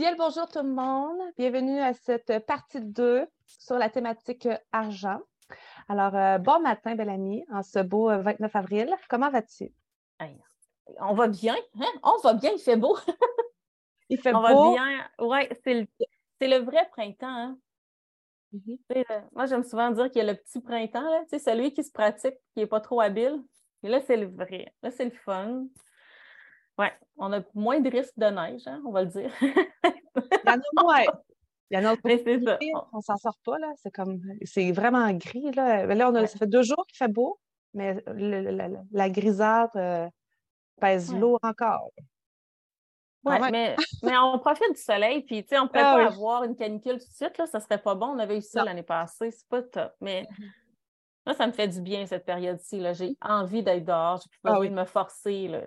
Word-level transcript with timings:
Bien 0.00 0.12
le 0.12 0.16
bonjour 0.16 0.48
tout 0.48 0.62
le 0.62 0.72
monde. 0.72 1.18
Bienvenue 1.36 1.78
à 1.78 1.92
cette 1.92 2.46
partie 2.46 2.80
2 2.80 3.26
sur 3.44 3.76
la 3.76 3.90
thématique 3.90 4.48
argent. 4.72 5.20
Alors, 5.90 6.16
euh, 6.16 6.38
bon 6.38 6.58
matin, 6.60 6.94
belle 6.94 7.10
amie, 7.10 7.44
en 7.52 7.62
ce 7.62 7.80
beau 7.80 8.06
29 8.08 8.40
euh, 8.40 8.58
avril. 8.58 8.96
Comment 9.10 9.28
vas-tu? 9.28 9.70
On 11.00 11.12
va 11.12 11.28
bien, 11.28 11.54
hein? 11.78 11.92
On 12.02 12.16
va 12.22 12.32
bien, 12.32 12.50
il 12.52 12.58
fait 12.58 12.78
beau. 12.78 12.96
il 14.08 14.18
fait 14.18 14.32
On 14.34 14.40
beau. 14.40 14.72
va 14.72 14.72
bien. 14.72 15.06
Oui, 15.18 15.40
c'est 15.62 16.48
le, 16.48 16.56
vrai 16.64 16.88
printemps. 16.92 17.26
Hein? 17.26 17.58
Mm-hmm. 18.54 19.24
moi, 19.32 19.44
j'aime 19.44 19.64
souvent 19.64 19.90
dire 19.90 20.10
qu'il 20.10 20.24
y 20.24 20.26
a 20.26 20.32
le 20.32 20.38
petit 20.38 20.62
printemps, 20.62 21.10
là, 21.10 21.38
celui 21.38 21.74
qui 21.74 21.84
se 21.84 21.92
pratique, 21.92 22.36
qui 22.54 22.60
n'est 22.60 22.66
pas 22.66 22.80
trop 22.80 23.02
habile. 23.02 23.44
Et 23.82 23.90
là, 23.90 24.00
c'est 24.00 24.16
le 24.16 24.28
vrai. 24.28 24.72
Là, 24.82 24.90
c'est 24.92 25.04
le 25.04 25.10
fun. 25.10 25.66
Oui, 26.80 26.86
on 27.18 27.30
a 27.34 27.40
moins 27.54 27.78
de 27.80 27.90
risques 27.90 28.16
de 28.16 28.24
neige, 28.24 28.62
hein, 28.66 28.80
on 28.86 28.90
va 28.90 29.02
le 29.02 29.08
dire. 29.10 29.30
Il 29.42 29.52
y 30.46 30.50
en 30.50 30.54
a 30.54 30.60
moins. 30.82 31.04
Il 31.70 31.78
y 31.78 31.82
en 31.82 31.84
a 31.84 31.92
autre 31.92 32.80
On 32.94 33.02
s'en 33.02 33.18
sort 33.18 33.36
pas, 33.44 33.58
là. 33.58 33.70
C'est 33.76 33.90
comme, 33.90 34.18
c'est 34.44 34.72
vraiment 34.72 35.12
gris, 35.12 35.52
là. 35.52 35.84
Là, 35.84 36.10
on 36.10 36.14
a, 36.14 36.26
ça 36.26 36.38
fait 36.38 36.46
deux 36.46 36.62
jours 36.62 36.86
qu'il 36.86 36.96
fait 36.96 37.12
beau, 37.12 37.38
mais 37.74 38.02
la 38.92 39.10
grisâtre 39.10 39.76
euh, 39.76 40.08
pèse 40.80 41.14
lourd 41.14 41.38
encore. 41.42 41.90
Oui, 43.24 43.36
mais, 43.52 43.76
mais, 44.02 44.16
on 44.16 44.38
profite 44.38 44.74
du 44.74 44.80
soleil, 44.80 45.22
puis 45.22 45.44
on 45.52 45.64
ne 45.64 45.66
pourrait 45.66 45.80
ah 45.80 45.96
pas 45.96 46.06
avoir 46.06 46.44
une 46.44 46.56
canicule 46.56 46.98
tout 46.98 47.06
de 47.06 47.14
suite, 47.14 47.36
là, 47.36 47.46
ça 47.46 47.60
serait 47.60 47.82
pas 47.82 47.94
bon. 47.94 48.06
On 48.06 48.18
avait 48.18 48.38
eu 48.38 48.42
ça 48.42 48.64
l'année 48.64 48.82
passée, 48.82 49.30
c'est 49.30 49.46
pas 49.50 49.62
top. 49.62 49.92
Mais 50.00 50.22
mm-hmm. 50.22 50.50
moi, 51.26 51.34
ça 51.34 51.46
me 51.46 51.52
fait 51.52 51.68
du 51.68 51.82
bien 51.82 52.06
cette 52.06 52.24
période-ci. 52.24 52.82
J'ai 52.94 53.18
envie 53.20 53.62
d'être 53.62 53.84
dehors, 53.84 54.22
j'ai 54.22 54.30
plus 54.30 54.40
ah 54.44 54.52
besoin 54.52 54.70
de 54.70 54.80
me 54.80 54.86
forcer. 54.86 55.48
Là. 55.48 55.66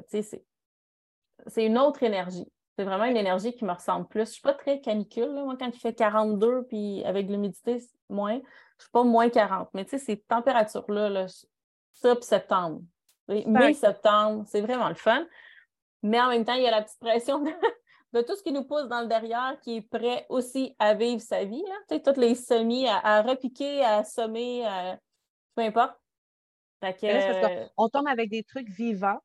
C'est 1.47 1.65
une 1.65 1.77
autre 1.77 2.03
énergie. 2.03 2.45
C'est 2.77 2.85
vraiment 2.85 3.05
une 3.05 3.17
énergie 3.17 3.53
qui 3.53 3.65
me 3.65 3.71
ressemble 3.71 4.07
plus. 4.07 4.21
Je 4.21 4.29
ne 4.29 4.33
suis 4.33 4.41
pas 4.41 4.53
très 4.53 4.81
canicule. 4.81 5.31
Moi, 5.31 5.55
quand 5.59 5.67
il 5.67 5.79
fait 5.79 5.93
42, 5.93 6.65
puis 6.67 7.03
avec 7.05 7.29
l'humidité, 7.29 7.79
moins, 8.09 8.33
je 8.33 8.37
ne 8.37 8.81
suis 8.81 8.91
pas 8.91 9.03
moins 9.03 9.29
40. 9.29 9.69
Mais 9.73 9.85
tu 9.85 9.91
sais, 9.91 9.99
ces 9.99 10.17
températures-là, 10.17 11.09
là, 11.09 11.27
ça, 11.93 12.15
puis 12.15 12.25
septembre. 12.25 12.81
Mi-septembre, 13.27 14.43
c'est 14.47 14.61
vraiment 14.61 14.89
le 14.89 14.95
fun. 14.95 15.25
Mais 16.01 16.19
en 16.19 16.29
même 16.29 16.43
temps, 16.43 16.55
il 16.55 16.63
y 16.63 16.67
a 16.67 16.71
la 16.71 16.81
petite 16.81 16.99
pression 16.99 17.43
de, 17.43 18.21
tout 18.21 18.35
ce 18.35 18.43
qui 18.43 18.51
nous 18.51 18.63
pousse 18.63 18.87
dans 18.87 19.01
le 19.01 19.07
derrière 19.07 19.57
qui 19.61 19.77
est 19.77 19.81
prêt 19.81 20.25
aussi 20.29 20.75
à 20.79 20.95
vivre 20.95 21.21
sa 21.21 21.45
vie. 21.45 21.63
Là. 21.67 21.75
Tu 21.87 21.95
sais, 21.95 22.01
toutes 22.01 22.17
les 22.17 22.35
semis 22.35 22.87
à, 22.87 23.21
repiquer, 23.21 23.83
à 23.83 24.03
semer, 24.03 24.65
peu 25.55 25.61
importe. 25.61 25.95
On 27.77 27.87
tombe 27.87 28.07
avec 28.07 28.29
des 28.29 28.43
trucs 28.43 28.69
vivants 28.69 29.19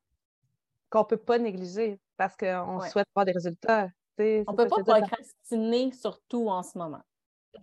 qu'on 0.89 0.99
ne 0.99 1.05
peut 1.05 1.17
pas 1.17 1.37
négliger 1.37 1.99
parce 2.19 2.35
qu'on 2.35 2.81
souhaite 2.81 3.07
voir 3.15 3.25
des 3.25 3.31
résultats. 3.31 3.87
on 4.19 4.23
ne 4.23 4.43
peut 4.43 4.67
pas 4.67 4.83
procrastiner 4.83 5.91
sur 5.93 6.19
tout 6.27 6.49
en 6.49 6.61
ce 6.63 6.77
moment. 6.77 6.99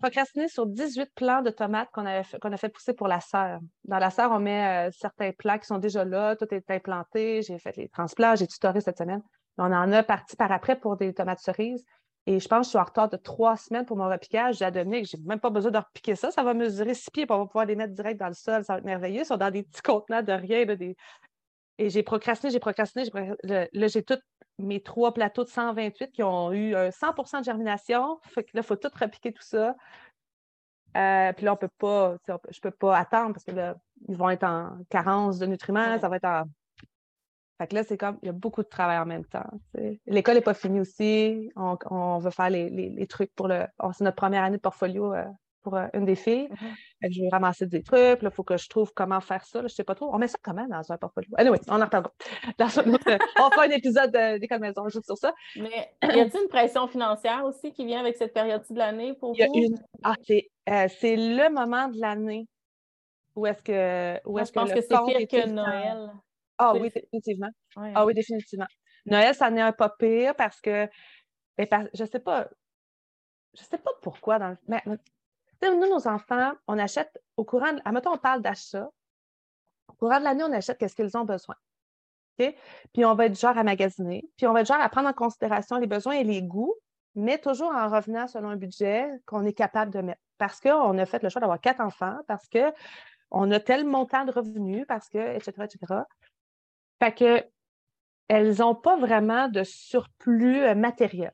Procrastiner 0.00 0.48
sur 0.48 0.66
18 0.66 1.10
plants 1.14 1.42
de 1.42 1.50
tomates 1.50 1.90
qu'on 1.92 2.06
a, 2.06 2.20
a 2.20 2.56
fait 2.56 2.70
pousser 2.70 2.94
pour 2.94 3.06
la 3.06 3.20
serre. 3.20 3.60
Dans 3.84 3.98
la 3.98 4.10
serre, 4.10 4.30
on 4.32 4.40
met 4.40 4.88
euh, 4.88 4.90
certains 4.98 5.30
plants 5.32 5.58
qui 5.58 5.66
sont 5.66 5.78
déjà 5.78 6.06
là, 6.06 6.36
tout 6.36 6.52
est 6.52 6.70
implanté, 6.70 7.42
j'ai 7.42 7.58
fait 7.58 7.76
les 7.76 7.88
transplants, 7.88 8.34
j'ai 8.34 8.46
tutoré 8.46 8.80
cette 8.80 8.96
semaine. 8.96 9.22
On 9.58 9.72
en 9.72 9.92
a 9.92 10.02
parti 10.02 10.36
par 10.36 10.50
après 10.50 10.76
pour 10.76 10.96
des 10.96 11.12
tomates 11.12 11.40
cerises. 11.40 11.84
Et 12.28 12.40
je 12.40 12.48
pense 12.48 12.60
que 12.60 12.64
je 12.64 12.68
suis 12.70 12.78
en 12.78 12.84
retard 12.84 13.10
de 13.10 13.16
trois 13.16 13.56
semaines 13.56 13.84
pour 13.84 13.98
mon 13.98 14.08
repiquage. 14.08 14.56
J'ai 14.56 14.64
à 14.64 14.70
Dominique, 14.70 15.08
je 15.08 15.18
n'ai 15.18 15.22
même 15.24 15.38
pas 15.38 15.50
besoin 15.50 15.70
de 15.70 15.78
repiquer 15.78 16.16
ça. 16.16 16.30
Ça 16.30 16.42
va 16.42 16.54
mesurer 16.54 16.94
six 16.94 17.10
pieds, 17.10 17.26
pour 17.26 17.36
on 17.36 17.40
va 17.40 17.46
pouvoir 17.46 17.66
les 17.66 17.76
mettre 17.76 17.92
direct 17.92 18.18
dans 18.18 18.28
le 18.28 18.34
sol. 18.34 18.64
Ça 18.64 18.72
va 18.72 18.78
être 18.78 18.84
merveilleux. 18.84 19.20
Ils 19.20 19.26
sont 19.26 19.36
dans 19.36 19.50
des 19.50 19.62
petits 19.62 19.82
contenants 19.82 20.22
de 20.22 20.32
rien, 20.32 20.64
des, 20.64 20.96
et 21.78 21.90
j'ai 21.90 22.02
procrastiné, 22.02 22.50
j'ai 22.50 22.60
procrastiné. 22.60 23.04
Là, 23.44 23.86
j'ai 23.88 24.02
tous 24.02 24.18
mes 24.58 24.80
trois 24.80 25.12
plateaux 25.12 25.44
de 25.44 25.48
128 25.48 26.12
qui 26.12 26.22
ont 26.22 26.52
eu 26.52 26.74
100% 26.74 27.40
de 27.40 27.44
germination. 27.44 28.18
Fait 28.22 28.44
que 28.44 28.50
là, 28.54 28.60
il 28.60 28.66
faut 28.66 28.76
tout 28.76 28.90
repiquer 28.98 29.32
tout 29.32 29.42
ça. 29.42 29.74
Euh, 30.96 31.32
puis 31.34 31.44
là, 31.44 31.52
on 31.52 31.56
peut 31.56 31.68
pas, 31.78 32.16
je 32.26 32.32
ne 32.32 32.60
peux 32.60 32.70
pas 32.70 32.96
attendre 32.96 33.34
parce 33.34 33.44
que 33.44 33.50
là, 33.50 33.76
ils 34.08 34.16
vont 34.16 34.30
être 34.30 34.44
en 34.44 34.78
carence 34.88 35.38
de 35.38 35.46
nutriments. 35.46 35.98
Ça 35.98 36.08
va 36.08 36.16
être 36.16 36.24
en. 36.24 36.44
Fait 37.58 37.68
que 37.68 37.74
là, 37.74 37.84
c'est 37.84 37.96
comme, 37.96 38.18
il 38.22 38.26
y 38.26 38.28
a 38.28 38.32
beaucoup 38.32 38.62
de 38.62 38.68
travail 38.68 38.98
en 38.98 39.06
même 39.06 39.24
temps. 39.24 39.48
L'école 40.06 40.34
n'est 40.34 40.40
pas 40.42 40.54
finie 40.54 40.80
aussi. 40.80 41.50
On, 41.56 42.18
veut 42.18 42.30
faire 42.30 42.50
les, 42.50 43.06
trucs 43.08 43.34
pour 43.34 43.48
le. 43.48 43.66
c'est 43.92 44.04
notre 44.04 44.16
première 44.16 44.42
année 44.42 44.56
de 44.56 44.62
portfolio 44.62 45.14
euh, 45.14 45.24
pour 45.66 45.74
euh, 45.74 45.88
une 45.94 46.04
des 46.04 46.14
filles. 46.14 46.48
Mm-hmm. 46.48 47.10
Je 47.10 47.22
vais 47.22 47.28
ramasser 47.32 47.66
des 47.66 47.82
trucs. 47.82 48.20
Il 48.22 48.30
faut 48.30 48.44
que 48.44 48.56
je 48.56 48.68
trouve 48.68 48.92
comment 48.94 49.20
faire 49.20 49.44
ça. 49.44 49.58
je 49.58 49.64
ne 49.64 49.68
sais 49.68 49.82
pas 49.82 49.96
trop. 49.96 50.14
On 50.14 50.18
met 50.18 50.28
ça 50.28 50.38
comment 50.40 50.64
dans 50.68 50.92
un 50.92 50.96
portfolio? 50.96 51.28
Anyway, 51.36 51.58
on 51.66 51.82
en 51.82 51.84
reparlera. 51.84 52.12
on 52.60 53.50
fera 53.50 53.64
un 53.64 53.70
épisode 53.70 54.12
d'école 54.40 54.60
maison 54.60 54.88
juste 54.88 55.06
sur 55.06 55.18
ça. 55.18 55.34
Mais 55.56 55.90
y 56.04 56.20
a-t-il 56.20 56.40
une 56.40 56.48
pression 56.48 56.86
financière 56.86 57.44
aussi 57.44 57.72
qui 57.72 57.84
vient 57.84 57.98
avec 57.98 58.14
cette 58.14 58.32
période-ci 58.32 58.74
de 58.74 58.78
l'année 58.78 59.14
pour 59.14 59.34
Une... 59.36 59.76
Ah, 60.04 60.14
euh, 60.28 60.86
c'est 61.00 61.16
le 61.16 61.52
moment 61.52 61.88
de 61.88 62.00
l'année 62.00 62.46
où 63.34 63.44
est-ce 63.44 63.62
que. 63.64 64.20
Où 64.24 64.38
est-ce 64.38 64.50
je 64.50 64.52
pense 64.52 64.72
que, 64.72 64.80
c'est 64.80 64.88
pire 64.88 65.28
que 65.28 65.48
Noël. 65.48 66.12
Ah 66.58 66.74
oui, 66.74 66.90
définitivement. 66.94 67.50
Ah 67.74 68.06
oui, 68.06 68.14
définitivement. 68.14 68.66
Noël, 69.04 69.34
ça 69.34 69.50
n'est 69.50 69.72
pas 69.72 69.88
pire 69.98 70.36
parce 70.36 70.60
que. 70.60 70.88
Ben, 71.58 71.88
je 71.92 72.04
ne 72.04 72.08
sais 72.08 72.20
pas. 72.20 72.48
Je 73.54 73.64
sais 73.64 73.78
pas 73.78 73.90
pourquoi. 74.00 74.38
Dans 74.38 74.56
mais, 74.68 74.80
nous, 75.62 75.88
nos 75.88 76.08
enfants, 76.08 76.52
on 76.66 76.78
achète 76.78 77.20
au 77.36 77.44
courant, 77.44 77.72
de... 77.72 77.80
admettons, 77.84 78.12
on 78.12 78.18
parle 78.18 78.42
d'achat. 78.42 78.88
Au 79.88 79.92
courant 79.94 80.18
de 80.18 80.24
l'année, 80.24 80.44
on 80.44 80.52
achète 80.52 80.86
ce 80.86 80.94
qu'ils 80.94 81.16
ont 81.16 81.24
besoin. 81.24 81.56
Puis 82.36 83.04
on 83.04 83.14
va 83.14 83.26
être 83.26 83.38
genre 83.38 83.56
à 83.56 83.64
magasiner, 83.64 84.28
puis 84.36 84.46
on 84.46 84.52
va 84.52 84.60
être 84.60 84.66
genre 84.66 84.80
à 84.80 84.88
prendre 84.88 85.08
en 85.08 85.12
considération 85.12 85.76
les 85.78 85.86
besoins 85.86 86.14
et 86.14 86.24
les 86.24 86.42
goûts, 86.42 86.74
mais 87.14 87.38
toujours 87.38 87.72
en 87.74 87.88
revenant 87.88 88.28
selon 88.28 88.50
un 88.50 88.56
budget 88.56 89.08
qu'on 89.24 89.44
est 89.44 89.54
capable 89.54 89.90
de 89.90 90.00
mettre. 90.00 90.20
Parce 90.38 90.60
qu'on 90.60 90.98
a 90.98 91.06
fait 91.06 91.22
le 91.22 91.30
choix 91.30 91.40
d'avoir 91.40 91.60
quatre 91.60 91.80
enfants, 91.80 92.18
parce 92.28 92.46
qu'on 92.48 93.50
a 93.50 93.60
tel 93.60 93.86
montant 93.86 94.26
de 94.26 94.32
revenus, 94.32 94.84
parce 94.86 95.08
que, 95.08 95.34
etc., 95.34 95.52
etc. 95.64 95.94
Fait 97.02 97.12
que 97.12 97.44
elles 98.28 98.58
n'ont 98.58 98.74
pas 98.74 98.96
vraiment 98.96 99.48
de 99.48 99.62
surplus 99.62 100.62
euh, 100.62 100.74
matériel 100.74 101.32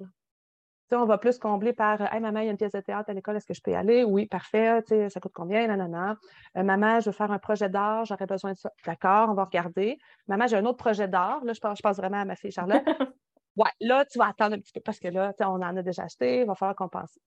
on 0.96 1.06
va 1.06 1.18
plus 1.18 1.38
combler 1.38 1.72
par 1.72 2.00
Hey, 2.12 2.20
maman, 2.20 2.40
il 2.40 2.46
y 2.46 2.48
a 2.48 2.50
une 2.50 2.56
pièce 2.56 2.72
de 2.72 2.80
théâtre 2.80 3.10
à 3.10 3.12
l'école, 3.12 3.36
est-ce 3.36 3.46
que 3.46 3.54
je 3.54 3.60
peux 3.62 3.70
y 3.70 3.74
aller? 3.74 4.04
Oui, 4.04 4.26
parfait. 4.26 4.80
Ça 5.08 5.20
coûte 5.20 5.32
combien? 5.34 5.66
Non, 5.76 6.16
Euh, 6.56 6.62
maman, 6.62 7.00
je 7.00 7.06
veux 7.10 7.12
faire 7.12 7.30
un 7.30 7.38
projet 7.38 7.68
d'art, 7.68 8.04
j'aurais 8.04 8.26
besoin 8.26 8.52
de 8.52 8.58
ça. 8.58 8.70
D'accord, 8.86 9.28
on 9.30 9.34
va 9.34 9.44
regarder. 9.44 9.98
Maman, 10.28 10.46
j'ai 10.46 10.56
un 10.56 10.64
autre 10.64 10.78
projet 10.78 11.08
d'art. 11.08 11.44
Là, 11.44 11.52
je 11.52 11.60
pense, 11.60 11.78
je 11.78 11.82
pense 11.82 11.96
vraiment 11.96 12.20
à 12.20 12.24
ma 12.24 12.36
fille 12.36 12.50
Charlotte. 12.52 12.82
ouais, 13.56 13.70
là, 13.80 14.04
tu 14.04 14.18
vas 14.18 14.28
attendre 14.28 14.54
un 14.56 14.58
petit 14.58 14.72
peu 14.72 14.80
parce 14.80 14.98
que 14.98 15.08
là, 15.08 15.32
on 15.40 15.62
en 15.62 15.76
a 15.76 15.82
déjà 15.82 16.04
acheté, 16.04 16.40
il 16.40 16.46
va 16.46 16.54
falloir 16.54 16.76
compenser. 16.76 17.20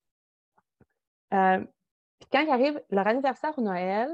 Euh, 1.34 1.58
puis 2.18 2.28
quand 2.32 2.40
il 2.40 2.50
arrive 2.50 2.80
leur 2.90 3.06
anniversaire 3.06 3.52
ou 3.58 3.62
Noël, 3.62 4.10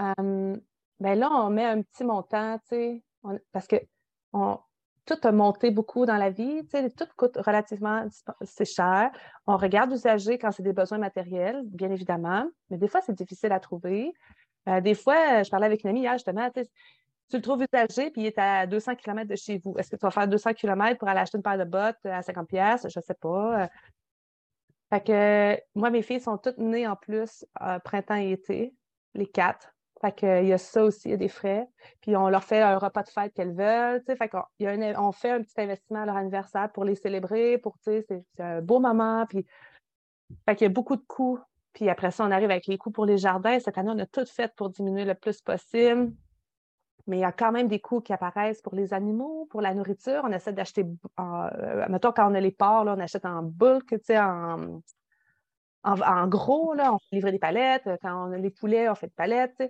euh, 0.00 0.56
ben 1.00 1.18
là, 1.18 1.30
on 1.30 1.50
met 1.50 1.64
un 1.64 1.82
petit 1.82 2.04
montant, 2.04 2.58
tu 2.58 2.64
sais, 2.68 3.04
parce 3.52 3.66
que 3.66 3.76
on, 4.32 4.58
tout 5.06 5.16
a 5.22 5.32
monté 5.32 5.70
beaucoup 5.70 6.04
dans 6.04 6.16
la 6.16 6.30
vie. 6.30 6.66
tout 6.96 7.06
coûte 7.16 7.38
relativement, 7.38 8.06
c'est 8.42 8.64
cher. 8.64 9.10
On 9.46 9.56
regarde 9.56 9.92
usager 9.92 10.36
quand 10.38 10.50
c'est 10.50 10.62
des 10.62 10.72
besoins 10.72 10.98
matériels, 10.98 11.62
bien 11.64 11.90
évidemment, 11.90 12.46
mais 12.70 12.76
des 12.76 12.88
fois, 12.88 13.00
c'est 13.00 13.14
difficile 13.14 13.52
à 13.52 13.60
trouver. 13.60 14.12
Euh, 14.68 14.80
des 14.80 14.94
fois, 14.94 15.42
je 15.42 15.50
parlais 15.50 15.66
avec 15.66 15.84
une 15.84 15.90
amie 15.90 16.00
hier, 16.00 16.14
justement, 16.14 16.50
tu 16.50 17.36
le 17.36 17.42
trouves 17.42 17.62
usagé, 17.62 18.10
puis 18.10 18.22
il 18.22 18.26
est 18.26 18.38
à 18.38 18.66
200 18.66 18.96
km 18.96 19.28
de 19.28 19.36
chez 19.36 19.58
vous. 19.58 19.74
Est-ce 19.78 19.90
que 19.90 19.96
tu 19.96 20.02
vas 20.02 20.10
faire 20.10 20.28
200 20.28 20.54
km 20.54 20.98
pour 20.98 21.08
aller 21.08 21.20
acheter 21.20 21.38
une 21.38 21.42
paire 21.42 21.58
de 21.58 21.64
bottes 21.64 22.04
à 22.04 22.22
50 22.22 22.48
pièces 22.48 22.86
Je 22.88 22.98
ne 22.98 23.02
sais 23.02 23.14
pas. 23.14 23.68
Fait 24.90 25.04
que 25.04 25.60
moi, 25.74 25.90
mes 25.90 26.02
filles 26.02 26.20
sont 26.20 26.38
toutes 26.38 26.58
nées 26.58 26.86
en 26.86 26.96
plus 26.96 27.44
euh, 27.62 27.78
printemps 27.80 28.16
et 28.16 28.32
été, 28.32 28.74
les 29.14 29.26
quatre. 29.26 29.75
Fait 30.06 30.12
qu'il 30.12 30.46
y 30.46 30.52
a 30.52 30.58
ça 30.58 30.84
aussi, 30.84 31.08
il 31.08 31.10
y 31.10 31.14
a 31.14 31.16
des 31.16 31.28
frais. 31.28 31.66
Puis 32.00 32.16
on 32.16 32.28
leur 32.28 32.44
fait 32.44 32.62
un 32.62 32.78
repas 32.78 33.02
de 33.02 33.08
fête 33.08 33.34
qu'elles 33.34 33.54
veulent. 33.54 34.04
On 34.98 35.10
fait 35.10 35.30
un 35.30 35.42
petit 35.42 35.60
investissement 35.60 36.02
à 36.02 36.06
leur 36.06 36.16
anniversaire 36.16 36.70
pour 36.72 36.84
les 36.84 36.94
célébrer, 36.94 37.58
pour 37.58 37.76
c'est 37.82 38.22
un 38.38 38.60
beau 38.60 38.78
moment. 38.78 39.26
Puis 39.26 39.44
fait 40.48 40.60
y 40.60 40.64
a 40.64 40.68
beaucoup 40.68 40.94
de 40.94 41.04
coûts. 41.08 41.40
Puis 41.72 41.88
après 41.88 42.12
ça, 42.12 42.24
on 42.24 42.30
arrive 42.30 42.50
avec 42.50 42.68
les 42.68 42.78
coûts 42.78 42.92
pour 42.92 43.04
les 43.04 43.18
jardins. 43.18 43.58
Cette 43.58 43.78
année, 43.78 43.90
on 43.92 43.98
a 43.98 44.06
tout 44.06 44.24
fait 44.26 44.54
pour 44.54 44.70
diminuer 44.70 45.04
le 45.04 45.14
plus 45.14 45.40
possible. 45.40 46.12
Mais 47.08 47.18
il 47.18 47.20
y 47.20 47.24
a 47.24 47.32
quand 47.32 47.50
même 47.50 47.66
des 47.66 47.80
coûts 47.80 48.00
qui 48.00 48.12
apparaissent 48.12 48.62
pour 48.62 48.76
les 48.76 48.94
animaux, 48.94 49.46
pour 49.50 49.60
la 49.60 49.74
nourriture. 49.74 50.22
On 50.24 50.32
essaie 50.32 50.52
d'acheter, 50.52 50.86
euh, 51.18 51.86
mettons, 51.88 52.12
quand 52.12 52.30
on 52.30 52.34
a 52.34 52.40
les 52.40 52.52
porcs, 52.52 52.84
là, 52.84 52.94
on 52.96 53.00
achète 53.00 53.24
en 53.24 53.42
bulk, 53.42 53.94
en, 54.10 54.80
en, 55.86 56.26
gros, 56.26 56.74
là, 56.74 56.92
on 56.92 56.98
fait 56.98 57.16
livrer 57.16 57.32
des 57.32 57.38
palettes. 57.38 57.88
Quand 58.02 58.28
on 58.28 58.32
a 58.32 58.38
les 58.38 58.50
poulets, 58.50 58.88
on 58.88 58.94
fait 58.94 59.06
des 59.06 59.14
palettes. 59.14 59.62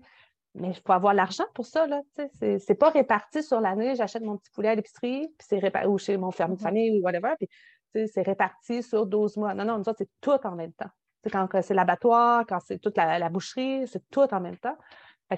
Mais 0.56 0.68
il 0.68 0.74
faut 0.74 0.92
avoir 0.92 1.14
l'argent 1.14 1.44
pour 1.54 1.66
ça. 1.66 1.86
Ce 2.16 2.44
n'est 2.44 2.76
pas 2.76 2.90
réparti 2.90 3.42
sur 3.42 3.60
l'année. 3.60 3.94
J'achète 3.94 4.22
mon 4.22 4.36
petit 4.36 4.50
poulet 4.50 4.70
à 4.70 4.74
l'épicerie, 4.74 5.28
puis 5.38 5.46
c'est 5.48 5.58
réparti, 5.58 5.88
ou 5.88 5.98
chez 5.98 6.16
mon 6.16 6.30
ferme 6.30 6.52
de 6.54 6.58
mm-hmm. 6.58 6.62
famille, 6.62 6.98
ou 6.98 7.04
whatever. 7.04 7.34
Puis 7.38 7.48
c'est 8.08 8.22
réparti 8.22 8.82
sur 8.82 9.06
12 9.06 9.36
mois. 9.36 9.54
Non, 9.54 9.64
non, 9.64 9.78
nous 9.78 9.88
autres, 9.88 9.98
c'est 9.98 10.10
tout 10.20 10.38
en 10.44 10.54
même 10.54 10.72
temps. 10.72 10.90
quand 11.30 11.48
c'est 11.62 11.74
l'abattoir, 11.74 12.44
quand 12.46 12.58
c'est 12.60 12.78
toute 12.78 12.96
la, 12.96 13.28
boucherie, 13.28 13.86
c'est 13.86 14.02
tout 14.10 14.32
en 14.32 14.40
même 14.40 14.56
temps. 14.56 14.76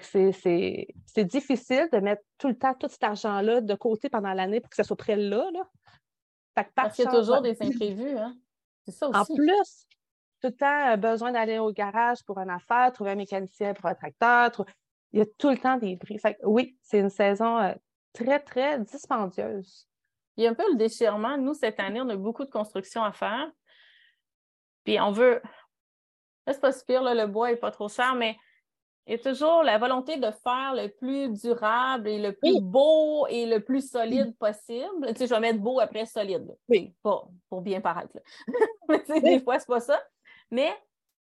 c'est 0.01 1.25
difficile 1.25 1.89
de 1.93 1.99
mettre 1.99 2.23
tout 2.39 2.49
le 2.49 2.57
temps 2.57 2.75
tout 2.75 2.89
cet 2.89 3.03
argent-là 3.03 3.61
de 3.61 3.75
côté 3.75 4.09
pendant 4.09 4.33
l'année 4.33 4.61
pour 4.61 4.71
que 4.71 4.77
ça 4.77 4.85
soit 4.85 4.97
prêt 4.97 5.17
là. 5.17 5.51
là. 5.53 5.69
Parce 6.75 6.97
qu'il 6.97 7.05
y 7.05 7.09
a 7.09 7.11
toujours 7.13 7.41
des 7.41 7.57
imprévus. 7.61 8.17
Hein? 8.17 8.37
C'est 8.85 8.93
ça 8.93 9.09
aussi. 9.09 9.19
En 9.19 9.25
plus, 9.25 9.87
tout 10.41 10.49
le 10.49 10.57
temps 10.57 10.97
besoin 10.97 11.33
d'aller 11.33 11.59
au 11.59 11.73
garage 11.73 12.25
pour 12.25 12.39
une 12.39 12.51
affaire, 12.51 12.93
trouver 12.93 13.13
un 13.13 13.17
mécanicien 13.17 13.75
pour 13.75 13.87
un 13.87 13.95
tracteur. 13.95 14.51
Il 15.13 15.21
y 15.21 15.23
a 15.23 15.27
tout 15.39 15.51
le 15.51 15.59
temps 15.59 15.77
des 15.77 15.97
prix. 15.97 16.19
oui, 16.43 16.77
c'est 16.83 16.99
une 16.99 17.11
saison 17.11 17.75
très, 18.13 18.41
très 18.41 18.79
dispendieuse. 18.81 19.89
Il 20.37 20.45
y 20.45 20.47
a 20.47 20.51
un 20.51 20.55
peu 20.55 20.71
le 20.71 20.77
déchirement. 20.77 21.37
Nous, 21.37 21.55
cette 21.55 21.81
année, 21.81 22.01
on 22.01 22.09
a 22.09 22.17
beaucoup 22.17 22.45
de 22.45 22.51
construction 22.51 23.03
à 23.03 23.13
faire. 23.13 23.51
Puis 24.85 25.01
on 25.01 25.11
veut. 25.11 25.41
Là, 26.47 26.53
c'est 26.53 26.61
pas 26.61 26.73
si 26.73 26.85
pire, 26.85 27.03
le 27.03 27.27
bois 27.27 27.51
n'est 27.51 27.57
pas 27.57 27.71
trop 27.71 27.89
cher, 27.89 28.15
mais 28.15 28.37
il 29.09 29.13
y 29.13 29.15
a 29.15 29.19
toujours 29.19 29.63
la 29.63 29.79
volonté 29.79 30.19
de 30.19 30.31
faire 30.31 30.75
le 30.75 30.89
plus 30.89 31.31
durable 31.31 32.09
et 32.09 32.19
le 32.19 32.35
plus 32.35 32.61
beau 32.61 33.27
et 33.29 33.47
le 33.47 33.61
plus 33.61 33.91
solide 33.91 34.37
possible. 34.37 35.09
Tu 35.09 35.17
sais, 35.17 35.27
je 35.27 35.35
vais 35.35 35.41
mettre 35.41 35.61
beau 35.61 35.81
après 35.81 36.05
solide. 36.05 36.55
Oui. 36.69 36.95
Pas 37.03 37.27
pour 37.49 37.63
bien 37.63 37.81
paraître. 37.81 38.19
mais 38.89 39.01
tu 39.01 39.07
sais, 39.07 39.21
des 39.23 39.41
fois, 39.41 39.59
c'est 39.59 39.67
pas 39.67 39.81
ça. 39.81 39.99
Mais 40.51 40.71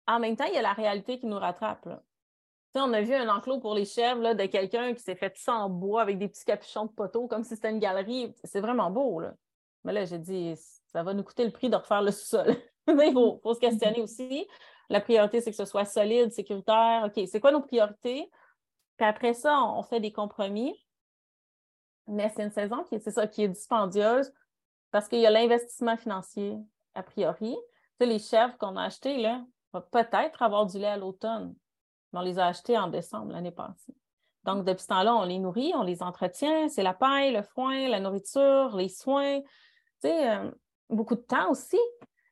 en 0.06 0.18
même 0.18 0.36
temps, 0.36 0.46
il 0.46 0.54
y 0.54 0.58
a 0.58 0.62
la 0.62 0.72
réalité 0.72 1.18
qui 1.18 1.26
nous 1.26 1.38
rattrape. 1.38 1.86
On 2.80 2.92
a 2.92 3.00
vu 3.00 3.14
un 3.14 3.28
enclos 3.28 3.60
pour 3.60 3.74
les 3.74 3.84
chèvres 3.84 4.20
là, 4.20 4.34
de 4.34 4.46
quelqu'un 4.46 4.94
qui 4.94 5.02
s'est 5.02 5.14
fait 5.14 5.36
ça 5.36 5.54
en 5.54 5.70
bois 5.70 6.02
avec 6.02 6.18
des 6.18 6.28
petits 6.28 6.44
capuchons 6.44 6.86
de 6.86 6.90
poteaux, 6.90 7.26
comme 7.26 7.44
si 7.44 7.54
c'était 7.54 7.70
une 7.70 7.78
galerie. 7.78 8.34
C'est 8.44 8.60
vraiment 8.60 8.90
beau. 8.90 9.20
Là. 9.20 9.34
Mais 9.84 9.92
là, 9.92 10.04
j'ai 10.04 10.18
dit, 10.18 10.54
ça 10.92 11.02
va 11.02 11.14
nous 11.14 11.22
coûter 11.22 11.44
le 11.44 11.50
prix 11.50 11.70
de 11.70 11.76
refaire 11.76 12.02
le 12.02 12.10
sous-sol. 12.10 12.56
Mais 12.88 13.08
il 13.08 13.12
faut, 13.12 13.54
se 13.54 13.60
questionner 13.60 14.00
aussi. 14.00 14.46
La 14.88 15.00
priorité, 15.00 15.40
c'est 15.40 15.50
que 15.50 15.56
ce 15.56 15.64
soit 15.64 15.84
solide, 15.84 16.32
sécuritaire. 16.32 17.04
OK, 17.06 17.26
c'est 17.26 17.40
quoi 17.40 17.52
nos 17.52 17.60
priorités? 17.60 18.30
Puis 18.96 19.06
après 19.06 19.34
ça, 19.34 19.60
on, 19.62 19.82
fait 19.82 20.00
des 20.00 20.12
compromis. 20.12 20.74
Mais 22.06 22.30
c'est 22.34 22.44
une 22.44 22.50
saison 22.50 22.84
qui, 22.84 23.00
c'est 23.00 23.10
ça, 23.10 23.26
qui 23.26 23.42
est 23.42 23.48
dispendieuse 23.48 24.32
parce 24.90 25.08
qu'il 25.08 25.18
y 25.18 25.26
a 25.26 25.30
l'investissement 25.30 25.96
financier 25.96 26.56
a 26.94 27.02
priori. 27.02 27.56
Les 28.00 28.18
chèvres 28.18 28.56
qu'on 28.58 28.76
a 28.76 28.84
achetés, 28.84 29.18
là, 29.18 29.44
vont 29.72 29.82
peut-être 29.90 30.42
avoir 30.42 30.66
du 30.66 30.78
lait 30.78 30.86
à 30.86 30.96
l'automne. 30.96 31.54
Mais 32.16 32.22
on 32.22 32.24
les 32.24 32.38
a 32.38 32.46
achetés 32.46 32.78
en 32.78 32.88
décembre 32.88 33.32
l'année 33.32 33.50
passée. 33.50 33.94
Donc, 34.44 34.64
depuis 34.64 34.82
ce 34.82 34.88
temps-là, 34.88 35.14
on 35.14 35.24
les 35.24 35.38
nourrit, 35.38 35.72
on 35.74 35.82
les 35.82 36.02
entretient. 36.02 36.68
C'est 36.68 36.82
la 36.82 36.94
paille, 36.94 37.32
le 37.32 37.42
foin, 37.42 37.88
la 37.88 38.00
nourriture, 38.00 38.74
les 38.76 38.88
soins. 38.88 39.40
Tu 39.40 39.48
sais, 40.08 40.30
euh, 40.30 40.50
beaucoup 40.88 41.16
de 41.16 41.20
temps 41.20 41.50
aussi. 41.50 41.78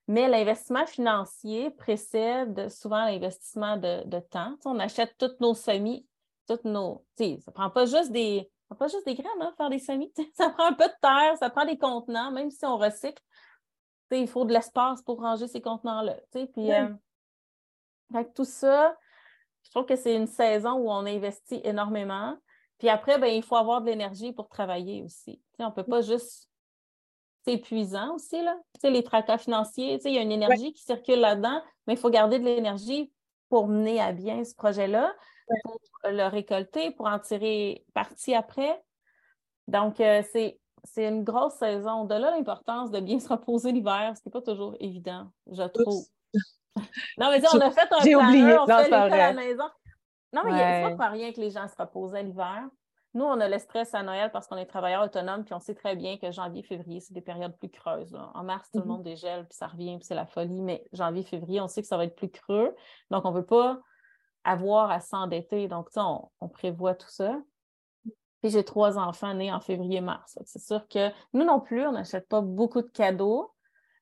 Mais 0.07 0.29
l'investissement 0.29 0.87
financier 0.87 1.71
précède 1.71 2.71
souvent 2.71 3.05
l'investissement 3.05 3.77
de, 3.77 4.21
temps. 4.31 4.57
on 4.65 4.79
achète 4.79 5.17
toutes 5.19 5.41
nos 5.41 5.55
semis, 5.55 6.07
toutes 6.47 6.65
nos. 6.65 7.05
Ça 7.19 7.25
ne 7.25 7.53
prend 7.53 7.71
pas 7.71 7.87
juste 7.87 8.13
des. 8.13 8.51
pas 8.79 8.87
juste 8.87 9.07
des 9.07 9.15
graines, 9.15 9.27
hein, 9.41 9.53
faire 9.57 9.71
des 9.71 9.79
semis. 9.79 10.13
Ça 10.35 10.51
prend 10.51 10.67
un 10.67 10.73
peu 10.73 10.87
de 10.87 11.01
terre, 11.01 11.37
ça 11.39 11.51
prend 11.51 11.65
des 11.65 11.79
contenants, 11.79 12.31
même 12.31 12.51
si 12.51 12.65
on 12.65 12.77
recycle. 12.77 13.23
Il 14.11 14.29
faut 14.29 14.45
de 14.45 14.53
l'espace 14.53 15.03
pour 15.03 15.21
ranger 15.21 15.49
ces 15.49 15.61
contenants-là. 15.61 16.17
Puis 16.31 16.73
avec 16.73 18.29
euh, 18.29 18.33
tout 18.35 18.45
ça, 18.45 18.97
trouve 19.75 19.87
que 19.87 19.97
c'est 19.97 20.15
une 20.15 20.27
saison 20.27 20.73
où 20.75 20.91
on 20.91 21.07
investit 21.07 21.61
énormément. 21.65 22.37
Puis 22.79 22.89
après, 22.89 23.19
ben, 23.19 23.29
il 23.29 23.43
faut 23.43 23.57
avoir 23.57 23.83
de 23.83 23.87
l'énergie 23.87 24.33
pour 24.33 24.49
travailler 24.49 25.03
aussi. 25.03 25.41
on 25.59 25.67
ne 25.67 25.71
peut 25.71 25.85
pas 25.85 26.01
juste 26.01 26.49
c'est 27.45 27.55
épuisant 27.55 28.15
aussi, 28.15 28.43
là. 28.43 28.59
Les 28.83 29.03
tracas 29.03 29.39
financiers, 29.39 30.01
il 30.05 30.15
y 30.15 30.19
a 30.19 30.23
une 30.23 30.33
énergie 30.33 30.73
qui 30.73 30.83
circule 30.83 31.21
là-dedans, 31.21 31.63
mais 31.87 31.95
il 31.95 31.99
faut 31.99 32.11
garder 32.11 32.39
de 32.39 32.45
l'énergie 32.45 33.13
pour 33.49 33.69
mener 33.69 34.01
à 34.01 34.13
bien 34.13 34.45
ce 34.45 34.55
projet-là, 34.55 35.15
pour 35.63 35.79
le 36.05 36.27
récolter, 36.27 36.91
pour 36.91 37.07
en 37.07 37.19
tirer 37.19 37.85
parti 37.93 38.35
après. 38.35 38.83
Donc, 39.69 40.01
euh, 40.01 40.23
c'est, 40.33 40.59
une 40.97 41.23
grosse 41.23 41.55
saison. 41.55 42.05
De 42.05 42.15
là, 42.15 42.31
l'importance 42.31 42.91
de 42.91 43.01
bien 43.01 43.21
se 43.21 43.29
reposer 43.29 43.73
l'hiver, 43.73 44.15
ce 44.17 44.23
qui 44.23 44.29
n'est 44.29 44.33
pas 44.33 44.43
toujours 44.43 44.75
évident, 44.81 45.31
je 45.51 45.63
trouve. 45.63 46.05
Non, 47.19 47.31
mais 47.31 47.43
on 47.53 47.61
a 47.61 47.71
fait 47.71 47.83
un 47.83 47.87
plan, 47.87 48.01
on 48.03 48.67
fait 48.67 48.85
l'école 48.85 48.93
à 48.93 49.09
la 49.09 49.33
maison. 49.33 49.65
Non, 50.33 50.43
mais 50.45 50.51
il 50.51 50.55
n'y 50.57 50.63
a 50.63 50.97
pas 50.97 51.09
rien 51.09 51.33
que 51.33 51.41
les 51.41 51.51
gens 51.51 51.69
se 51.69 51.77
reposent 51.77 52.15
l'hiver. 52.15 52.65
Nous, 53.15 53.25
on 53.25 53.39
a 53.41 53.49
le 53.49 53.59
stress 53.61 53.95
à 53.95 54.03
Noël 54.03 54.33
parce 54.33 54.49
qu'on 54.49 54.57
est 54.57 54.67
travailleurs 54.67 55.05
autonomes, 55.05 55.45
puis 55.45 55.55
on 55.55 55.61
sait 55.61 55.77
très 55.77 55.95
bien 55.95 56.19
que 56.19 56.33
janvier, 56.33 56.65
février, 56.65 56.99
c'est 56.99 57.15
des 57.15 57.21
périodes 57.21 57.57
plus 57.59 57.71
creuses. 57.71 58.19
En 58.35 58.43
mars, 58.43 58.69
tout 58.73 58.81
le 58.81 58.85
mm-hmm. 58.85 58.89
monde 58.89 59.03
dégèle, 59.05 59.47
puis 59.47 59.57
ça 59.57 59.69
revient, 59.69 59.97
puis 59.99 60.05
c'est 60.05 60.17
la 60.17 60.27
folie. 60.27 60.63
Mais 60.63 60.85
janvier, 60.93 61.23
février, 61.23 61.61
on 61.61 61.69
sait 61.69 61.81
que 61.81 61.87
ça 61.87 61.97
va 61.97 62.07
être 62.07 62.17
plus 62.17 62.31
creux. 62.31 62.75
Donc, 63.13 63.25
on 63.25 63.31
ne 63.31 63.37
veut 63.37 63.47
pas 63.47 63.79
avoir 64.43 64.91
à 64.91 64.99
s'endetter. 64.99 65.69
Donc, 65.69 65.91
on, 65.95 66.29
on 66.41 66.49
prévoit 66.49 66.97
tout 66.97 67.09
ça. 67.09 67.41
Puis 68.43 68.51
j'ai 68.51 68.65
trois 68.65 68.99
enfants 68.99 69.33
nés 69.33 69.53
en 69.53 69.61
février-mars. 69.61 70.37
C'est 70.45 70.59
sûr 70.59 70.87
que 70.89 71.11
nous 71.33 71.45
non 71.45 71.61
plus, 71.61 71.87
on 71.87 71.93
n'achète 71.93 72.29
pas 72.29 72.41
beaucoup 72.41 72.83
de 72.83 72.91
cadeaux, 72.91 73.54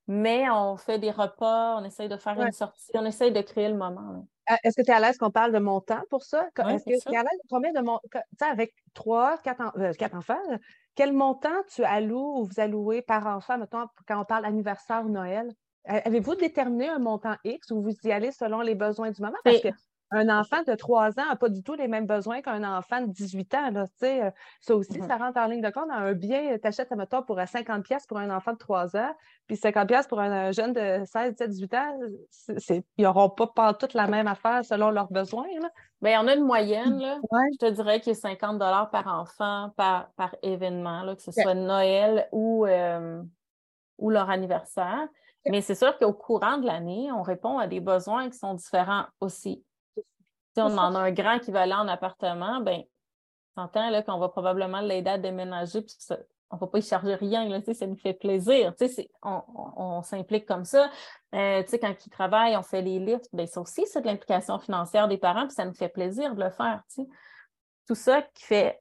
mais 0.09 0.49
on 0.51 0.77
fait 0.77 0.99
des 0.99 1.11
repas, 1.11 1.77
on 1.81 1.85
essaye 1.85 2.09
de 2.09 2.17
faire 2.17 2.41
une 2.41 2.53
sortie, 2.53 2.91
on 2.95 3.05
essaye 3.05 3.33
de 3.33 3.41
créer 3.41 3.69
le 3.69 3.77
moment. 3.77 4.27
Euh, 4.51 4.55
est-ce 4.65 4.77
que 4.77 4.83
tu 4.83 4.91
es 4.91 4.95
à 4.95 5.01
l'aise 5.01 5.17
qu'on 5.19 5.31
parle 5.31 5.53
de 5.53 5.59
montant 5.59 6.03
pour 6.11 6.25
ça? 6.25 6.49
Est-ce 6.69 6.85
que 6.85 7.01
tu 7.01 7.15
es 7.15 7.17
à 7.17 7.23
l'aise 7.23 7.41
combien 7.49 7.73
de 7.73 7.81
montant? 7.81 8.01
Avec 8.41 8.75
trois, 8.95 9.39
euh, 9.47 9.93
quatre, 9.93 10.15
enfants, 10.15 10.41
quel 10.95 11.13
montant 11.13 11.63
tu 11.73 11.85
alloues 11.85 12.41
ou 12.41 12.45
vous 12.45 12.61
allouez 12.61 13.03
par 13.03 13.27
enfant, 13.27 13.59
mettons, 13.59 13.87
quand 14.07 14.21
on 14.21 14.25
parle 14.25 14.45
anniversaire 14.45 15.05
ou 15.05 15.09
Noël? 15.09 15.53
Avez-vous 15.85 16.37
déterminé 16.37 16.89
un 16.89 16.99
montant 16.99 17.37
X 17.45 17.71
ou 17.71 17.83
vous 17.83 17.95
y 18.05 18.13
allez 18.13 18.31
selon 18.31 18.61
les 18.61 18.75
besoins 18.75 19.11
du 19.11 19.21
moment? 19.23 19.39
Parce 19.45 19.61
que 19.61 19.69
un 20.13 20.29
enfant 20.29 20.63
de 20.67 20.75
3 20.75 21.19
ans 21.19 21.27
n'a 21.29 21.37
pas 21.37 21.49
du 21.49 21.63
tout 21.63 21.75
les 21.75 21.89
mêmes 21.89 22.07
besoins 22.07 22.43
qu'un 22.43 22.63
enfant 22.65 23.01
de 23.01 23.07
18 23.07 23.55
ans. 23.55 23.71
Là, 23.71 23.87
euh, 24.03 24.31
ça 24.61 24.77
aussi, 24.77 24.93
mm-hmm. 24.93 25.07
ça 25.07 25.17
rentre 25.17 25.39
en 25.39 25.47
ligne 25.47 25.63
de 25.63 25.71
compte. 25.71 25.89
Un 25.91 26.13
bien, 26.13 26.57
tu 26.59 26.69
achètes 26.69 26.93
un 26.93 26.97
moteur 26.97 27.25
pour 27.25 27.41
50 27.41 27.83
pièces 27.83 28.07
pour 28.07 28.19
un 28.19 28.35
enfant 28.35 28.53
de 28.53 28.59
3 28.59 28.97
ans, 28.97 29.15
puis 29.47 29.57
50 29.57 29.89
pièces 29.89 30.07
pour 30.07 30.21
un, 30.21 30.53
jeune 30.53 30.73
de 30.73 31.03
16, 31.07 31.33
17, 31.33 31.51
18 31.51 31.75
ans. 31.75 31.99
ils 32.99 33.03
n'auront 33.03 33.31
pas, 33.31 33.75
toutes 33.75 33.95
la 33.95 34.07
même 34.07 34.27
affaire 34.27 34.65
selon 34.65 34.91
leurs 34.91 35.11
besoins. 35.11 35.47
Bien, 36.01 36.23
on 36.23 36.29
a 36.29 36.35
une 36.35 36.45
moyenne. 36.45 36.99
Là. 36.99 37.19
Je 37.53 37.67
te 37.67 37.71
dirais 37.71 38.01
qu'il 38.01 38.13
y 38.13 38.17
a 38.17 38.21
50 38.21 38.59
par 38.59 39.07
enfant 39.07 39.71
par, 39.77 40.11
par 40.17 40.37
événement, 40.43 41.03
là, 41.03 41.17
que 41.17 41.23
ce 41.23 41.33
soit 41.33 41.55
Noël 41.55 42.29
ou, 42.33 42.67
euh, 42.67 43.23
ou 43.99 44.11
leur 44.11 44.29
anniversaire. 44.29 45.09
Mais 45.49 45.61
c'est 45.61 45.75
sûr 45.75 45.99
qu'au 45.99 46.13
courant 46.13 46.59
de 46.59 46.67
l'année, 46.67 47.11
on 47.13 47.23
répond 47.23 47.59
à 47.59 47.67
des 47.67 47.81
besoins 47.81 48.31
qui 48.31 48.39
sont 48.39 48.55
différents 48.55 49.07
aussi. 49.21 49.65
Si 50.55 50.61
on 50.61 50.77
en 50.77 50.95
a 50.95 50.99
un 50.99 51.13
grand 51.13 51.39
qui 51.39 51.51
va 51.51 51.63
aller 51.63 51.73
en 51.73 51.89
appartement, 51.89 52.61
ben, 52.61 52.83
s'entend 53.55 54.03
qu'on 54.03 54.19
va 54.19 54.29
probablement 54.29 54.81
l'aider 54.81 55.11
à 55.11 55.19
déménager, 55.19 55.83
puis 55.83 55.95
on 56.51 56.57
ne 56.57 56.61
va 56.61 56.67
pas 56.67 56.79
y 56.79 56.83
charger 56.83 57.15
rien, 57.15 57.49
là, 57.49 57.61
ça 57.63 57.87
nous 57.87 57.97
fait 57.97 58.13
plaisir. 58.13 58.75
On, 59.23 59.43
on, 59.77 60.03
s'implique 60.03 60.47
comme 60.47 60.65
ça. 60.65 60.91
Euh, 61.35 61.63
quand 61.71 62.07
ils 62.07 62.11
travaillent, 62.11 62.57
on 62.57 62.63
fait 62.63 62.83
les 62.83 62.99
lifts, 62.99 63.29
ben, 63.33 63.47
ça 63.47 63.61
aussi, 63.61 63.87
c'est 63.87 64.03
de 64.03 64.07
l'implication 64.07 64.59
financière 64.59 65.09
des 65.09 65.19
parents, 65.19 65.47
puis 65.47 65.55
ça 65.55 65.65
nous 65.65 65.75
fait 65.75 65.89
plaisir 65.89 66.35
de 66.35 66.43
le 66.43 66.51
faire. 66.51 66.83
Tout 67.87 67.95
ça 67.95 68.23
qui 68.23 68.45
fait. 68.45 68.81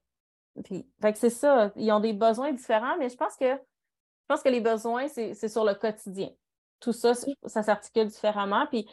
Fait 1.02 1.16
c'est 1.16 1.30
ça. 1.30 1.72
Ils 1.78 1.92
ont 1.94 2.02
des 2.02 2.14
besoins 2.14 2.52
différents, 2.52 2.98
mais 2.98 3.10
je 3.10 3.16
pense 3.16 3.38
que 3.38 3.46
je 3.46 4.36
pense 4.36 4.44
que 4.44 4.50
les 4.50 4.62
besoins, 4.62 5.08
c'est 5.08 5.48
sur 5.50 5.66
le 5.66 5.74
quotidien. 5.74 6.30
Tout 6.80 6.94
ça, 6.94 7.14
ça 7.46 7.64
s'articule 7.64 8.08
différemment. 8.08 8.66
Puis 8.68 8.88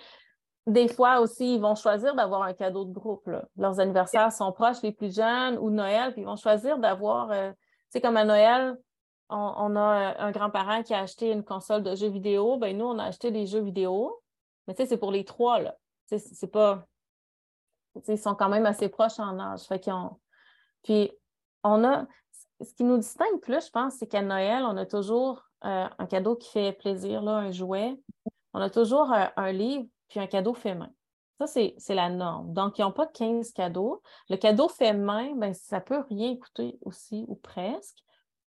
des 0.68 0.86
fois 0.86 1.20
aussi, 1.20 1.54
ils 1.54 1.60
vont 1.60 1.74
choisir 1.74 2.14
d'avoir 2.14 2.42
un 2.42 2.52
cadeau 2.52 2.84
de 2.84 2.92
groupe. 2.92 3.28
Leurs 3.56 3.80
anniversaires 3.80 4.30
sont 4.30 4.52
proches, 4.52 4.82
les 4.82 4.92
plus 4.92 5.14
jeunes, 5.14 5.56
ou 5.58 5.70
Noël, 5.70 6.12
puis 6.12 6.20
ils 6.20 6.26
vont 6.26 6.36
choisir 6.36 6.78
d'avoir, 6.78 7.30
euh, 7.30 7.50
tu 7.50 7.56
sais, 7.90 8.00
comme 8.02 8.18
à 8.18 8.24
Noël, 8.24 8.76
on, 9.30 9.76
a 9.76 10.10
euh, 10.10 10.14
un 10.18 10.30
grand-parent 10.30 10.82
qui 10.82 10.92
a 10.92 11.00
acheté 11.00 11.32
une 11.32 11.42
console 11.42 11.82
de 11.82 11.94
jeux 11.94 12.10
vidéo, 12.10 12.58
ben 12.58 12.76
nous, 12.76 12.84
on 12.84 12.98
a 12.98 13.04
acheté 13.04 13.30
des 13.30 13.46
jeux 13.46 13.62
vidéo, 13.62 14.22
mais 14.66 14.74
tu 14.74 14.82
sais, 14.82 14.88
c'est 14.88 14.98
pour 14.98 15.10
les 15.10 15.24
trois, 15.24 15.60
c'est 16.06 16.52
pas... 16.52 16.86
ils 18.06 18.18
sont 18.18 18.34
quand 18.34 18.50
même 18.50 18.66
assez 18.66 18.90
proches 18.90 19.18
en 19.18 19.38
âge. 19.38 19.62
Fait 19.62 19.90
Puis, 20.82 21.10
on 21.64 21.84
a... 21.84 22.06
Ce 22.60 22.74
qui 22.74 22.84
nous 22.84 22.98
distingue 22.98 23.40
plus, 23.40 23.66
je 23.66 23.70
pense, 23.70 23.94
c'est 23.94 24.06
qu'à 24.06 24.20
Noël, 24.20 24.64
on 24.64 24.76
a 24.76 24.84
toujours 24.84 25.44
euh, 25.64 25.86
un 25.98 26.06
cadeau 26.06 26.36
qui 26.36 26.50
fait 26.50 26.72
plaisir, 26.72 27.22
là, 27.22 27.36
un 27.36 27.52
jouet. 27.52 27.96
On 28.52 28.60
a 28.60 28.68
toujours 28.68 29.12
un 29.12 29.52
livre 29.52 29.86
puis 30.08 30.20
un 30.20 30.26
cadeau 30.26 30.54
fait 30.54 30.74
main. 30.74 30.90
Ça, 31.38 31.46
c'est 31.46 31.94
la 31.94 32.10
norme. 32.10 32.52
Donc, 32.52 32.78
ils 32.78 32.82
n'ont 32.82 32.92
pas 32.92 33.06
15 33.06 33.52
cadeaux. 33.52 34.02
Le 34.28 34.36
cadeau 34.36 34.68
fait 34.68 34.92
main, 34.92 35.36
ben, 35.36 35.54
ça 35.54 35.80
peut 35.80 36.02
rien 36.08 36.36
coûter 36.36 36.78
aussi, 36.82 37.24
ou 37.28 37.36
presque. 37.36 37.98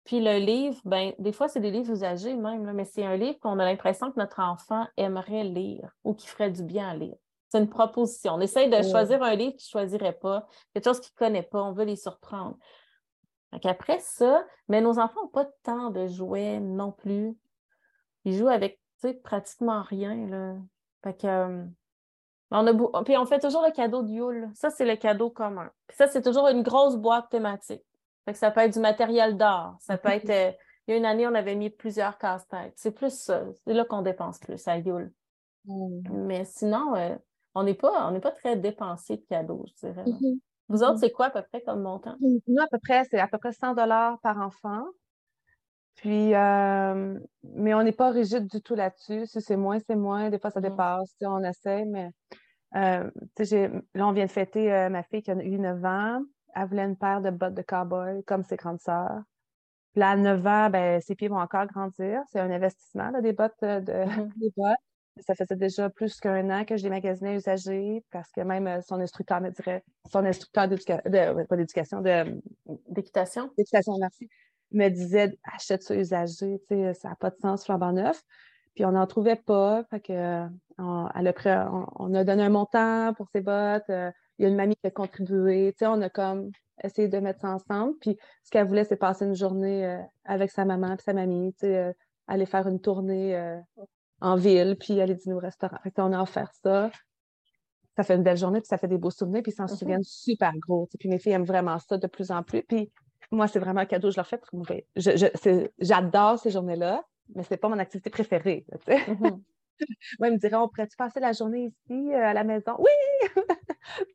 Puis 0.04 0.20
le 0.20 0.38
livre, 0.38 0.80
ben, 0.84 1.12
des 1.18 1.32
fois, 1.32 1.48
c'est 1.48 1.58
des 1.58 1.72
livres 1.72 1.90
usagés 1.90 2.34
même, 2.34 2.70
mais 2.72 2.84
c'est 2.84 3.04
un 3.04 3.16
livre 3.16 3.40
qu'on 3.40 3.58
a 3.58 3.64
l'impression 3.64 4.12
que 4.12 4.20
notre 4.20 4.40
enfant 4.40 4.86
aimerait 4.96 5.42
lire 5.42 5.90
ou 6.04 6.14
qui 6.14 6.28
ferait 6.28 6.52
du 6.52 6.62
bien 6.62 6.88
à 6.88 6.94
lire. 6.94 7.16
C'est 7.48 7.58
une 7.58 7.68
proposition. 7.68 8.34
On 8.34 8.40
essaye 8.40 8.70
de 8.70 8.82
choisir 8.82 9.20
un 9.22 9.34
livre 9.34 9.56
qu'il 9.56 9.66
ne 9.66 9.80
choisirait 9.80 10.16
pas, 10.16 10.46
quelque 10.72 10.84
chose 10.84 11.00
qu'il 11.00 11.12
ne 11.14 11.26
connaît 11.26 11.42
pas, 11.42 11.60
on 11.60 11.72
veut 11.72 11.84
les 11.84 11.96
surprendre. 11.96 12.56
Après 13.64 13.98
ça, 13.98 14.44
mais 14.68 14.80
nos 14.80 15.00
enfants 15.00 15.22
n'ont 15.22 15.28
pas 15.28 15.44
de 15.44 15.54
temps 15.64 15.90
de 15.90 16.06
jouer 16.06 16.60
non 16.60 16.92
plus. 16.92 17.36
Ils 18.25 18.36
jouent 18.36 18.48
avec 18.48 18.80
pratiquement 19.25 19.82
rien. 19.82 20.14
Là. 20.26 20.54
Fait 21.06 21.16
que, 21.16 21.26
euh, 21.28 21.64
on 22.50 22.66
a 22.66 23.02
Puis 23.04 23.16
on 23.16 23.26
fait 23.26 23.38
toujours 23.38 23.62
le 23.64 23.70
cadeau 23.70 24.02
de 24.02 24.10
Yule. 24.10 24.50
Ça, 24.54 24.70
c'est 24.70 24.84
le 24.84 24.96
cadeau 24.96 25.30
commun. 25.30 25.70
Puis 25.86 25.96
ça, 25.96 26.08
c'est 26.08 26.22
toujours 26.22 26.48
une 26.48 26.62
grosse 26.62 26.96
boîte 26.96 27.28
thématique. 27.30 27.84
Fait 28.25 28.32
que 28.32 28.38
ça 28.38 28.50
peut 28.50 28.60
être 28.60 28.72
du 28.72 28.80
matériel 28.80 29.36
d'art. 29.36 29.76
Ça 29.78 29.98
peut 29.98 30.08
être 30.08 30.30
euh, 30.30 30.50
il 30.88 30.92
y 30.92 30.94
a 30.94 30.96
une 30.98 31.04
année, 31.04 31.26
on 31.26 31.34
avait 31.34 31.54
mis 31.54 31.70
plusieurs 31.70 32.18
casse-têtes. 32.18 32.72
C'est 32.75 32.90
plus 32.90 33.16
ça. 33.16 33.44
C'est 33.64 33.72
là 33.72 33.84
qu'on 33.84 34.02
dépense 34.02 34.40
plus 34.40 34.66
à 34.66 34.78
Yule. 34.78 35.12
Mm. 35.64 36.26
Mais 36.26 36.44
sinon, 36.44 36.96
euh, 36.96 37.14
on 37.54 37.62
n'est 37.62 37.75
pas, 37.75 38.12
pas 38.20 38.32
très 38.32 38.56
dépensé 38.56 39.16
de 39.16 39.25
cadeaux, 39.28 39.64
je 39.68 39.86
dirais. 39.86 40.04
Mm-hmm. 40.04 40.38
Vous 40.68 40.82
autres, 40.82 40.94
mm-hmm. 40.94 40.98
c'est 40.98 41.12
quoi 41.12 41.26
à 41.26 41.30
peu 41.30 41.42
près 41.42 41.62
comme 41.62 41.82
montant? 41.82 42.16
Nous, 42.20 42.60
à 42.60 42.66
peu 42.68 42.78
près, 42.78 43.04
c'est 43.04 43.20
à 43.20 43.28
peu 43.28 43.38
près 43.38 43.52
100 43.52 43.75
par 43.75 44.40
enfant. 44.40 44.86
Puis, 45.96 46.34
euh, 46.34 47.18
mais 47.54 47.74
on 47.74 47.82
n'est 47.82 47.92
pas 47.92 48.10
rigide 48.10 48.46
du 48.46 48.60
tout 48.60 48.74
là-dessus. 48.74 49.26
Si 49.26 49.40
c'est 49.40 49.56
moins, 49.56 49.78
c'est 49.78 49.96
moins. 49.96 50.30
Des 50.30 50.38
fois, 50.38 50.50
ça 50.50 50.60
mm. 50.60 50.64
dépasse. 50.64 51.16
On 51.22 51.42
essaie, 51.42 51.84
mais 51.84 52.10
euh, 52.76 53.10
là, 53.94 54.06
on 54.06 54.12
vient 54.12 54.26
de 54.26 54.30
fêter 54.30 54.88
ma 54.90 55.02
fille 55.02 55.22
qui 55.22 55.30
a 55.30 55.34
eu 55.34 55.58
9 55.58 55.84
ans. 55.84 56.22
Elle 56.54 56.68
voulait 56.68 56.84
une 56.84 56.96
paire 56.96 57.20
de 57.20 57.30
bottes 57.30 57.54
de 57.54 57.62
cowboy 57.62 58.22
comme 58.24 58.42
ses 58.42 58.56
grandes 58.56 58.80
sœurs. 58.80 59.22
Là, 59.96 60.10
à 60.10 60.16
9 60.16 60.46
ans, 60.46 60.70
ben, 60.70 61.00
ses 61.00 61.14
pieds 61.14 61.28
vont 61.28 61.40
encore 61.40 61.66
grandir. 61.66 62.20
C'est 62.30 62.38
un 62.38 62.50
investissement, 62.50 63.10
des 63.22 63.32
bottes 63.32 63.54
euh, 63.62 63.80
de 63.80 63.92
mm-hmm. 63.92 64.32
des 64.40 64.52
bottes. 64.56 64.76
Ça 65.26 65.34
faisait 65.34 65.56
déjà 65.56 65.88
plus 65.88 66.20
qu'un 66.20 66.50
an 66.50 66.66
que 66.66 66.76
je 66.76 66.82
les 66.82 66.90
magasinais 66.90 67.36
usagés 67.36 68.04
parce 68.10 68.30
que 68.32 68.42
même 68.42 68.66
euh, 68.66 68.82
son 68.82 69.00
instructeur 69.00 69.40
me 69.40 69.48
dirait, 69.48 69.82
son 70.12 70.26
instructeur 70.26 70.68
d'éducation, 70.68 71.02
pas 71.48 71.56
d'éducation, 71.56 72.02
d'équitation. 72.88 73.50
D'équitation, 73.56 73.96
merci, 73.98 74.28
me 74.73 74.88
disait 74.88 75.38
achète 75.44 75.82
ça 75.82 75.94
usagé, 75.94 76.58
ça 76.68 77.08
n'a 77.08 77.14
pas 77.16 77.30
de 77.30 77.37
sens 77.37 77.64
flambant 77.64 77.92
neuf. 77.92 78.23
Puis 78.75 78.85
on 78.85 78.92
n'en 78.92 79.06
trouvait 79.06 79.37
pas. 79.37 79.85
Fait 79.90 80.00
que, 80.00 80.46
on, 80.78 81.08
elle 81.14 81.28
a 81.28 81.70
on, 81.99 82.14
a 82.14 82.25
donné 82.25 82.42
un 82.42 82.50
montant 82.50 83.14
pour 83.14 83.28
ses 83.30 83.40
bottes. 83.40 83.88
Euh, 83.88 84.11
il 84.38 84.42
y 84.42 84.46
a 84.46 84.49
une 84.49 84.56
mamie 84.56 84.76
qui 84.76 84.87
a 84.87 84.90
contribué. 84.90 85.75
on 85.82 86.02
a 86.02 86.11
comme 86.11 86.50
essayer 86.85 87.08
de 87.08 87.18
mettre 87.18 87.40
ça 87.40 87.49
ensemble. 87.49 87.96
Puis 88.00 88.18
ce 88.44 88.50
qu'elle 88.50 88.66
voulait, 88.66 88.85
c'est 88.85 88.96
passer 88.96 89.25
une 89.25 89.35
journée 89.35 89.87
euh, 89.87 90.02
avec 90.25 90.50
sa 90.50 90.64
maman 90.64 90.94
et 90.94 91.02
sa 91.02 91.12
mamie, 91.12 91.54
euh, 91.64 91.92
aller 92.26 92.46
faire 92.46 92.66
une 92.68 92.80
tournée 92.80 93.37
euh, 93.37 93.58
en 94.20 94.37
ville, 94.37 94.76
puis 94.78 95.00
aller 95.00 95.14
dîner 95.14 95.35
au 95.35 95.40
restaurant. 95.40 95.78
Fait 95.82 95.92
on 95.99 96.12
a 96.12 96.20
offert 96.20 96.50
ça. 96.62 96.90
Ça 97.96 98.02
fait 98.02 98.16
une 98.16 98.23
belle 98.23 98.37
journée, 98.37 98.61
puis 98.61 98.68
ça 98.68 98.76
fait 98.76 98.88
des 98.88 98.99
beaux 98.99 99.11
souvenirs, 99.11 99.42
puis 99.42 99.52
ils 99.52 99.54
s'en 99.54 99.64
mm-hmm. 99.64 99.78
souviennent 99.78 100.04
super 100.04 100.52
gros. 100.58 100.88
Puis 100.99 101.08
mes 101.08 101.18
filles 101.18 101.32
aiment 101.32 101.44
vraiment 101.44 101.78
ça 101.78 101.96
de 101.96 102.06
plus 102.06 102.30
en 102.30 102.42
plus. 102.42 102.62
Puis 102.62 102.92
moi, 103.30 103.49
c'est 103.49 103.59
vraiment 103.59 103.80
un 103.80 103.87
cadeau 103.87 104.09
que 104.09 104.12
je 104.12 104.18
leur 104.18 104.26
fais 104.26 104.38
parce 104.38 105.40
que 105.42 105.71
j'adore 105.78 106.38
ces 106.38 106.50
journées-là, 106.50 107.04
mais 107.35 107.42
c'est 107.42 107.56
pas 107.56 107.68
mon 107.68 107.78
activité 107.78 108.11
préférée. 108.11 108.66
Mm-hmm. 108.88 109.40
Moi, 110.18 110.28
ils 110.28 110.35
me 110.35 110.38
diraient, 110.38 110.56
on 110.56 110.68
pourrait-tu 110.68 110.97
passer 110.97 111.21
la 111.21 111.33
journée 111.33 111.66
ici, 111.66 112.14
à 112.14 112.33
la 112.33 112.45
maison? 112.45 112.76
Oui! 112.78 113.42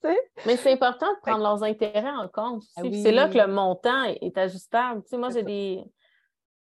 Mais 0.45 0.57
c'est 0.57 0.71
important 0.71 1.11
de 1.13 1.19
prendre 1.21 1.43
leurs 1.43 1.63
intérêts 1.63 2.09
en 2.09 2.27
compte. 2.27 2.63
Ah 2.75 2.81
c'est 2.91 3.11
là 3.11 3.29
que 3.29 3.37
le 3.37 3.47
montant 3.47 4.03
est, 4.03 4.37
ajustable. 4.37 5.03
moi, 5.13 5.29
j'ai 5.29 5.43
des, 5.43 5.83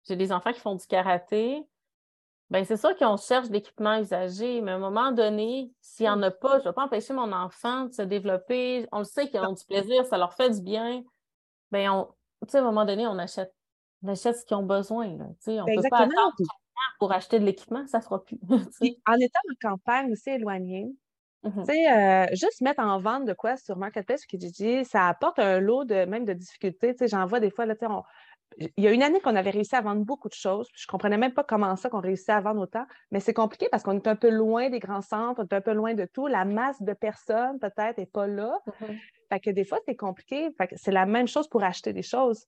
j'ai 0.07 0.15
des 0.15 0.31
enfants 0.31 0.51
qui 0.51 0.59
font 0.59 0.75
du 0.75 0.85
karaté. 0.85 1.65
Ben, 2.49 2.65
c'est 2.65 2.77
sûr 2.77 2.95
qu'on 2.97 3.17
cherche 3.17 3.49
l'équipement 3.49 3.99
usagé, 3.99 4.61
mais 4.61 4.71
à 4.71 4.75
un 4.75 4.79
moment 4.79 5.11
donné, 5.11 5.71
s'il 5.81 6.05
n'y 6.05 6.09
en 6.09 6.21
a 6.23 6.31
pas, 6.31 6.59
je 6.59 6.63
ne 6.63 6.69
vais 6.69 6.73
pas 6.73 6.83
empêcher 6.83 7.13
mon 7.13 7.31
enfant 7.31 7.85
de 7.85 7.93
se 7.93 8.01
développer. 8.01 8.87
On 8.91 8.99
le 8.99 9.03
sait 9.05 9.29
qu'ils 9.29 9.39
ont 9.39 9.53
du 9.53 9.63
plaisir, 9.65 10.05
ça 10.05 10.17
leur 10.17 10.33
fait 10.33 10.49
du 10.49 10.61
bien. 10.61 11.03
Ben, 11.71 11.89
on, 11.91 12.07
à 12.53 12.57
un 12.57 12.61
moment 12.61 12.85
donné, 12.85 13.07
on 13.07 13.17
achète, 13.17 13.53
on 14.03 14.07
achète 14.09 14.37
ce 14.37 14.45
qu'ils 14.45 14.57
ont 14.57 14.63
besoin. 14.63 15.07
Là. 15.17 15.25
On 15.47 15.51
ne 15.51 15.81
peut 15.81 15.89
pas 15.89 15.99
attendre 15.99 16.33
pour 16.99 17.11
acheter 17.11 17.39
de 17.39 17.45
l'équipement, 17.45 17.85
ça 17.87 17.99
ne 17.99 18.03
fera 18.03 18.23
plus. 18.23 18.39
en 19.07 19.15
étant 19.15 19.39
en 19.51 19.69
campagne 19.69 20.11
aussi 20.11 20.29
éloignée, 20.29 20.89
Mmh 21.43 21.63
tu 21.63 21.71
sais, 21.71 21.91
euh, 21.93 22.25
juste 22.35 22.59
mettre 22.59 22.81
en 22.81 22.99
vente 22.99 23.23
de 23.23 23.31
quoi 23.31 23.55
sur 23.55 23.77
Marketplace 23.77 24.23
ou 24.23 24.27
Kijiji, 24.27 24.83
ça 24.83 25.07
apporte 25.07 25.39
un 25.39 25.61
lot 25.61 25.85
de 25.85 26.03
même 26.03 26.25
de 26.25 26.33
difficultés. 26.33 26.93
Sais, 26.97 27.07
j'en 27.07 27.25
vois 27.25 27.39
des 27.39 27.49
fois, 27.49 27.65
là, 27.65 27.75
sais, 27.79 27.87
il 28.57 28.83
y 28.83 28.87
a 28.87 28.91
une 28.91 29.03
année 29.03 29.19
qu'on 29.19 29.35
avait 29.35 29.51
réussi 29.51 29.75
à 29.75 29.81
vendre 29.81 30.03
beaucoup 30.03 30.27
de 30.27 30.33
choses. 30.33 30.67
Je 30.75 30.85
ne 30.87 30.91
comprenais 30.91 31.17
même 31.17 31.33
pas 31.33 31.43
comment 31.43 31.75
ça 31.75 31.89
qu'on 31.89 32.01
réussissait 32.01 32.31
à 32.31 32.41
vendre 32.41 32.61
autant. 32.61 32.85
Mais 33.11 33.19
c'est 33.19 33.33
compliqué 33.33 33.67
parce 33.71 33.83
qu'on 33.83 33.95
est 33.95 34.07
un 34.07 34.15
peu 34.15 34.29
loin 34.29 34.69
des 34.69 34.79
grands 34.79 35.01
centres, 35.01 35.41
on 35.41 35.47
est 35.47 35.53
un 35.53 35.61
peu 35.61 35.73
loin 35.73 35.93
de 35.93 36.05
tout. 36.05 36.27
La 36.27 36.45
masse 36.45 36.81
de 36.81 36.93
personnes, 36.93 37.59
peut-être, 37.59 37.97
n'est 37.97 38.05
pas 38.05 38.27
là. 38.27 38.59
Mmh 38.81 38.93
fait 39.31 39.39
que 39.39 39.49
des 39.51 39.63
fois, 39.63 39.77
c'est 39.87 39.95
compliqué. 39.95 40.49
Fait 40.57 40.67
que 40.67 40.75
c'est 40.75 40.91
la 40.91 41.05
même 41.05 41.27
chose 41.27 41.47
pour 41.47 41.63
acheter 41.63 41.93
des 41.93 42.01
choses. 42.01 42.47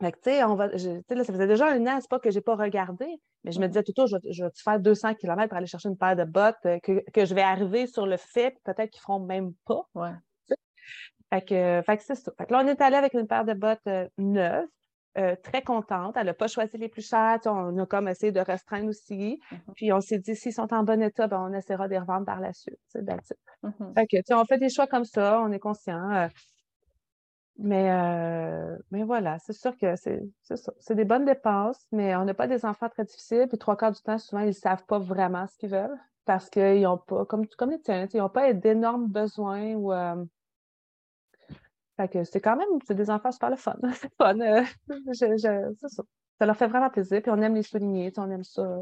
Fait 0.00 0.10
que, 0.10 0.16
tu 0.16 0.30
sais, 0.30 0.44
on 0.44 0.56
va, 0.56 0.66
là, 0.66 1.24
ça 1.24 1.32
faisait 1.32 1.46
déjà 1.46 1.68
un 1.68 1.86
an, 1.86 1.98
c'est 2.00 2.10
pas 2.10 2.18
que 2.18 2.30
j'ai 2.30 2.40
pas 2.40 2.56
regardé, 2.56 3.06
mais 3.44 3.52
je 3.52 3.60
me 3.60 3.68
disais 3.68 3.84
tout 3.84 3.92
je, 4.06 4.16
je 4.28 4.44
vais 4.44 4.50
faire 4.56 4.80
200 4.80 5.14
km 5.14 5.48
pour 5.48 5.56
aller 5.56 5.68
chercher 5.68 5.88
une 5.88 5.96
paire 5.96 6.16
de 6.16 6.24
bottes 6.24 6.56
euh, 6.66 6.80
que, 6.80 7.04
que 7.12 7.24
je 7.24 7.32
vais 7.32 7.42
arriver 7.42 7.86
sur 7.86 8.04
le 8.04 8.16
fait, 8.16 8.56
peut-être 8.64 8.90
qu'ils 8.90 9.02
feront 9.02 9.20
même 9.20 9.54
pas. 9.64 9.88
Ouais. 9.94 10.10
Fait 11.32 11.42
que, 11.42 11.82
fait 11.86 11.96
que 11.96 12.02
c'est 12.02 12.16
ça. 12.16 12.32
Fait 12.36 12.46
que 12.46 12.52
là, 12.52 12.62
on 12.64 12.66
est 12.66 12.80
allé 12.80 12.96
avec 12.96 13.14
une 13.14 13.26
paire 13.26 13.44
de 13.44 13.54
bottes 13.54 13.86
euh, 13.86 14.08
neuves, 14.18 14.66
euh, 15.16 15.36
très 15.42 15.62
contente. 15.62 16.16
Elle 16.16 16.26
n'a 16.26 16.34
pas 16.34 16.48
choisi 16.48 16.76
les 16.76 16.88
plus 16.88 17.08
chères. 17.08 17.38
On 17.46 17.78
a 17.78 17.86
comme 17.86 18.08
essayé 18.08 18.32
de 18.32 18.40
restreindre 18.40 18.88
aussi. 18.88 19.40
Mm-hmm. 19.50 19.72
Puis 19.74 19.92
on 19.92 20.00
s'est 20.00 20.18
dit, 20.18 20.34
s'ils 20.34 20.52
sont 20.52 20.72
en 20.74 20.82
bon 20.82 21.00
état, 21.02 21.26
ben, 21.26 21.40
on 21.40 21.52
essaiera 21.52 21.86
de 21.86 21.92
les 21.92 21.98
revendre 21.98 22.26
par 22.26 22.40
la 22.40 22.52
suite. 22.52 22.78
Fait 22.92 24.06
que, 24.06 24.34
on 24.34 24.44
fait 24.44 24.58
des 24.58 24.68
choix 24.68 24.86
comme 24.86 25.04
ça, 25.04 25.40
on 25.40 25.52
est 25.52 25.58
conscient. 25.58 26.28
Mais, 27.56 27.92
euh, 27.92 28.76
mais 28.90 29.04
voilà, 29.04 29.38
c'est 29.38 29.52
sûr 29.52 29.76
que 29.78 29.94
c'est 29.94 30.20
C'est 30.80 30.96
des 30.96 31.04
bonnes 31.04 31.24
dépenses, 31.24 31.86
mais 31.92 32.16
on 32.16 32.24
n'a 32.24 32.34
pas 32.34 32.48
des 32.48 32.64
enfants 32.64 32.88
très 32.88 33.04
difficiles. 33.04 33.46
Puis 33.48 33.58
trois 33.58 33.76
quarts 33.76 33.92
du 33.92 34.02
temps, 34.02 34.18
souvent, 34.18 34.42
ils 34.42 34.48
ne 34.48 34.52
savent 34.52 34.84
pas 34.86 34.98
vraiment 34.98 35.46
ce 35.46 35.56
qu'ils 35.58 35.70
veulent 35.70 35.96
parce 36.24 36.50
qu'ils 36.50 36.82
n'ont 36.82 36.98
pas, 36.98 37.24
comme, 37.26 37.46
comme 37.58 37.70
les 37.70 37.80
tiens, 37.80 38.08
ils 38.12 38.18
n'ont 38.18 38.28
pas 38.28 38.52
d'énormes 38.52 39.06
besoins 39.06 39.74
ou. 39.74 39.92
Fait 41.96 42.08
que 42.08 42.24
c'est 42.24 42.40
quand 42.40 42.56
même, 42.56 42.68
c'est 42.86 42.94
des 42.94 43.10
enfants 43.10 43.30
super 43.30 43.50
le 43.50 43.56
fun. 43.56 43.76
c'est 43.94 44.12
fun. 44.16 44.38
Euh, 44.40 44.64
c'est 45.12 45.88
ça. 45.88 46.02
Ça 46.38 46.46
leur 46.46 46.56
fait 46.56 46.66
vraiment 46.66 46.90
plaisir. 46.90 47.22
Puis 47.22 47.30
on 47.30 47.40
aime 47.40 47.54
les 47.54 47.62
souligner, 47.62 48.12
on 48.16 48.30
aime 48.30 48.44
ça. 48.44 48.78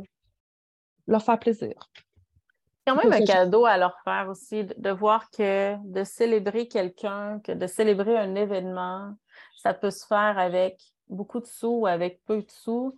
Leur 1.06 1.22
faire 1.22 1.38
plaisir. 1.38 1.90
C'est 2.86 2.92
quand 2.92 2.96
même 2.96 3.12
un 3.12 3.24
cadeau 3.24 3.64
à 3.64 3.76
leur 3.76 3.96
faire 4.02 4.28
aussi, 4.28 4.64
de, 4.64 4.90
voir 4.90 5.30
que 5.30 5.76
de 5.84 6.02
célébrer 6.02 6.66
quelqu'un, 6.66 7.38
que 7.40 7.52
de 7.52 7.66
célébrer 7.66 8.16
un 8.16 8.34
événement, 8.34 9.14
ça 9.56 9.72
peut 9.72 9.90
se 9.90 10.04
faire 10.04 10.36
avec 10.38 10.82
beaucoup 11.08 11.38
de 11.38 11.46
sous 11.46 11.80
ou 11.82 11.86
avec 11.86 12.24
peu 12.24 12.42
de 12.42 12.50
sous. 12.50 12.96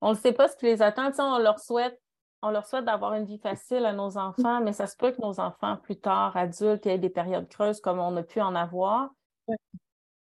On 0.00 0.10
ne 0.10 0.16
sait 0.16 0.32
pas 0.32 0.48
ce 0.48 0.56
qui 0.56 0.66
les 0.66 0.82
attend. 0.82 1.12
on 1.18 1.38
leur 1.38 1.60
souhaite, 1.60 2.00
on 2.42 2.50
leur 2.50 2.66
souhaite 2.66 2.84
d'avoir 2.84 3.14
une 3.14 3.24
vie 3.24 3.38
facile 3.38 3.84
à 3.84 3.92
nos 3.92 4.16
enfants, 4.16 4.60
mais 4.60 4.72
ça 4.72 4.86
se 4.86 4.96
peut 4.96 5.12
que 5.12 5.20
nos 5.20 5.40
enfants, 5.40 5.76
plus 5.76 5.98
tard, 5.98 6.36
adultes, 6.36 6.86
aient 6.86 6.98
des 6.98 7.10
périodes 7.10 7.48
creuses 7.48 7.80
comme 7.80 7.98
on 7.98 8.16
a 8.16 8.22
pu 8.22 8.40
en 8.40 8.54
avoir. 8.54 9.10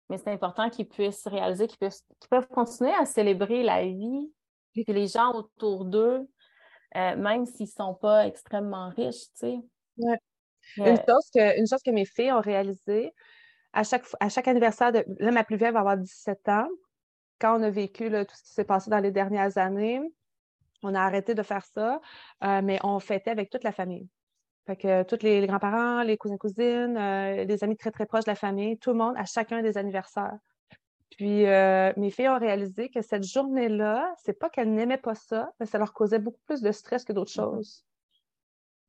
Mais 0.10 0.18
c'est 0.18 0.32
important 0.32 0.70
qu'ils 0.70 0.88
puissent 0.88 1.28
réaliser 1.28 1.68
qu'ils 1.68 1.90
peuvent, 2.30 2.48
continuer 2.48 2.94
à 2.94 3.06
célébrer 3.06 3.62
la 3.62 3.84
vie, 3.84 4.34
que 4.76 4.92
les 4.92 5.08
gens 5.08 5.34
autour 5.34 5.86
d'eux 5.86 6.28
euh, 6.96 7.16
même 7.16 7.46
s'ils 7.46 7.68
ne 7.68 7.72
sont 7.72 7.94
pas 7.94 8.26
extrêmement 8.26 8.90
riches, 8.90 9.28
tu 9.34 9.36
sais. 9.36 9.60
Ouais. 9.98 10.18
Une, 10.78 10.98
chose 10.98 11.30
que, 11.34 11.60
une 11.60 11.68
chose 11.68 11.82
que 11.84 11.92
mes 11.92 12.06
filles 12.06 12.32
ont 12.32 12.42
réalisée, 12.42 13.14
à 13.74 13.84
chaque, 13.84 14.06
à 14.20 14.30
chaque 14.30 14.48
anniversaire, 14.48 14.92
de, 14.92 15.06
là, 15.20 15.32
ma 15.32 15.44
plus 15.44 15.56
vieille 15.56 15.72
va 15.72 15.80
avoir 15.80 15.98
17 15.98 16.50
ans. 16.50 16.68
Quand 17.40 17.60
on 17.60 17.64
a 17.64 17.70
vécu 17.70 18.10
tout 18.10 18.36
ce 18.36 18.44
qui 18.44 18.54
s'est 18.54 18.66
passé 18.66 18.90
dans 18.90 19.00
les 19.00 19.12
dernières 19.12 19.58
années, 19.58 20.02
on 20.84 20.96
a 20.96 21.02
arrêté 21.02 21.36
de 21.36 21.44
faire 21.44 21.66
ça, 21.66 22.00
euh, 22.44 22.62
mais 22.64 22.80
on 22.84 23.00
fêtait 23.00 23.32
avec 23.32 23.50
toute 23.50 23.64
la 23.64 23.72
famille. 23.72 24.08
Fait 24.66 24.76
que 24.76 25.04
tous 25.04 25.24
les, 25.24 25.46
grands-parents, 25.48 26.04
les 26.04 26.18
cousins, 26.18 26.38
cousines, 26.38 26.96
euh, 26.98 27.44
les 27.44 27.64
amis 27.64 27.76
très, 27.76 27.92
très 27.92 28.06
proches 28.06 28.26
de 28.26 28.32
la 28.32 28.36
famille, 28.36 28.78
tout 28.78 28.92
le 28.92 28.98
monde 28.98 29.16
à 29.18 29.26
chacun 29.26 29.62
des 29.62 29.78
anniversaires. 29.78 30.38
Puis 31.12 31.48
euh, 31.48 31.92
mes 31.98 32.12
filles 32.12 32.30
ont 32.30 32.40
réalisé 32.40 32.90
que 32.90 33.02
cette 33.02 33.24
journée-là, 33.24 34.14
c'est 34.24 34.38
pas 34.38 34.50
qu'elles 34.50 34.72
n'aimaient 34.72 34.98
pas 34.98 35.16
ça, 35.16 35.52
mais 35.60 35.66
ça 35.66 35.78
leur 35.78 35.92
causait 35.92 36.20
beaucoup 36.20 36.40
plus 36.46 36.62
de 36.62 36.72
stress 36.72 37.04
que 37.04 37.14
d'autres 37.14 37.32
mm-hmm. 37.32 37.56
choses. 37.56 37.86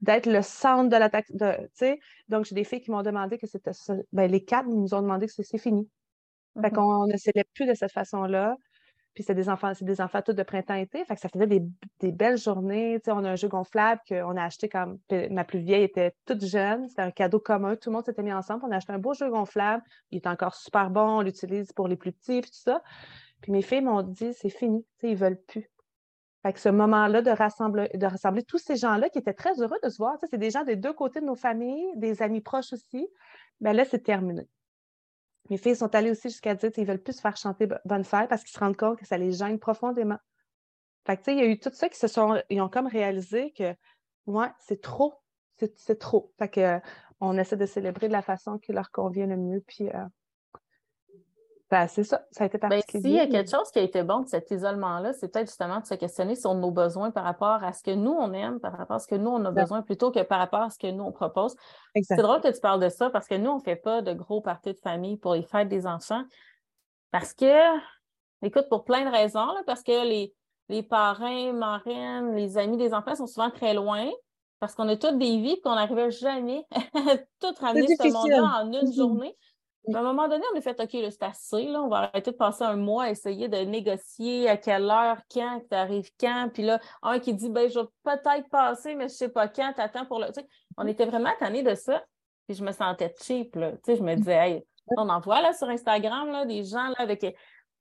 D'être 0.01 0.27
le 0.27 0.43
centre 0.43 0.89
de 0.89 0.97
l'attaque. 0.97 1.27
Donc, 2.29 2.45
j'ai 2.45 2.55
des 2.55 2.65
filles 2.65 2.81
qui 2.81 2.91
m'ont 2.91 3.03
demandé 3.03 3.37
que 3.37 3.47
c'était 3.47 3.73
ça. 3.73 3.95
Ben, 4.13 4.31
les 4.31 4.45
quatre 4.45 4.69
nous 4.69 4.95
ont 4.95 5.03
demandé 5.03 5.27
que 5.27 5.33
c'est 5.33 5.59
fini. 5.59 5.89
Fait 6.61 6.69
mm-hmm. 6.69 6.73
qu'on 6.73 7.07
ne 7.07 7.17
célèbre 7.17 7.51
plus 7.55 7.67
de 7.67 7.75
cette 7.75 7.93
façon-là. 7.93 8.57
Puis 9.15 9.25
c'est 9.25 9.35
des 9.35 9.49
enfants, 9.49 9.73
c'est 9.75 9.85
des 9.85 10.01
enfants 10.01 10.23
tous 10.23 10.33
de 10.33 10.43
printemps-été. 10.43 11.05
Fait 11.05 11.15
que 11.15 11.21
ça 11.21 11.29
faisait 11.29 11.47
des, 11.47 12.13
belles 12.13 12.39
journées. 12.39 13.01
on 13.09 13.25
a 13.25 13.31
un 13.31 13.37
jeu 13.37 13.49
gonflable 13.49 14.01
qu'on 14.09 14.37
a 14.37 14.45
acheté 14.45 14.69
quand 14.69 14.95
ma 15.31 15.45
plus 15.45 15.59
vieille 15.59 15.83
était 15.83 16.15
toute 16.27 16.45
jeune. 16.45 16.89
C'était 16.89 17.03
un 17.03 17.11
cadeau 17.11 17.41
commun. 17.41 17.77
Tout 17.77 17.91
le 17.91 17.97
monde 17.97 18.05
s'était 18.05 18.23
mis 18.23 18.33
ensemble. 18.33 18.65
On 18.67 18.71
a 18.71 18.77
acheté 18.77 18.93
un 18.93 18.99
beau 18.99 19.13
jeu 19.15 19.29
gonflable. 19.29 19.83
Il 20.11 20.17
est 20.17 20.27
encore 20.27 20.55
super 20.55 20.91
bon. 20.91 21.19
On 21.19 21.21
l'utilise 21.23 21.73
pour 21.73 21.89
les 21.89 21.97
plus 21.97 22.13
petits, 22.13 22.41
puis 22.41 22.51
tout 22.51 22.61
ça. 22.61 22.83
Puis 23.41 23.53
mes 23.53 23.63
filles 23.63 23.83
m'ont 23.83 24.03
dit, 24.03 24.33
c'est 24.35 24.51
fini. 24.51 24.85
Ils 25.03 25.11
ils 25.11 25.17
veulent 25.17 25.41
plus. 25.41 25.69
Fait 26.43 26.53
que 26.55 26.61
ce 26.61 26.71
moment-là 26.71 27.21
de 27.21 27.31
rassembler, 27.31 27.91
de 27.93 28.07
rassembler 28.07 28.43
tous 28.43 28.59
ces 28.59 28.77
gens-là 28.77 29.11
qui 29.11 29.19
étaient 29.19 29.35
très 29.35 29.61
heureux 29.61 29.77
de 29.83 29.89
se 29.91 29.99
voir, 29.99 30.17
c'est 30.31 30.39
des 30.39 30.51
gens 30.51 30.65
des 30.65 30.77
deux 30.77 30.95
côtés 30.95 31.21
de 31.21 31.27
nos 31.27 31.35
familles, 31.35 31.93
des 31.97 32.23
amis 32.23 32.41
proches 32.41 32.73
aussi, 32.73 33.09
mais 33.61 33.71
ben 33.71 33.77
là, 33.77 33.85
c'est 33.85 34.03
terminé. 34.03 34.49
Mes 35.51 35.59
filles 35.59 35.77
sont 35.77 35.95
allées 35.95 36.13
aussi 36.13 36.29
jusqu'à 36.29 36.55
dire 36.55 36.71
qu'ils 36.71 36.85
ne 36.85 36.89
veulent 36.89 37.03
plus 37.03 37.15
se 37.15 37.21
faire 37.21 37.37
chanter 37.37 37.69
Bonne 37.85 38.05
fête 38.05 38.29
parce 38.29 38.43
qu'ils 38.43 38.53
se 38.53 38.61
rendent 38.61 38.77
compte 38.77 38.99
que 38.99 39.07
ça 39.07 39.19
les 39.19 39.33
gêne 39.33 39.59
profondément. 39.59 40.19
Fait 41.07 41.17
que, 41.17 41.23
tu 41.23 41.25
sais, 41.25 41.37
il 41.37 41.39
y 41.41 41.43
a 41.43 41.47
eu 41.47 41.59
tout 41.59 41.71
ça 41.73 41.89
qui 41.89 41.99
se 41.99 42.07
sont. 42.07 42.41
Ils 42.51 42.61
ont 42.61 42.69
comme 42.69 42.87
réalisé 42.87 43.53
que, 43.53 43.75
ouais, 44.27 44.49
c'est 44.61 44.81
trop. 44.81 45.15
C'est 45.77 45.99
trop. 45.99 46.33
Fait 46.39 46.49
que, 46.49 46.81
on 47.21 47.37
essaie 47.37 47.57
de 47.57 47.67
célébrer 47.67 48.09
de 48.09 48.13
la 48.13 48.23
façon 48.23 48.59
qui 48.59 48.73
leur 48.73 48.91
convient 48.91 49.27
le 49.27 49.37
mieux. 49.37 49.63
Puis, 49.67 49.89
euh, 49.89 50.05
Ben, 51.71 51.87
c'est 51.87 52.03
ça, 52.03 52.27
ça 52.33 52.43
a 52.43 52.47
été 52.49 52.59
ben, 52.59 52.69
particulier. 52.69 53.03
S'il 53.03 53.13
y 53.13 53.21
a 53.21 53.27
quelque 53.29 53.51
chose 53.51 53.71
qui 53.71 53.79
a 53.79 53.83
été 53.83 54.03
bon 54.03 54.21
de 54.21 54.29
cet 54.29 54.51
isolement-là, 54.51 55.13
c'est 55.13 55.29
peut-être 55.33 55.47
justement 55.47 55.79
de 55.79 55.87
se 55.87 55.95
questionner 55.95 56.35
sur 56.35 56.53
nos 56.55 56.73
besoins 56.73 57.13
par 57.13 57.23
rapport 57.23 57.63
à 57.63 57.73
ce 57.73 57.85
que 57.85 57.93
nous, 57.93 58.11
on 58.11 58.33
aime, 58.33 58.59
par 58.59 58.77
rapport 58.77 58.97
à 58.97 58.99
ce 58.99 59.07
que 59.07 59.15
nous, 59.15 59.31
on 59.31 59.45
a 59.45 59.53
besoin, 59.53 59.81
plutôt 59.83 60.11
que 60.11 60.21
par 60.23 60.41
rapport 60.41 60.63
à 60.63 60.71
ce 60.71 60.79
que 60.79 60.91
nous, 60.91 61.05
on 61.05 61.13
propose. 61.13 61.55
C'est 62.03 62.17
drôle 62.17 62.41
que 62.41 62.53
tu 62.53 62.61
parles 62.61 62.83
de 62.83 62.89
ça 62.89 63.09
parce 63.11 63.29
que 63.29 63.37
nous, 63.37 63.51
on 63.51 63.59
ne 63.59 63.63
fait 63.63 63.77
pas 63.77 64.03
de 64.03 64.13
gros 64.13 64.41
parties 64.41 64.73
de 64.73 64.81
famille 64.81 65.17
pour 65.17 65.35
les 65.35 65.43
fêtes 65.43 65.69
des 65.69 65.87
enfants 65.87 66.25
parce 67.13 67.35
que, 67.35 67.79
écoute, 68.43 68.69
pour 68.69 68.85
plein 68.85 69.05
de 69.05 69.11
raisons, 69.11 69.55
parce 69.65 69.85
que 69.85 70.05
les, 70.09 70.35
les 70.69 70.83
parrains, 70.83 71.53
marraines, 71.53 72.35
les 72.35 72.59
amis 72.59 72.79
des 72.79 72.95
enfants 72.95 73.15
sont 73.15 73.29
souvent 73.29 73.51
très 73.51 73.75
loin 73.75 74.09
parce 74.59 74.75
qu'on 74.75 74.89
a 74.89 74.97
toutes 74.97 75.19
des 75.19 75.41
vies 75.41 75.61
qu'on 75.61 75.77
n'arrivait 75.77 76.11
jamais 76.11 76.67
à 76.95 77.17
tout 77.41 77.55
ramener 77.61 77.87
ce 77.97 78.13
monde-là 78.13 78.63
en 78.63 78.67
une 78.67 78.81
mm-hmm. 78.81 78.97
journée. 78.97 79.37
À 79.93 79.99
un 79.99 80.03
moment 80.03 80.29
donné, 80.29 80.45
on 80.53 80.59
a 80.59 80.61
fait 80.61 80.79
OK, 80.79 80.91
c'est 80.93 81.23
assez, 81.23 81.65
là, 81.65 81.83
on 81.83 81.89
va 81.89 81.99
arrêter 81.99 82.33
de 82.33 82.37
passer 82.37 82.65
un 82.65 82.77
mois 82.77 83.05
à 83.05 83.11
essayer 83.11 83.49
de 83.49 83.57
négocier 83.59 84.49
à 84.49 84.57
quelle 84.57 84.91
heure, 84.91 85.19
quand, 85.33 85.63
tu 85.69 85.75
arrives 85.75 86.11
quand. 86.19 86.51
Puis 86.53 86.63
là, 86.63 86.79
un 87.03 87.19
qui 87.19 87.35
dit 87.35 87.49
ben, 87.49 87.69
je 87.69 87.81
vais 87.81 87.87
peut-être 88.05 88.49
passer, 88.51 88.95
mais 88.95 89.09
je 89.09 89.15
ne 89.15 89.17
sais 89.17 89.29
pas 89.31 89.49
quand, 89.49 89.73
t'attends 89.75 90.05
pour 90.05 90.21
le. 90.21 90.27
on 90.77 90.87
était 90.87 91.07
vraiment 91.07 91.31
tannés 91.39 91.63
de 91.63 91.75
ça. 91.75 92.05
Puis 92.47 92.57
je 92.57 92.65
me 92.65 92.73
sentais 92.73 93.15
cheap. 93.21 93.57
Là. 93.57 93.73
je 93.87 94.03
me 94.03 94.15
disais, 94.17 94.35
hey, 94.35 94.65
on 94.97 95.09
en 95.09 95.21
voit 95.21 95.41
là, 95.41 95.53
sur 95.55 95.69
Instagram 95.69 96.31
là, 96.31 96.45
des 96.45 96.65
gens 96.65 96.89
là, 96.89 96.97
avec 96.99 97.25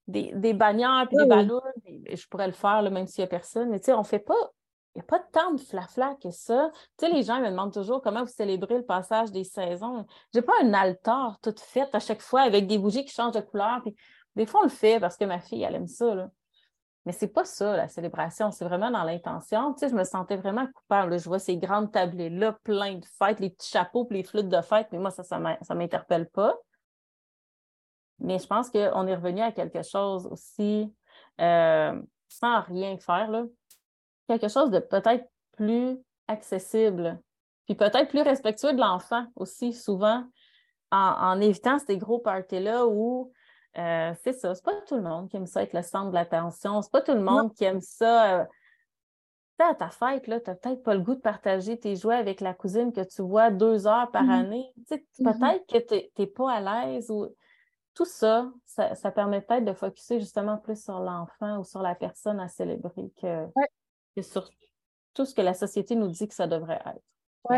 des, 0.07 0.31
des 0.33 0.53
bannières 0.53 1.07
et 1.11 1.15
des 1.15 1.25
ballons. 1.25 1.61
Je 1.85 2.27
pourrais 2.27 2.47
le 2.47 2.53
faire, 2.53 2.81
là, 2.81 2.89
même 2.89 3.07
s'il 3.07 3.23
n'y 3.23 3.25
a 3.25 3.29
personne. 3.29 3.69
Mais 3.69 3.81
on 3.91 3.99
ne 3.99 4.03
fait 4.03 4.19
pas 4.19 4.51
n'y 4.95 5.01
a 5.01 5.03
pas 5.03 5.19
tant 5.19 5.53
de 5.53 5.59
flafla 5.59 6.15
que 6.21 6.31
ça. 6.31 6.71
Tu 6.97 7.05
sais, 7.05 7.11
les 7.11 7.23
gens 7.23 7.39
me 7.39 7.49
demandent 7.49 7.73
toujours 7.73 8.01
comment 8.01 8.21
vous 8.23 8.31
célébrez 8.31 8.77
le 8.77 8.85
passage 8.85 9.31
des 9.31 9.43
saisons. 9.43 10.05
Je 10.33 10.39
n'ai 10.39 10.45
pas 10.45 10.53
un 10.63 10.73
altar 10.73 11.39
tout 11.41 11.55
fait 11.57 11.93
à 11.93 11.99
chaque 11.99 12.21
fois 12.21 12.41
avec 12.41 12.67
des 12.67 12.77
bougies 12.77 13.05
qui 13.05 13.13
changent 13.13 13.35
de 13.35 13.41
couleur. 13.41 13.81
Puis 13.83 13.95
des 14.35 14.45
fois, 14.45 14.61
on 14.61 14.63
le 14.63 14.69
fait 14.69 14.99
parce 14.99 15.15
que 15.15 15.25
ma 15.25 15.39
fille, 15.39 15.63
elle 15.63 15.75
aime 15.75 15.87
ça. 15.87 16.15
Là. 16.15 16.29
Mais 17.05 17.11
c'est 17.11 17.27
pas 17.27 17.45
ça, 17.45 17.77
la 17.77 17.87
célébration. 17.87 18.51
C'est 18.51 18.65
vraiment 18.65 18.89
dans 18.91 19.03
l'intention. 19.03 19.73
Tu 19.73 19.79
sais, 19.79 19.89
je 19.89 19.95
me 19.95 20.03
sentais 20.03 20.37
vraiment 20.37 20.67
coupable. 20.67 21.19
Je 21.19 21.25
vois 21.25 21.39
ces 21.39 21.57
grandes 21.57 21.91
tablées-là, 21.91 22.57
plein 22.63 22.95
de 22.95 23.05
fêtes, 23.05 23.39
les 23.39 23.51
petits 23.51 23.69
chapeaux 23.69 24.07
les 24.09 24.23
flûtes 24.23 24.49
de 24.49 24.61
fête. 24.61 24.87
Mais 24.91 24.97
moi, 24.97 25.11
ça, 25.11 25.23
ça 25.23 25.39
ne 25.39 25.75
m'interpelle 25.75 26.29
pas. 26.29 26.55
Mais 28.19 28.37
je 28.39 28.47
pense 28.47 28.69
qu'on 28.69 29.07
est 29.07 29.15
revenu 29.15 29.41
à 29.41 29.51
quelque 29.51 29.81
chose 29.81 30.27
aussi 30.27 30.93
euh, 31.39 32.01
sans 32.27 32.61
rien 32.61 32.97
faire. 32.97 33.29
Là 33.31 33.43
quelque 34.29 34.47
chose 34.47 34.69
de 34.69 34.79
peut-être 34.79 35.25
plus 35.53 35.97
accessible, 36.27 37.19
puis 37.65 37.75
peut-être 37.75 38.09
plus 38.09 38.21
respectueux 38.21 38.73
de 38.73 38.79
l'enfant 38.79 39.25
aussi, 39.35 39.73
souvent, 39.73 40.23
en, 40.91 41.39
évitant 41.41 41.77
ces 41.79 41.97
gros 41.97 42.19
parties-là 42.19 42.87
où 42.87 43.31
euh, 43.77 44.13
c'est 44.23 44.33
ça, 44.33 44.55
c'est 44.55 44.63
pas 44.63 44.73
tout 44.87 44.95
le 44.95 45.03
monde 45.03 45.29
qui 45.29 45.37
aime 45.37 45.45
ça 45.45 45.61
être 45.63 45.73
le 45.73 45.83
centre 45.83 46.09
de 46.09 46.15
l'attention, 46.15 46.81
c'est 46.81 46.91
pas 46.91 47.01
tout 47.01 47.13
le 47.13 47.21
monde 47.21 47.53
qui 47.53 47.63
aime 47.63 47.81
ça. 47.81 48.39
Euh, 48.39 48.45
à 49.61 49.75
ta 49.75 49.89
fête, 49.89 50.23
tu 50.23 50.29
n'as 50.29 50.39
peut-être 50.39 50.83
pas 50.83 50.93
le 50.93 51.01
goût 51.01 51.15
de 51.15 51.19
partager 51.19 51.77
tes 51.77 51.97
jouets 51.97 52.15
avec 52.15 52.39
la 52.39 52.53
cousine 52.53 52.93
que 52.93 53.01
tu 53.01 53.21
vois 53.21 53.51
deux 53.51 53.87
heures 53.87 54.09
par 54.09 54.23
mm-hmm. 54.23 54.39
année. 54.39 54.73
Mm-hmm. 54.89 55.33
Peut-être 55.37 55.67
que 55.67 55.95
tu 55.99 56.21
n'es 56.21 56.27
pas 56.27 56.53
à 56.53 56.61
l'aise 56.61 57.11
ou 57.11 57.27
tout 57.93 58.05
ça, 58.05 58.49
ça, 58.65 59.11
permet 59.11 59.41
peut-être 59.41 59.65
de 59.65 59.73
focuser 59.73 60.21
justement 60.21 60.57
plus 60.57 60.81
sur 60.81 60.99
l'enfant 60.99 61.57
ou 61.57 61.65
sur 61.65 61.81
la 61.81 61.95
personne 61.95 62.39
à 62.39 62.47
célébrer 62.47 63.11
que, 63.21 63.45
sur 64.21 64.49
tout 65.13 65.25
ce 65.25 65.33
que 65.33 65.41
la 65.41 65.53
société 65.53 65.95
nous 65.95 66.07
dit 66.07 66.27
que 66.27 66.33
ça 66.33 66.47
devrait 66.47 66.81
être. 66.85 67.01
Oui, 67.49 67.57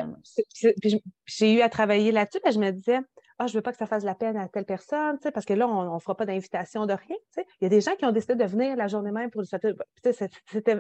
j'ai 1.25 1.53
eu 1.53 1.62
à 1.62 1.70
travailler 1.70 2.12
là-dessus, 2.12 2.39
je 2.46 2.60
me 2.60 2.72
disais, 2.72 3.00
ah, 3.39 3.48
je 3.48 3.55
veux 3.55 3.62
pas 3.62 3.72
que 3.72 3.77
ça 3.77 3.88
fasse 3.88 4.03
la 4.03 4.13
peine 4.13 4.38
à 4.38 4.48
telle 4.48 4.65
personne, 4.65 5.17
parce 5.34 5.46
que 5.46 5.53
là, 5.53 5.67
on 5.67 5.96
ne 5.96 6.00
fera 6.00 6.15
pas 6.15 6.25
d'invitation 6.25 6.86
de 6.86 6.93
rien. 6.93 7.17
Il 7.38 7.63
y 7.63 7.65
a 7.65 7.70
des 7.70 7.81
gens 7.81 7.96
qui 7.96 8.05
ont 8.05 8.12
décidé 8.12 8.36
de 8.36 8.46
venir 8.46 8.75
la 8.75 8.88
journée 8.88 9.12
même 9.12 9.31
pour 9.31 9.41
le 9.41 9.48
souhaiter. 9.48 9.74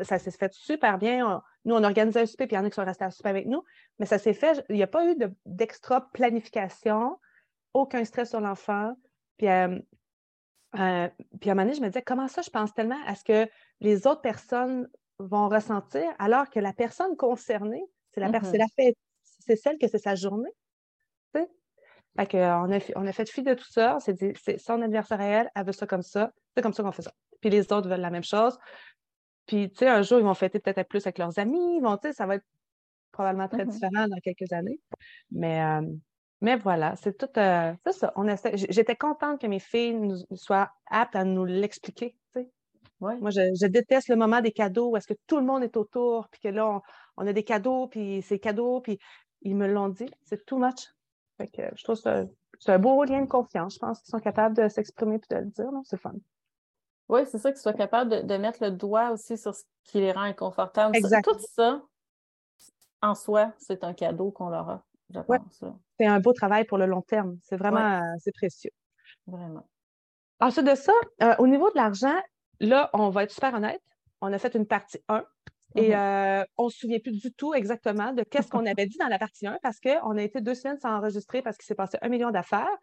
Ça 0.03 0.19
s'est 0.19 0.31
fait 0.31 0.53
super 0.53 0.99
bien. 0.99 1.41
nous, 1.65 1.73
on 1.73 1.83
organisait 1.83 2.21
un 2.21 2.25
souper, 2.27 2.45
puis 2.45 2.55
il 2.55 2.59
y 2.59 2.61
en 2.61 2.65
a 2.65 2.69
qui 2.69 2.75
sont 2.75 2.85
restés 2.85 3.05
à 3.05 3.09
souper 3.09 3.29
avec 3.29 3.47
nous, 3.47 3.63
mais 3.97 4.05
ça 4.05 4.19
s'est 4.19 4.33
fait. 4.33 4.63
Il 4.69 4.75
n'y 4.75 4.83
a 4.83 4.87
pas 4.87 5.07
eu 5.07 5.15
d'extra 5.47 6.11
planification, 6.11 7.17
aucun 7.73 8.05
stress 8.05 8.29
sur 8.29 8.41
l'enfant. 8.41 8.93
Puis, 9.37 9.47
euh, 9.47 9.79
euh, 10.75 11.09
puis 11.39 11.49
à 11.49 11.53
un 11.53 11.55
moment 11.55 11.65
donné, 11.65 11.73
je 11.73 11.81
me 11.81 11.87
disais, 11.87 12.03
comment 12.03 12.27
ça, 12.27 12.43
je 12.43 12.51
pense 12.51 12.75
tellement 12.75 13.01
à 13.07 13.15
ce 13.15 13.23
que 13.23 13.49
les 13.79 14.05
autres 14.05 14.21
personnes 14.21 14.87
vont 15.29 15.49
ressentir, 15.49 16.03
alors 16.19 16.49
que 16.49 16.59
la 16.59 16.73
personne 16.73 17.15
concernée, 17.15 17.83
c'est 18.11 18.19
la, 18.19 18.29
personne, 18.29 18.55
mm-hmm. 18.55 18.93
c'est 19.39 19.55
celle 19.55 19.77
que 19.77 19.87
c'est 19.87 19.97
sa 19.99 20.15
journée. 20.15 20.51
Fait 22.17 22.27
que, 22.27 22.37
on, 22.37 22.71
a, 22.71 22.79
on 22.95 23.07
a 23.07 23.13
fait 23.13 23.29
fi 23.29 23.41
de 23.41 23.53
tout 23.53 23.69
ça. 23.71 23.97
C'est 23.99 24.37
c'est 24.37 24.57
son 24.57 24.81
anniversaire 24.81 25.17
réel, 25.17 25.49
elle 25.55 25.65
veut 25.65 25.71
ça 25.71 25.87
comme 25.87 26.01
ça. 26.01 26.31
C'est 26.55 26.61
comme 26.61 26.73
ça 26.73 26.83
qu'on 26.83 26.91
fait 26.91 27.03
ça. 27.03 27.13
Puis 27.39 27.49
les 27.49 27.71
autres 27.71 27.87
veulent 27.87 28.01
la 28.01 28.09
même 28.09 28.23
chose. 28.23 28.57
Puis, 29.45 29.71
tu 29.71 29.79
sais, 29.79 29.87
un 29.87 30.01
jour, 30.01 30.19
ils 30.19 30.25
vont 30.25 30.33
fêter 30.33 30.59
peut-être 30.59 30.87
plus 30.87 31.05
avec 31.05 31.17
leurs 31.17 31.39
amis. 31.39 31.77
Ils 31.77 31.81
vont, 31.81 31.97
tu 31.97 32.07
sais, 32.07 32.13
ça 32.13 32.25
va 32.25 32.35
être 32.35 32.45
probablement 33.11 33.47
très 33.47 33.65
mm-hmm. 33.65 33.69
différent 33.69 34.07
dans 34.07 34.17
quelques 34.23 34.51
années. 34.51 34.79
Mais, 35.31 35.63
euh, 35.63 35.81
mais 36.41 36.57
voilà, 36.57 36.95
c'est 36.95 37.17
tout. 37.17 37.27
Euh, 37.37 37.73
ça. 37.91 38.13
J'étais 38.53 38.95
contente 38.95 39.41
que 39.41 39.47
mes 39.47 39.59
filles 39.59 39.95
nous, 39.95 40.17
soient 40.33 40.71
aptes 40.89 41.15
à 41.15 41.23
nous 41.23 41.45
l'expliquer. 41.45 42.15
Moi, 43.01 43.31
je, 43.31 43.65
déteste 43.65 44.09
le 44.09 44.15
moment 44.15 44.41
des 44.41 44.51
cadeaux 44.51 44.91
où 44.91 44.97
est-ce 44.97 45.07
que 45.07 45.19
tout 45.25 45.37
le 45.37 45.45
monde 45.45 45.63
est 45.63 45.75
autour, 45.75 46.27
puis 46.29 46.39
que 46.39 46.47
là, 46.49 46.81
on, 47.17 47.27
a 47.27 47.33
des 47.33 47.43
cadeaux, 47.43 47.87
puis 47.87 48.21
c'est 48.21 48.39
cadeaux, 48.39 48.79
puis 48.79 48.99
ils 49.41 49.55
me 49.55 49.67
l'ont 49.67 49.89
dit, 49.89 50.09
c'est 50.23 50.45
too 50.45 50.57
much. 50.57 50.93
Fait 51.37 51.47
que 51.47 51.63
je 51.75 51.83
trouve 51.83 51.99
que 51.99 52.27
c'est 52.59 52.71
un 52.71 52.79
beau 52.79 53.03
lien 53.03 53.21
de 53.21 53.27
confiance. 53.27 53.73
Je 53.73 53.79
pense 53.79 53.99
qu'ils 54.01 54.11
sont 54.11 54.19
capables 54.19 54.55
de 54.55 54.67
s'exprimer 54.67 55.15
et 55.15 55.33
de 55.33 55.39
le 55.39 55.45
dire. 55.47 55.71
C'est 55.83 55.99
fun. 55.99 56.13
Oui, 57.09 57.21
c'est 57.25 57.39
ça, 57.39 57.51
qu'ils 57.51 57.59
soient 57.59 57.73
capables 57.73 58.25
de, 58.25 58.37
mettre 58.37 58.63
le 58.63 58.71
doigt 58.71 59.11
aussi 59.11 59.37
sur 59.37 59.55
ce 59.55 59.63
qui 59.83 59.99
les 59.99 60.11
rend 60.11 60.21
inconfortables. 60.21 60.95
Tout 60.95 61.39
ça, 61.55 61.81
en 63.01 63.15
soi, 63.15 63.51
c'est 63.57 63.83
un 63.83 63.93
cadeau 63.93 64.31
qu'on 64.31 64.49
leur 64.49 64.69
a, 64.69 64.85
je 65.09 65.19
pense. 65.19 65.63
C'est 65.97 66.05
un 66.05 66.19
beau 66.19 66.33
travail 66.33 66.65
pour 66.65 66.77
le 66.77 66.85
long 66.85 67.01
terme. 67.01 67.37
C'est 67.41 67.57
vraiment 67.57 68.01
euh, 68.01 68.15
c'est 68.19 68.33
précieux. 68.33 68.71
Vraiment. 69.27 69.67
Ensuite 70.39 70.65
de 70.65 70.75
ça, 70.75 70.93
euh, 71.21 71.35
au 71.39 71.47
niveau 71.47 71.69
de 71.69 71.75
l'argent, 71.75 72.15
là, 72.61 72.89
on 72.93 73.09
va 73.09 73.23
être 73.23 73.31
super 73.31 73.53
honnête. 73.53 73.81
On 74.21 74.31
a 74.31 74.37
fait 74.37 74.55
une 74.55 74.67
partie 74.67 74.99
1 75.09 75.25
et 75.75 75.89
mm-hmm. 75.89 76.41
euh, 76.41 76.45
on 76.57 76.65
ne 76.65 76.69
se 76.69 76.79
souvient 76.79 76.99
plus 76.99 77.19
du 77.19 77.31
tout 77.33 77.53
exactement 77.53 78.11
de 78.11 78.23
qu'est-ce 78.23 78.49
qu'on 78.49 78.65
avait 78.65 78.85
dit 78.85 78.97
dans 78.97 79.07
la 79.07 79.17
partie 79.17 79.47
1 79.47 79.57
parce 79.63 79.79
qu'on 79.79 80.17
a 80.17 80.21
été 80.21 80.41
deux 80.41 80.53
semaines 80.53 80.77
sans 80.77 80.97
enregistrer 80.97 81.41
parce 81.41 81.57
qu'il 81.57 81.65
s'est 81.65 81.75
passé 81.75 81.97
un 82.01 82.09
million 82.09 82.29
d'affaires 82.29 82.77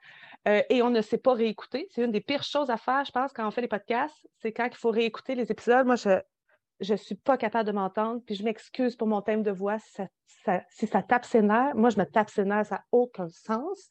euh, 0.48 0.62
et 0.70 0.82
on 0.82 0.90
ne 0.90 1.02
s'est 1.02 1.18
pas 1.18 1.34
réécouté. 1.34 1.86
C'est 1.90 2.02
une 2.02 2.12
des 2.12 2.20
pires 2.20 2.42
choses 2.42 2.70
à 2.70 2.76
faire, 2.76 3.04
je 3.04 3.12
pense, 3.12 3.32
quand 3.32 3.46
on 3.46 3.50
fait 3.50 3.60
les 3.60 3.68
podcasts. 3.68 4.26
C'est 4.38 4.52
quand 4.52 4.66
il 4.66 4.76
faut 4.76 4.90
réécouter 4.90 5.34
les 5.34 5.50
épisodes. 5.50 5.86
Moi, 5.86 5.96
je 5.96 6.92
ne 6.92 6.96
suis 6.96 7.14
pas 7.14 7.36
capable 7.36 7.66
de 7.66 7.72
m'entendre, 7.72 8.22
puis 8.24 8.34
je 8.34 8.42
m'excuse 8.42 8.96
pour 8.96 9.06
mon 9.06 9.20
thème 9.20 9.42
de 9.42 9.50
voix 9.50 9.78
si 9.78 10.02
ça, 10.44 10.62
si 10.70 10.86
ça 10.86 11.02
tape 11.02 11.26
ses 11.26 11.42
nerfs. 11.42 11.74
Moi, 11.74 11.90
je 11.90 11.98
me 11.98 12.04
tape 12.04 12.30
ses 12.30 12.44
nerfs, 12.44 12.66
ça 12.66 12.76
n'a 12.76 12.84
aucun 12.90 13.28
sens. 13.28 13.88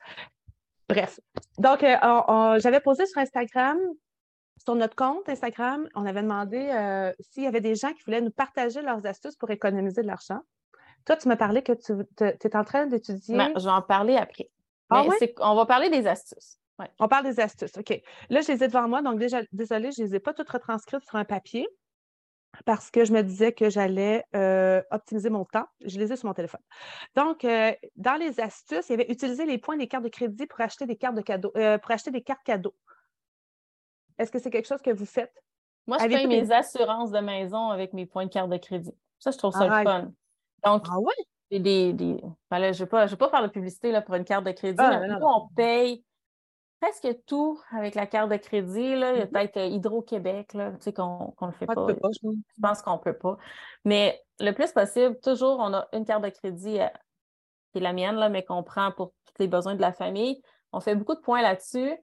Bref. 0.89 1.19
Donc, 1.59 1.83
euh, 1.83 2.59
j'avais 2.59 2.79
posé 2.79 3.05
sur 3.05 3.19
Instagram 3.19 3.77
sur 4.67 4.75
notre 4.75 4.97
compte 4.97 5.29
Instagram, 5.29 5.87
on 5.95 6.05
avait 6.05 6.23
demandé 6.23 6.57
euh, 6.57 7.13
s'il 7.21 7.43
y 7.43 7.47
avait 7.47 7.61
des 7.61 7.75
gens 7.75 7.93
qui 7.93 8.03
voulaient 8.03 8.19
nous 8.19 8.31
partager 8.31 8.81
leurs 8.81 9.05
astuces 9.05 9.37
pour 9.37 9.49
économiser 9.49 10.01
de 10.01 10.07
l'argent. 10.07 10.41
Toi, 11.05 11.15
tu 11.15 11.29
m'as 11.29 11.37
parlé 11.37 11.63
que 11.63 11.71
tu 11.71 11.93
es 12.21 12.55
en 12.57 12.65
train 12.65 12.85
d'étudier. 12.85 13.37
Ben, 13.37 13.53
je 13.55 13.63
vais 13.63 13.71
en 13.71 13.81
parler 13.81 14.17
après. 14.17 14.49
Ah 14.89 15.05
on 15.39 15.55
va 15.55 15.65
parler 15.65 15.89
des 15.89 16.05
astuces. 16.05 16.59
On 16.99 17.07
parle 17.07 17.23
des 17.23 17.39
astuces, 17.39 17.77
OK. 17.77 18.01
Là, 18.29 18.41
je 18.41 18.51
les 18.51 18.61
ai 18.61 18.67
devant 18.67 18.89
moi, 18.89 19.01
donc 19.01 19.19
déjà, 19.19 19.39
désolée, 19.53 19.93
je 19.93 20.01
ne 20.01 20.07
les 20.07 20.15
ai 20.15 20.19
pas 20.19 20.33
toutes 20.33 20.49
retranscrites 20.49 21.05
sur 21.05 21.15
un 21.15 21.23
papier 21.23 21.65
parce 22.65 22.91
que 22.91 23.05
je 23.05 23.13
me 23.13 23.21
disais 23.21 23.53
que 23.53 23.69
j'allais 23.69 24.25
euh, 24.35 24.81
optimiser 24.91 25.29
mon 25.29 25.45
temps. 25.45 25.65
Je 25.85 25.97
les 25.97 26.11
ai 26.11 26.17
sur 26.17 26.27
mon 26.27 26.33
téléphone. 26.33 26.59
Donc, 27.15 27.45
euh, 27.45 27.71
dans 27.95 28.15
les 28.15 28.41
astuces, 28.41 28.89
il 28.89 28.91
y 28.91 28.93
avait 28.95 29.09
utiliser 29.09 29.45
les 29.45 29.59
points 29.59 29.77
des 29.77 29.87
cartes 29.87 30.03
de 30.03 30.09
crédit 30.09 30.45
pour 30.45 30.59
acheter 30.59 30.85
des 30.85 30.97
cartes 30.97 31.15
de 31.15 31.21
cadeaux, 31.21 31.51
pour 31.51 31.91
acheter 31.91 32.11
des 32.11 32.21
cartes 32.21 32.43
cadeaux. 32.43 32.75
Est-ce 34.17 34.31
que 34.31 34.39
c'est 34.39 34.49
quelque 34.49 34.67
chose 34.67 34.81
que 34.81 34.91
vous 34.91 35.05
faites? 35.05 35.33
Moi, 35.85 35.97
je 35.99 36.07
paye 36.07 36.27
mes 36.27 36.51
assurances 36.51 37.11
de 37.11 37.19
maison 37.19 37.69
avec 37.69 37.93
mes 37.93 38.05
points 38.05 38.25
de 38.25 38.31
carte 38.31 38.49
de 38.49 38.57
crédit. 38.57 38.93
Ça, 39.19 39.31
je 39.31 39.37
trouve 39.37 39.53
ça 39.53 39.65
le 39.65 39.73
ah, 39.73 39.83
fun. 39.83 40.11
Donc, 40.65 40.85
ah 40.89 40.99
ouais? 40.99 41.59
Des, 41.59 41.93
des... 41.93 42.21
Ben 42.51 42.73
je 42.73 42.83
ne 42.83 43.09
vais, 43.09 43.15
pas 43.15 43.29
faire 43.29 43.43
de 43.43 43.47
publicité 43.47 43.91
là, 43.91 44.01
pour 44.01 44.15
une 44.15 44.25
carte 44.25 44.45
de 44.45 44.51
crédit. 44.51 44.77
Ah, 44.79 44.99
mais 44.99 45.07
nous, 45.07 45.25
on 45.25 45.47
paye 45.55 46.03
presque 46.81 47.07
tout 47.25 47.59
avec 47.71 47.95
la 47.95 48.05
carte 48.05 48.29
de 48.29 48.35
crédit. 48.35 48.95
Là. 48.95 49.13
Il 49.13 49.19
y 49.19 49.21
a 49.21 49.25
mm-hmm. 49.25 49.31
peut-être 49.31 49.57
euh, 49.57 49.65
Hydro-Québec 49.65 50.49
tu 50.51 50.59
sais, 50.81 50.93
qu'on 50.93 51.33
ne 51.41 51.47
le 51.47 51.53
fait 51.53 51.65
pas. 51.65 51.87
je... 51.87 52.61
pense 52.61 52.81
qu'on 52.81 52.93
ne 52.93 52.97
peut 52.97 53.17
pas. 53.17 53.37
Mais 53.85 54.21
le 54.39 54.51
plus 54.51 54.71
possible, 54.71 55.17
toujours, 55.21 55.57
on 55.59 55.73
a 55.73 55.87
une 55.93 56.05
carte 56.05 56.23
de 56.23 56.29
crédit 56.29 56.79
euh, 56.79 56.87
qui 57.71 57.79
est 57.79 57.81
la 57.81 57.93
mienne, 57.93 58.15
là, 58.15 58.29
mais 58.29 58.43
qu'on 58.43 58.63
prend 58.63 58.91
pour 58.91 59.13
tous 59.25 59.41
les 59.41 59.47
besoins 59.47 59.75
de 59.75 59.81
la 59.81 59.93
famille. 59.93 60.41
On 60.73 60.81
fait 60.81 60.95
beaucoup 60.95 61.15
de 61.15 61.21
points 61.21 61.41
là-dessus. 61.41 61.95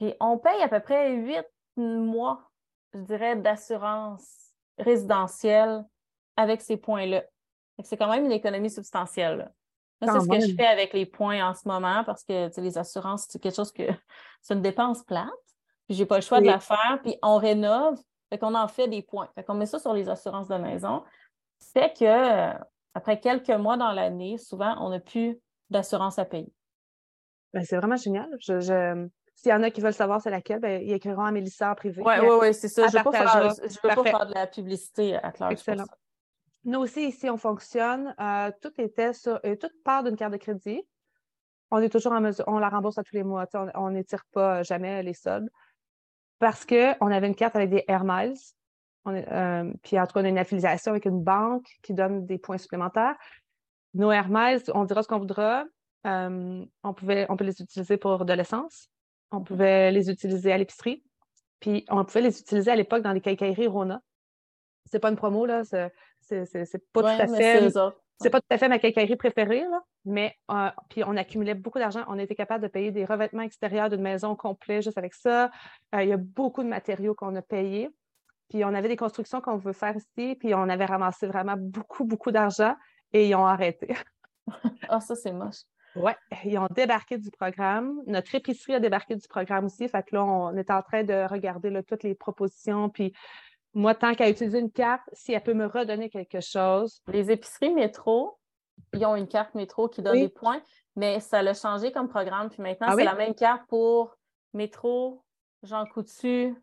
Et 0.00 0.16
on 0.20 0.36
paye 0.36 0.60
à 0.62 0.68
peu 0.68 0.80
près 0.80 1.12
huit 1.12 1.44
mois, 1.76 2.50
je 2.94 3.00
dirais, 3.00 3.36
d'assurance 3.36 4.52
résidentielle 4.78 5.84
avec 6.36 6.60
ces 6.60 6.76
points-là. 6.76 7.24
C'est 7.82 7.96
quand 7.96 8.10
même 8.10 8.24
une 8.24 8.32
économie 8.32 8.70
substantielle. 8.70 9.50
c'est 10.00 10.08
ce 10.08 10.28
que 10.28 10.40
je 10.40 10.54
fais 10.54 10.66
avec 10.66 10.92
les 10.92 11.06
points 11.06 11.48
en 11.48 11.54
ce 11.54 11.66
moment 11.66 12.04
parce 12.04 12.24
que 12.24 12.60
les 12.60 12.78
assurances, 12.78 13.26
c'est 13.28 13.40
quelque 13.40 13.56
chose 13.56 13.72
que 13.72 13.82
c'est 14.42 14.54
une 14.54 14.62
dépense 14.62 15.02
plate. 15.02 15.28
puis 15.86 15.96
j'ai 15.96 16.06
pas 16.06 16.16
le 16.16 16.22
choix 16.22 16.40
de 16.40 16.46
la 16.46 16.60
faire, 16.60 17.00
puis 17.02 17.16
on 17.22 17.38
rénove, 17.38 17.98
fait 18.30 18.38
qu'on 18.38 18.54
en 18.54 18.68
fait 18.68 18.88
des 18.88 19.02
points. 19.02 19.28
Fait 19.34 19.44
qu'on 19.44 19.54
met 19.54 19.66
ça 19.66 19.78
sur 19.78 19.92
les 19.92 20.08
assurances 20.08 20.48
de 20.48 20.56
maison. 20.56 21.02
C'est 21.58 21.96
que 21.96 22.52
après 22.94 23.20
quelques 23.20 23.50
mois 23.50 23.76
dans 23.76 23.92
l'année, 23.92 24.38
souvent, 24.38 24.74
on 24.80 24.90
n'a 24.90 25.00
plus 25.00 25.38
d'assurance 25.70 26.18
à 26.18 26.24
payer. 26.24 26.52
Ben, 27.52 27.64
c'est 27.64 27.76
vraiment 27.76 27.96
génial. 27.96 28.28
Je, 28.38 29.08
S'il 29.42 29.50
y 29.50 29.54
en 29.54 29.62
a 29.64 29.70
qui 29.70 29.80
veulent 29.80 29.92
savoir 29.92 30.22
c'est 30.22 30.30
laquelle, 30.30 30.60
ben, 30.60 30.80
ils 30.80 30.92
écriront 30.92 31.24
à 31.24 31.32
Mélissa 31.32 31.72
en 31.72 31.74
privé. 31.74 32.00
Oui, 32.04 32.14
oui, 32.22 32.36
oui, 32.40 32.54
c'est 32.54 32.68
ça. 32.68 32.86
Je 32.86 32.96
ne 32.96 32.98
veux, 33.02 33.10
pas 33.10 34.04
faire, 34.04 34.26
de 34.26 34.34
la 34.34 34.46
publicité 34.46 35.16
à 35.16 35.32
classe. 35.32 35.50
Excellent. 35.50 35.86
Nous 36.64 36.78
aussi, 36.78 37.08
ici, 37.08 37.28
on 37.28 37.36
fonctionne. 37.36 38.14
Euh, 38.20 38.52
tout 38.60 38.72
était 38.80 39.12
sur. 39.12 39.40
Euh, 39.44 39.56
toute 39.56 39.72
part 39.82 40.04
d'une 40.04 40.14
carte 40.14 40.32
de 40.32 40.36
crédit. 40.36 40.86
On 41.72 41.78
est 41.78 41.88
toujours 41.88 42.12
en 42.12 42.20
mesure. 42.20 42.44
On 42.46 42.60
la 42.60 42.68
rembourse 42.68 42.98
à 42.98 43.02
tous 43.02 43.16
les 43.16 43.24
mois. 43.24 43.46
On 43.74 43.90
n'étire 43.90 44.24
pas 44.32 44.62
jamais 44.62 45.02
les 45.02 45.14
soldes. 45.14 45.50
Parce 46.38 46.64
qu'on 46.64 47.10
avait 47.10 47.26
une 47.26 47.34
carte 47.34 47.56
avec 47.56 47.70
des 47.70 47.84
Air 47.88 48.04
Miles. 48.04 48.38
Euh, 49.08 49.72
puis 49.82 49.98
en 49.98 50.06
tout 50.06 50.12
cas, 50.12 50.20
on 50.20 50.24
a 50.24 50.28
une 50.28 50.38
affiliation 50.38 50.92
avec 50.92 51.04
une 51.04 51.20
banque 51.20 51.66
qui 51.82 51.94
donne 51.94 52.26
des 52.26 52.38
points 52.38 52.58
supplémentaires. 52.58 53.16
Nos 53.94 54.12
Air 54.12 54.28
Miles, 54.28 54.62
on 54.72 54.84
dira 54.84 55.02
ce 55.02 55.08
qu'on 55.08 55.18
voudra. 55.18 55.64
on, 56.04 56.94
pouvait, 56.94 57.26
on 57.28 57.36
peut 57.36 57.44
les 57.44 57.60
utiliser 57.60 57.96
pour 57.96 58.24
de 58.24 58.32
l'essence. 58.34 58.88
On 59.32 59.42
pouvait 59.42 59.90
les 59.90 60.10
utiliser 60.10 60.52
à 60.52 60.58
l'épicerie. 60.58 61.02
Puis 61.60 61.84
on 61.88 62.04
pouvait 62.04 62.22
les 62.22 62.40
utiliser 62.40 62.70
à 62.70 62.76
l'époque 62.76 63.02
dans 63.02 63.12
les 63.12 63.20
cacailleries 63.20 63.66
Rona. 63.66 64.00
C'est 64.86 64.98
pas 64.98 65.10
une 65.10 65.16
promo, 65.16 65.46
là. 65.46 65.62
C'est 65.64 65.92
pas 66.92 67.02
tout 67.02 67.22
à 67.22 67.26
fait. 67.26 67.70
C'est 68.22 68.30
pas 68.30 68.40
tout 68.40 68.46
à 68.50 68.58
fait 68.58 68.68
ma 68.68 68.78
quincaillerie 68.78 69.16
préférée, 69.16 69.62
là, 69.62 69.82
mais 70.04 70.36
euh, 70.50 70.68
puis 70.88 71.02
on 71.04 71.16
accumulait 71.16 71.54
beaucoup 71.54 71.80
d'argent. 71.80 72.04
On 72.06 72.18
était 72.18 72.36
capable 72.36 72.62
de 72.62 72.68
payer 72.68 72.92
des 72.92 73.04
revêtements 73.04 73.42
extérieurs 73.42 73.90
d'une 73.90 74.00
maison 74.00 74.36
complète 74.36 74.82
juste 74.82 74.98
avec 74.98 75.12
ça. 75.14 75.50
Euh, 75.94 76.02
il 76.02 76.08
y 76.08 76.12
a 76.12 76.16
beaucoup 76.16 76.62
de 76.62 76.68
matériaux 76.68 77.14
qu'on 77.14 77.34
a 77.34 77.42
payés. 77.42 77.90
Puis 78.48 78.64
on 78.64 78.74
avait 78.74 78.88
des 78.88 78.96
constructions 78.96 79.40
qu'on 79.40 79.56
veut 79.56 79.72
faire 79.72 79.96
ici, 79.96 80.36
puis 80.36 80.54
on 80.54 80.68
avait 80.68 80.84
ramassé 80.84 81.26
vraiment 81.26 81.56
beaucoup, 81.56 82.04
beaucoup 82.04 82.30
d'argent 82.30 82.76
et 83.12 83.28
ils 83.28 83.34
ont 83.34 83.46
arrêté. 83.46 83.94
Ah, 84.88 85.00
ça, 85.00 85.14
c'est 85.14 85.32
moche. 85.32 85.62
Oui, 85.96 86.12
ils 86.44 86.58
ont 86.58 86.68
débarqué 86.70 87.18
du 87.18 87.30
programme. 87.30 88.02
Notre 88.06 88.34
épicerie 88.34 88.74
a 88.74 88.80
débarqué 88.80 89.14
du 89.14 89.28
programme 89.28 89.66
aussi. 89.66 89.88
Fait 89.88 90.02
que 90.02 90.14
là, 90.14 90.24
on 90.24 90.56
est 90.56 90.70
en 90.70 90.82
train 90.82 91.04
de 91.04 91.28
regarder 91.28 91.70
là, 91.70 91.82
toutes 91.82 92.02
les 92.02 92.14
propositions, 92.14 92.88
puis 92.88 93.12
moi, 93.74 93.94
tant 93.94 94.14
qu'à 94.14 94.28
utiliser 94.28 94.58
une 94.58 94.70
carte, 94.70 95.08
si 95.12 95.32
elle 95.32 95.42
peut 95.42 95.54
me 95.54 95.66
redonner 95.66 96.10
quelque 96.10 96.40
chose. 96.40 97.02
Les 97.08 97.30
épiceries 97.30 97.72
métro, 97.72 98.38
ils 98.92 99.04
ont 99.06 99.16
une 99.16 99.28
carte 99.28 99.54
métro 99.54 99.88
qui 99.88 100.02
donne 100.02 100.20
des 100.20 100.28
points, 100.28 100.60
mais 100.96 101.20
ça 101.20 101.42
l'a 101.42 101.54
changé 101.54 101.90
comme 101.92 102.08
programme. 102.08 102.50
Puis 102.50 102.62
maintenant, 102.62 102.88
ah 102.90 102.94
c'est 102.96 103.04
la 103.04 103.14
même 103.14 103.34
carte 103.34 103.62
pour 103.68 104.16
métro, 104.52 105.22
Jean 105.62 105.86
Coutu. 105.86 106.54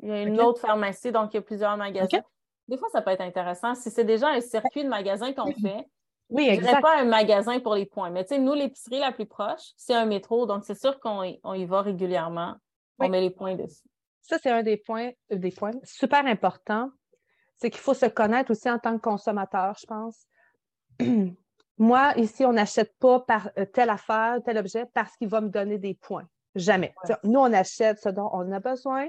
Il 0.00 0.08
y 0.08 0.12
a 0.12 0.22
une 0.22 0.40
autre 0.40 0.60
pharmacie, 0.60 1.10
donc 1.10 1.32
il 1.32 1.36
y 1.36 1.40
a 1.40 1.42
plusieurs 1.42 1.76
magasins. 1.76 2.20
Des 2.68 2.76
fois, 2.76 2.88
ça 2.90 3.00
peut 3.00 3.10
être 3.10 3.22
intéressant. 3.22 3.74
Si 3.74 3.90
c'est 3.90 4.04
déjà 4.04 4.28
un 4.28 4.40
circuit 4.40 4.84
de 4.84 4.88
magasins 4.88 5.32
qu'on 5.32 5.52
fait, 5.52 5.88
oui, 6.30 6.48
exact. 6.48 6.82
pas 6.82 7.00
un 7.00 7.04
magasin 7.04 7.60
pour 7.60 7.74
les 7.74 7.86
points. 7.86 8.10
Mais 8.10 8.24
tu 8.24 8.34
sais, 8.34 8.40
nous, 8.40 8.54
l'épicerie 8.54 9.00
la 9.00 9.12
plus 9.12 9.26
proche, 9.26 9.72
c'est 9.76 9.94
un 9.94 10.06
métro, 10.06 10.46
donc 10.46 10.64
c'est 10.64 10.78
sûr 10.78 11.00
qu'on 11.00 11.22
y, 11.22 11.64
va 11.64 11.82
régulièrement. 11.82 12.54
On 12.98 13.08
met 13.08 13.20
les 13.20 13.30
points 13.30 13.54
dessus 13.54 13.88
ça, 14.28 14.38
c'est 14.42 14.50
un 14.50 14.62
des 14.62 14.76
points, 14.76 15.10
euh, 15.32 15.36
des 15.36 15.50
points 15.50 15.72
super 15.82 16.26
importants. 16.26 16.90
C'est 17.56 17.70
qu'il 17.70 17.80
faut 17.80 17.94
se 17.94 18.06
connaître 18.06 18.50
aussi 18.50 18.70
en 18.70 18.78
tant 18.78 18.96
que 18.96 19.02
consommateur, 19.02 19.74
je 19.80 19.86
pense. 19.86 20.26
Moi, 21.78 22.12
ici, 22.16 22.44
on 22.44 22.52
n'achète 22.52 22.92
pas 22.98 23.20
par 23.20 23.50
euh, 23.58 23.64
telle 23.64 23.90
affaire, 23.90 24.38
tel 24.44 24.58
objet 24.58 24.84
parce 24.94 25.16
qu'il 25.16 25.28
va 25.28 25.40
me 25.40 25.48
donner 25.48 25.78
des 25.78 25.94
points. 25.94 26.28
Jamais. 26.54 26.94
Nous, 27.24 27.40
on 27.40 27.52
achète 27.52 28.00
ce 28.00 28.08
dont 28.08 28.28
on 28.32 28.50
a 28.52 28.60
besoin. 28.60 29.08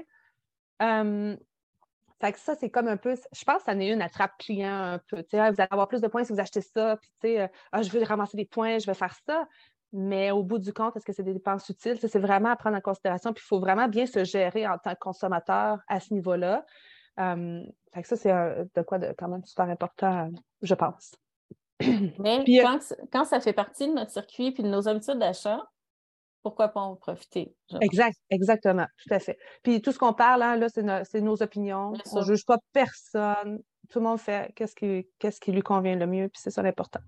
Fait 2.20 2.32
que 2.32 2.38
ça, 2.38 2.54
c'est 2.54 2.70
comme 2.70 2.88
un 2.88 2.96
peu, 2.96 3.14
je 3.32 3.44
pense 3.44 3.58
que 3.58 3.64
ça 3.64 3.72
en 3.72 3.80
est 3.80 3.88
une 3.88 4.02
attrape 4.02 4.36
client 4.38 4.74
un 4.74 4.98
peu. 4.98 5.24
vous 5.32 5.38
allez 5.38 5.66
avoir 5.70 5.88
plus 5.88 6.00
de 6.00 6.08
points 6.08 6.24
si 6.24 6.32
vous 6.32 6.40
achetez 6.40 6.60
ça, 6.60 6.96
puis 6.96 7.10
tu 7.20 7.28
sais, 7.28 7.40
euh, 7.40 7.48
ah, 7.72 7.82
je 7.82 7.90
veux 7.90 8.02
ramasser 8.02 8.36
des 8.36 8.44
points, 8.44 8.78
je 8.78 8.86
vais 8.86 8.94
faire 8.94 9.14
ça. 9.26 9.46
Mais 9.92 10.30
au 10.30 10.44
bout 10.44 10.58
du 10.58 10.72
compte, 10.72 10.96
est-ce 10.96 11.04
que 11.04 11.12
c'est 11.12 11.24
des 11.24 11.32
dépenses 11.32 11.68
utiles? 11.68 11.98
C'est 11.98 12.18
vraiment 12.18 12.50
à 12.50 12.56
prendre 12.56 12.76
en 12.76 12.80
considération. 12.80 13.32
Puis 13.32 13.42
il 13.44 13.48
faut 13.48 13.58
vraiment 13.58 13.88
bien 13.88 14.06
se 14.06 14.22
gérer 14.22 14.68
en 14.68 14.78
tant 14.78 14.94
que 14.94 15.00
consommateur 15.00 15.80
à 15.88 15.98
ce 15.98 16.14
niveau-là. 16.14 16.64
Euh, 17.18 17.64
ça, 18.04 18.16
c'est 18.16 18.32
de 18.32 18.82
quoi 18.82 18.98
de 18.98 19.12
quand 19.18 19.26
même 19.26 19.44
super 19.44 19.68
important, 19.68 20.30
je 20.62 20.74
pense. 20.74 21.16
Mais 22.18 22.44
euh, 22.48 22.78
quand, 23.10 23.24
ça 23.24 23.40
fait 23.40 23.52
partie 23.52 23.88
de 23.88 23.94
notre 23.94 24.10
circuit 24.10 24.52
puis 24.52 24.62
de 24.62 24.68
nos 24.68 24.86
habitudes 24.88 25.18
d'achat, 25.18 25.66
pourquoi 26.42 26.68
pas 26.68 26.80
en 26.80 26.96
profiter? 26.96 27.54
Exact, 27.80 28.18
exactement, 28.30 28.86
tout 29.02 29.14
à 29.14 29.18
fait. 29.18 29.38
Puis 29.62 29.82
tout 29.82 29.92
ce 29.92 29.98
qu'on 29.98 30.12
parle, 30.12 30.42
hein, 30.42 30.56
là, 30.56 30.68
c'est 30.68 31.20
nos 31.20 31.42
opinions. 31.42 31.92
On 32.12 32.20
ne 32.20 32.24
juge 32.24 32.44
pas 32.46 32.58
personne. 32.72 33.62
Tout 33.88 33.98
le 33.98 34.04
monde 34.04 34.18
fait 34.18 34.52
qu'est-ce 34.54 34.74
qui, 34.74 35.08
qu'est-ce 35.18 35.40
qui 35.40 35.52
lui 35.52 35.62
convient 35.62 35.96
le 35.96 36.06
mieux, 36.06 36.28
puis 36.28 36.40
c'est 36.42 36.50
ça 36.50 36.62
l'important. 36.62 37.00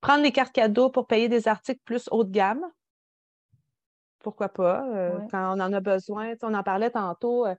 Prendre 0.00 0.22
des 0.22 0.32
cartes 0.32 0.52
cadeaux 0.52 0.90
pour 0.90 1.06
payer 1.06 1.28
des 1.28 1.48
articles 1.48 1.80
plus 1.84 2.08
haut 2.10 2.24
de 2.24 2.30
gamme. 2.30 2.64
Pourquoi 4.20 4.48
pas? 4.48 4.86
Euh, 4.94 5.18
quand 5.30 5.56
on 5.56 5.60
en 5.60 5.72
a 5.72 5.80
besoin. 5.80 6.34
On 6.42 6.54
en 6.54 6.62
parlait 6.62 6.90
tantôt 6.90 7.46
euh, 7.46 7.54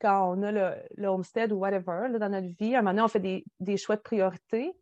quand 0.00 0.34
on 0.34 0.42
a 0.42 0.52
le, 0.52 1.06
homestead 1.06 1.52
ou 1.52 1.56
whatever 1.56 2.08
dans 2.18 2.28
notre 2.28 2.54
vie. 2.58 2.74
À 2.74 2.78
un 2.78 2.82
moment 2.82 2.92
donné, 2.92 3.02
on 3.02 3.08
fait 3.08 3.20
des, 3.20 3.44
des 3.60 3.76
choix 3.76 3.96
de 3.96 4.02
priorité. 4.02 4.74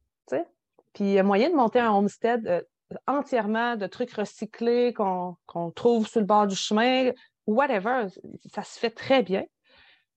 Puis 0.96 1.04
il 1.04 1.10
y 1.12 1.18
a 1.18 1.22
moyen 1.22 1.50
de 1.50 1.54
monter 1.54 1.78
un 1.78 1.92
homestead 1.92 2.46
euh, 2.46 2.62
entièrement 3.06 3.76
de 3.76 3.86
trucs 3.86 4.12
recyclés 4.12 4.92
qu'on 4.94 5.36
trouve 5.74 6.06
sur 6.06 6.20
le 6.20 6.26
bord 6.26 6.46
du 6.46 6.56
chemin, 6.56 7.12
whatever. 7.46 8.06
Ça 8.52 8.62
se 8.62 8.78
fait 8.78 8.90
très 8.90 9.22
bien. 9.22 9.44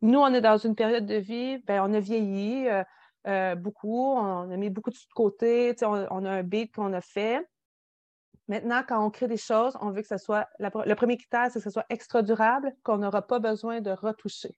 Nous, 0.02 0.20
on 0.20 0.34
est 0.34 0.42
dans 0.42 0.58
une 0.58 0.76
période 0.76 1.06
de 1.06 1.16
vie, 1.16 1.58
ben, 1.60 1.84
on 1.84 1.94
a 1.94 2.00
vieilli. 2.00 2.70
Euh, 3.28 3.56
beaucoup. 3.56 4.14
On 4.14 4.50
a 4.50 4.58
mis 4.58 4.70
beaucoup 4.70 4.92
de 4.92 4.98
côté. 5.16 5.76
On, 5.82 6.26
a 6.26 6.32
un 6.32 6.44
beat 6.44 6.74
qu'on 6.74 6.94
a 6.94 7.02
fait. 7.02 7.46
Maintenant, 8.48 8.82
quand 8.88 9.06
on 9.06 9.12
crée 9.12 9.28
des 9.28 9.38
choses, 9.38 9.78
on 9.82 9.92
veut 9.92 10.02
que 10.02 10.08
ce 10.08 10.18
soit. 10.18 10.48
le 10.60 10.94
premier 10.96 11.18
critère, 11.18 11.52
c'est 11.52 11.60
que 11.60 11.64
ce 11.64 11.70
soit 11.70 11.86
extra 11.90 12.22
durable, 12.24 12.74
qu'on 12.84 12.98
n'aura 12.98 13.22
pas 13.22 13.40
besoin 13.40 13.82
de 13.82 13.92
retoucher. 13.92 14.56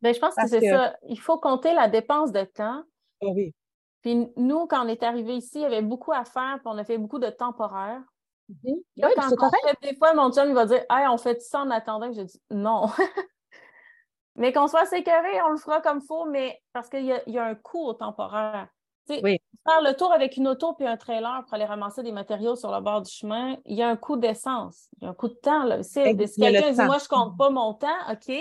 Bien, 0.00 0.12
je 0.12 0.18
pense 0.18 0.34
que 0.34 0.46
c'est 0.46 0.68
ça. 0.68 0.96
Il 1.08 1.18
faut 1.18 1.38
compter 1.38 1.74
la 1.74 1.88
dépense 1.88 2.32
de 2.32 2.42
temps. 2.44 2.84
Ah 3.22 3.26
oui. 3.34 3.54
Puis 4.02 4.28
nous, 4.36 4.66
quand 4.66 4.84
on 4.84 4.88
est 4.88 5.02
arrivé 5.02 5.36
ici, 5.36 5.58
il 5.58 5.62
y 5.62 5.64
avait 5.64 5.82
beaucoup 5.82 6.12
à 6.12 6.24
faire, 6.24 6.58
puis 6.58 6.66
on 6.66 6.78
a 6.78 6.84
fait 6.84 6.98
beaucoup 6.98 7.18
de 7.18 7.30
temporaire. 7.30 8.02
Mm-hmm. 8.50 9.36
quand 9.36 9.50
des 9.82 9.96
fois, 9.96 10.12
mon 10.14 10.32
chum 10.32 10.48
il 10.48 10.54
va 10.54 10.66
dire 10.66 10.84
Hey, 10.90 11.06
on 11.08 11.16
fait 11.16 11.40
ça 11.40 11.60
en 11.60 11.70
attendant 11.70 12.10
que 12.10 12.16
je 12.16 12.22
dis 12.22 12.42
non. 12.50 12.86
Mais 14.36 14.52
qu'on 14.52 14.66
soit 14.66 14.86
sécuré, 14.86 15.42
on 15.46 15.50
le 15.50 15.58
fera 15.58 15.80
comme 15.80 15.98
il 16.02 16.06
faut, 16.06 16.24
mais 16.24 16.58
parce 16.72 16.88
qu'il 16.88 17.04
y, 17.04 17.38
a 17.38 17.44
un 17.44 17.54
coût 17.54 17.92
temporaire. 17.92 18.68
Faire 19.06 19.28
le 19.82 19.92
tour 19.94 20.10
avec 20.12 20.36
une 20.36 20.48
auto 20.48 20.72
puis 20.72 20.86
un 20.86 20.96
trailer 20.96 21.42
pour 21.44 21.54
aller 21.54 21.66
ramasser 21.66 22.02
des 22.02 22.12
matériaux 22.12 22.56
sur 22.56 22.72
le 22.72 22.80
bord 22.80 23.02
du 23.02 23.10
chemin, 23.10 23.56
il 23.66 23.76
y 23.76 23.82
a 23.82 23.88
un 23.88 23.96
coût 23.96 24.16
d'essence, 24.16 24.88
il 24.96 25.04
y 25.04 25.06
a 25.06 25.10
un 25.10 25.14
coût 25.14 25.28
de 25.28 25.34
temps. 25.34 25.64
Là. 25.64 25.82
Si, 25.82 25.94
quelqu'un 25.94 26.70
dit 26.70 26.82
Moi, 26.82 26.96
je 26.98 27.04
ne 27.04 27.08
compte 27.08 27.36
pas 27.36 27.50
mon 27.50 27.74
temps, 27.74 27.88
OK, 28.10 28.34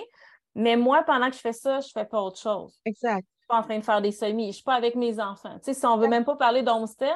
mais 0.55 0.77
moi, 0.77 1.03
pendant 1.03 1.29
que 1.29 1.35
je 1.35 1.41
fais 1.41 1.53
ça, 1.53 1.81
je 1.81 1.87
ne 1.87 1.91
fais 1.91 2.05
pas 2.05 2.21
autre 2.21 2.39
chose. 2.39 2.79
Exact. 2.85 3.27
Pas 3.51 3.59
en 3.59 3.63
train 3.63 3.79
de 3.79 3.83
faire 3.83 4.01
des 4.01 4.13
semis, 4.13 4.43
je 4.43 4.47
ne 4.47 4.53
suis 4.53 4.63
pas 4.63 4.75
avec 4.75 4.95
mes 4.95 5.19
enfants. 5.19 5.57
si 5.61 5.85
on 5.85 5.97
ne 5.97 6.01
veut 6.01 6.07
même 6.07 6.23
pas 6.23 6.37
parler 6.37 6.63
d'homestead, 6.63 7.09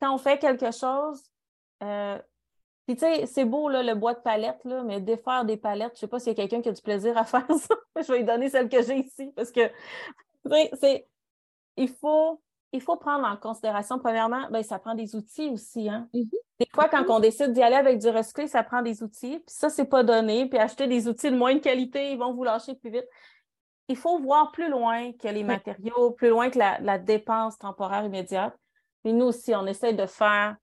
quand 0.00 0.12
on 0.12 0.18
fait 0.18 0.38
quelque 0.38 0.72
chose, 0.72 1.22
euh, 1.82 2.18
puis, 2.88 2.96
tu 2.96 3.00
sais, 3.00 3.26
c'est 3.26 3.44
beau, 3.44 3.68
le 3.68 3.94
bois 3.94 4.14
de 4.14 4.20
palette, 4.20 4.64
là, 4.64 4.82
mais 4.82 4.98
défaire 4.98 5.44
des 5.44 5.58
palettes, 5.58 5.92
je 5.92 5.96
ne 5.96 5.98
sais 5.98 6.06
pas 6.06 6.18
s'il 6.18 6.28
y 6.28 6.32
a 6.32 6.34
quelqu'un 6.36 6.62
qui 6.62 6.70
a 6.70 6.72
du 6.72 6.80
plaisir 6.80 7.18
à 7.18 7.24
faire 7.26 7.46
ça. 7.46 7.74
je 7.96 8.10
vais 8.10 8.20
lui 8.20 8.24
donner 8.24 8.48
celle 8.48 8.70
que 8.70 8.82
j'ai 8.82 8.96
ici 9.00 9.30
parce 9.36 9.52
que, 9.52 9.70
c'est, 10.80 11.06
il 11.76 11.90
faut, 11.90 12.40
il 12.72 12.80
faut 12.80 12.96
prendre 12.96 13.28
en 13.28 13.36
considération, 13.36 13.98
premièrement, 13.98 14.48
ben, 14.50 14.62
ça 14.62 14.78
prend 14.78 14.94
des 14.94 15.14
outils 15.14 15.50
aussi. 15.50 15.90
Hein? 15.90 16.08
Mm-hmm. 16.14 16.30
Des 16.60 16.68
fois, 16.74 16.88
quand 16.88 17.04
on 17.10 17.20
décide 17.20 17.52
d'y 17.52 17.62
aller 17.62 17.76
avec 17.76 17.98
du 17.98 18.08
recyclé, 18.08 18.48
ça 18.48 18.62
prend 18.62 18.80
des 18.80 19.02
outils. 19.02 19.38
Puis 19.38 19.54
ça, 19.54 19.68
c'est 19.68 19.84
pas 19.84 20.02
donné. 20.02 20.48
Puis 20.48 20.58
acheter 20.58 20.86
des 20.86 21.08
outils 21.08 21.30
de 21.30 21.36
moins 21.36 21.58
qualité, 21.58 22.12
ils 22.12 22.18
vont 22.18 22.32
vous 22.32 22.42
lâcher 22.42 22.74
plus 22.74 22.90
vite. 22.90 23.06
Il 23.88 23.96
faut 23.96 24.18
voir 24.18 24.52
plus 24.52 24.68
loin 24.68 25.12
que 25.12 25.28
les 25.28 25.44
matériaux, 25.44 26.12
plus 26.12 26.28
loin 26.28 26.50
que 26.50 26.58
la, 26.58 26.78
la 26.80 26.98
dépense 26.98 27.58
temporaire 27.58 28.04
immédiate. 28.04 28.54
Et 29.04 29.12
nous 29.12 29.26
aussi, 29.26 29.54
on 29.54 29.66
essaie 29.66 29.94
de 29.94 30.06
faire 30.06 30.56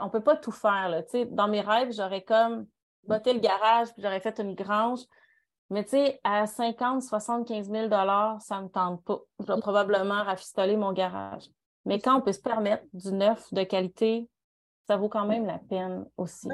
on 0.00 0.06
ne 0.06 0.10
peut 0.10 0.22
pas 0.22 0.36
tout 0.36 0.52
faire. 0.52 0.88
Là. 0.88 1.02
Dans 1.30 1.48
mes 1.48 1.60
rêves, 1.60 1.92
j'aurais 1.92 2.22
comme 2.22 2.66
botté 3.04 3.32
le 3.32 3.40
garage 3.40 3.92
puis 3.92 4.02
j'aurais 4.02 4.20
fait 4.20 4.38
une 4.38 4.54
grange. 4.54 5.00
Mais 5.70 5.84
tu 5.84 5.90
sais, 5.90 6.20
à 6.22 6.46
50, 6.46 7.02
75 7.02 7.70
000 7.70 7.88
ça 7.90 8.58
ne 8.58 8.64
me 8.64 8.68
tente 8.68 9.02
pas. 9.04 9.20
Je 9.40 9.46
vais 9.46 9.60
probablement 9.60 10.22
rafistoler 10.22 10.76
mon 10.76 10.92
garage. 10.92 11.48
Mais 11.86 11.98
quand 11.98 12.18
on 12.18 12.20
peut 12.20 12.32
se 12.32 12.40
permettre 12.40 12.84
du 12.92 13.12
neuf 13.12 13.52
de 13.52 13.62
qualité, 13.64 14.28
ça 14.86 14.96
vaut 14.96 15.08
quand 15.08 15.26
même 15.26 15.46
la 15.46 15.58
peine 15.58 16.04
aussi. 16.16 16.48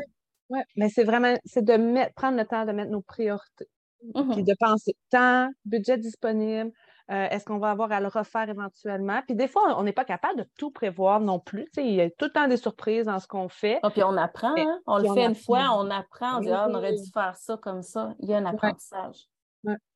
Oui, 0.51 0.61
mais 0.77 0.89
c'est 0.89 1.05
vraiment, 1.05 1.35
c'est 1.45 1.65
de 1.65 1.75
mettre, 1.75 2.15
prendre 2.15 2.39
le 2.39 2.47
temps 2.47 2.65
de 2.65 2.73
mettre 2.73 2.91
nos 2.91 3.03
priorités. 3.03 3.69
Mm-hmm. 4.05 4.35
Puis 4.35 4.45
de 4.45 4.55
penser 4.59 4.97
temps, 5.11 5.49
budget 5.65 5.99
disponible, 5.99 6.73
euh, 7.11 7.27
est-ce 7.31 7.45
qu'on 7.45 7.59
va 7.59 7.71
avoir 7.71 7.91
à 7.91 8.01
le 8.01 8.09
refaire 8.09 8.49
éventuellement? 8.49 9.21
Puis 9.27 9.35
des 9.35 9.49
fois, 9.49 9.79
on 9.79 9.83
n'est 9.83 9.93
pas 9.93 10.05
capable 10.05 10.41
de 10.41 10.47
tout 10.59 10.71
prévoir 10.71 11.21
non 11.21 11.41
plus. 11.41 11.67
il 11.79 11.95
y 11.95 12.01
a 12.03 12.11
tout 12.11 12.27
le 12.27 12.33
temps 12.33 12.49
des 12.49 12.59
surprises 12.59 13.07
dans 13.07 13.19
ce 13.19 13.27
qu'on 13.27 13.49
fait. 13.49 13.81
Ah, 13.83 13.91
puis 13.91 14.03
on 14.03 14.17
apprend, 14.17 14.55
hein? 14.57 14.81
on 14.87 14.99
le 14.99 15.15
fait 15.15 15.25
une 15.25 15.35
fois, 15.35 15.71
on 15.75 15.91
apprend, 15.91 16.39
on 16.39 16.41
dit 16.41 16.51
ah, 16.51 16.67
on 16.69 16.75
aurait 16.75 16.93
dû 16.93 17.11
faire 17.13 17.37
ça 17.37 17.57
comme 17.57 17.83
ça. 17.83 18.15
Il 18.21 18.29
y 18.29 18.35
a 18.35 18.39
un 18.39 18.47
apprentissage. 18.47 19.27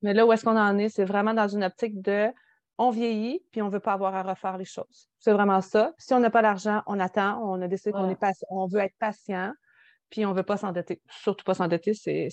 Mais 0.01 0.13
là 0.13 0.25
où 0.25 0.33
est-ce 0.33 0.43
qu'on 0.43 0.57
en 0.57 0.77
est, 0.77 0.89
c'est 0.89 1.05
vraiment 1.05 1.33
dans 1.33 1.47
une 1.47 1.63
optique 1.63 2.01
de 2.01 2.29
on 2.79 2.89
vieillit, 2.89 3.43
puis 3.51 3.61
on 3.61 3.67
ne 3.67 3.71
veut 3.71 3.79
pas 3.79 3.93
avoir 3.93 4.15
à 4.15 4.23
refaire 4.23 4.57
les 4.57 4.65
choses. 4.65 5.07
C'est 5.19 5.31
vraiment 5.31 5.61
ça. 5.61 5.93
Si 5.99 6.13
on 6.15 6.19
n'a 6.19 6.31
pas 6.31 6.41
d'argent, 6.41 6.81
on 6.87 6.99
attend, 6.99 7.39
on 7.43 7.61
a 7.61 7.67
décidé 7.67 7.91
qu'on 7.91 8.09
est 8.09 8.17
on 8.49 8.65
veut 8.65 8.79
être 8.79 8.97
patient, 8.97 9.53
puis 10.09 10.25
on 10.25 10.31
ne 10.31 10.35
veut 10.35 10.43
pas 10.43 10.57
s'endetter. 10.57 10.99
Surtout 11.07 11.43
pas 11.43 11.53
s'endetter, 11.53 11.93
c'est. 11.93 12.29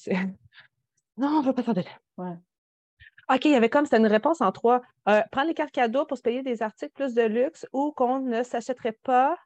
Non, 1.21 1.29
on 1.29 1.41
ne 1.43 1.47
veut 1.47 1.53
pas 1.53 1.63
s'endetter. 1.63 1.91
Ouais. 2.17 2.35
OK, 3.29 3.45
il 3.45 3.51
y 3.51 3.55
avait 3.55 3.69
comme 3.69 3.85
c'était 3.85 3.99
une 3.99 4.07
réponse 4.07 4.41
en 4.41 4.51
trois. 4.53 4.81
Euh, 5.07 5.21
prendre 5.31 5.49
les 5.49 5.55
cartes 5.55 5.71
cadeaux 5.71 6.07
pour 6.07 6.17
se 6.17 6.23
payer 6.23 6.43
des 6.43 6.63
articles 6.63 6.93
plus 6.95 7.13
de 7.13 7.23
luxe 7.23 7.67
ou 7.75 7.93
qu'on 7.93 8.21
ne 8.21 8.43
s'achèterait 8.43 8.99
pas 9.05 9.37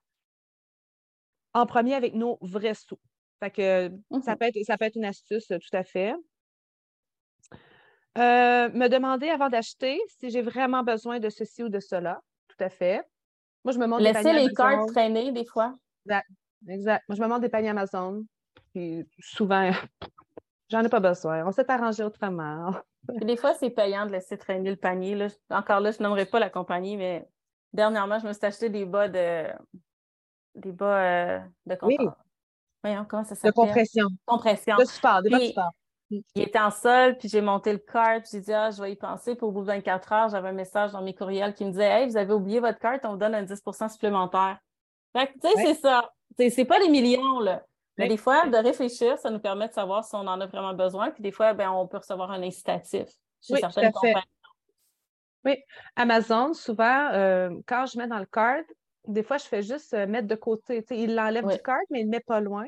en 1.53 1.67
premier 1.67 1.95
avec 1.95 2.15
nos 2.15 2.39
vrais 2.41 2.75
sous. 2.75 2.99
Fait 3.41 3.51
que 3.51 3.91
ça, 4.23 4.35
mmh 4.35 4.37
peut 4.39 4.45
être, 4.47 4.65
ça 4.65 4.79
peut 4.79 4.85
être 4.85 4.95
une 4.95 5.05
astuce 5.05 5.49
tout 5.49 5.77
à 5.77 5.83
fait. 5.83 6.15
Euh, 8.17 8.71
me 8.71 8.87
demander 8.87 9.29
avant 9.29 9.49
d'acheter 9.49 10.01
si 10.07 10.31
j'ai 10.31 10.43
vraiment 10.43 10.85
besoin 10.85 11.19
de 11.19 11.29
ceci 11.29 11.65
ou 11.65 11.69
de 11.69 11.81
cela. 11.81 12.21
Tout 12.47 12.63
à 12.63 12.69
fait. 12.69 13.03
Moi, 13.65 13.73
je 13.73 13.81
me 13.81 13.87
montre 13.87 14.05
Laisser 14.05 14.33
les 14.33 14.55
cartes 14.55 14.93
traîner 14.93 15.33
des 15.33 15.45
fois. 15.45 15.77
Exact. 16.07 16.29
exact. 16.69 17.05
Moi, 17.09 17.17
je 17.17 17.23
me 17.23 17.27
montre 17.27 17.41
des 17.41 17.49
paniers 17.49 17.71
Amazon. 17.71 18.25
Puis 18.73 19.05
souvent, 19.19 19.71
j'en 20.71 20.83
ai 20.83 20.89
pas 20.89 21.01
besoin. 21.01 21.47
On 21.47 21.53
s'est 21.53 21.71
arrangé 21.71 22.03
autrement. 22.03 22.75
des 23.23 23.37
fois, 23.37 23.55
c'est 23.55 23.71
payant 23.71 24.07
de 24.07 24.13
laisser 24.13 24.39
traîner 24.39 24.71
le 24.71 24.77
panier. 24.77 25.27
Encore 25.51 25.81
là, 25.81 25.91
je 25.91 26.03
n'aimerais 26.03 26.27
pas 26.27 26.39
la 26.39 26.51
compagnie, 26.51 26.97
mais 26.97 27.29
dernièrement, 27.73 28.19
je 28.19 28.27
me 28.27 28.33
suis 28.33 28.45
acheté 28.45 28.69
des 28.69 28.85
bas 28.85 29.09
de 29.09 29.47
des 30.55 30.73
bas 30.73 30.99
euh, 30.99 31.41
de 31.67 31.77
oui. 31.83 31.97
Voyons, 32.83 33.07
comment 33.09 33.25
ça 33.25 33.35
s'appelle? 33.35 33.51
De 33.51 33.55
compression. 33.55 34.09
Compression. 34.27 34.77
De 34.77 35.23
des 35.23 35.31
bas 35.31 35.39
de 35.39 35.45
sport. 35.47 35.71
Il 36.11 36.43
était 36.43 36.61
en 36.61 36.71
sol, 36.71 37.17
puis 37.19 37.29
j'ai 37.29 37.41
monté 37.41 37.73
le 37.73 37.79
cart, 37.79 38.21
j'ai 38.31 38.41
dit, 38.41 38.53
ah, 38.53 38.71
je 38.71 38.81
vais 38.81 38.93
y 38.93 38.97
penser. 38.97 39.35
Puis 39.35 39.45
au 39.45 39.51
bout 39.51 39.63
de 39.63 39.67
24 39.67 40.13
heures, 40.13 40.29
j'avais 40.29 40.51
un 40.51 40.53
message 40.53 40.93
dans 40.93 41.03
mes 41.03 41.15
courriels 41.15 41.55
qui 41.55 41.65
me 41.65 41.71
disait, 41.71 42.03
hey, 42.03 42.09
vous 42.09 42.17
avez 42.17 42.33
oublié 42.33 42.61
votre 42.61 42.79
carte, 42.79 43.05
on 43.05 43.13
vous 43.13 43.17
donne 43.17 43.35
un 43.35 43.43
10 43.43 43.63
supplémentaire. 43.91 44.59
Fait 45.17 45.33
tu 45.33 45.49
sais, 45.49 45.55
c'est 45.57 45.81
ça. 45.81 46.13
C'est 46.37 46.65
pas 46.65 46.79
des 46.79 46.89
millions, 46.89 47.41
là. 47.41 47.63
Mais 47.99 48.09
des 48.09 48.17
fois, 48.17 48.47
de 48.49 48.57
réfléchir, 48.57 49.19
ça 49.19 49.31
nous 49.31 49.39
permet 49.39 49.69
de 49.69 49.73
savoir 49.73 50.05
si 50.05 50.15
on 50.15 50.27
en 50.27 50.41
a 50.41 50.47
vraiment 50.47 50.75
besoin. 50.75 51.11
Puis 51.11 51.23
des 51.23 51.31
fois, 51.31 51.55
ben, 51.55 51.71
on 51.71 51.87
peut 51.87 51.99
recevoir 51.99 52.31
un 52.31 52.43
incitatif 52.43 53.09
chez 53.41 53.57
certaines 53.57 53.93
compagnies. 53.93 54.23
Oui, 55.45 55.57
Amazon, 55.95 56.55
souvent, 56.55 57.11
euh, 57.13 57.51
quand 57.67 57.85
je 57.87 57.99
mets 57.99 58.07
dans 58.07 58.19
le 58.19 58.27
cart, 58.27 58.63
des 59.07 59.23
fois, 59.23 59.37
je 59.37 59.45
fais 59.45 59.63
juste 59.63 59.93
euh, 59.93 60.07
mettre 60.07 60.27
de 60.27 60.35
côté. 60.35 60.85
il 60.91 61.15
l'enlève 61.15 61.47
du 61.47 61.59
cart, 61.59 61.83
mais 61.91 62.01
il 62.01 62.07
ne 62.07 62.11
met 62.11 62.21
pas 62.21 62.41
loin. 62.41 62.65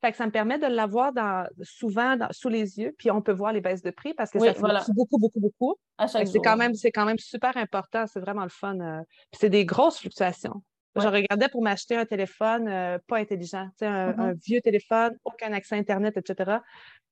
Fait 0.00 0.12
que 0.12 0.16
ça 0.16 0.26
me 0.26 0.30
permet 0.30 0.58
de 0.58 0.66
l'avoir 0.66 1.12
dans, 1.12 1.46
souvent 1.62 2.16
sous 2.30 2.48
les 2.48 2.78
yeux, 2.78 2.94
puis 2.96 3.10
on 3.10 3.20
peut 3.20 3.32
voir 3.32 3.52
les 3.52 3.60
baisses 3.60 3.82
de 3.82 3.90
prix 3.90 4.14
parce 4.14 4.30
que 4.30 4.38
ça 4.38 4.54
fait 4.54 4.92
beaucoup, 4.94 5.18
beaucoup, 5.18 5.40
beaucoup. 5.40 5.76
C'est 6.06 6.38
quand, 6.38 6.56
même, 6.56 6.72
quand 6.94 7.04
même 7.04 7.18
super 7.18 7.56
important, 7.56 8.06
c'est 8.06 8.20
vraiment 8.20 8.44
le 8.44 8.48
fun. 8.48 8.78
Euh, 8.78 9.02
c'est 9.32 9.50
des 9.50 9.66
grosses 9.66 9.98
fluctuations. 9.98 10.62
Je 10.98 11.08
regardais 11.08 11.48
pour 11.48 11.62
m'acheter 11.62 11.96
un 11.96 12.04
téléphone 12.04 12.68
euh, 12.68 12.98
pas 13.06 13.18
intelligent, 13.18 13.68
un, 13.80 14.12
mm-hmm. 14.12 14.20
un, 14.20 14.32
vieux 14.32 14.60
téléphone, 14.60 15.16
aucun 15.24 15.52
accès 15.52 15.76
Internet, 15.76 16.16
etc. 16.16 16.58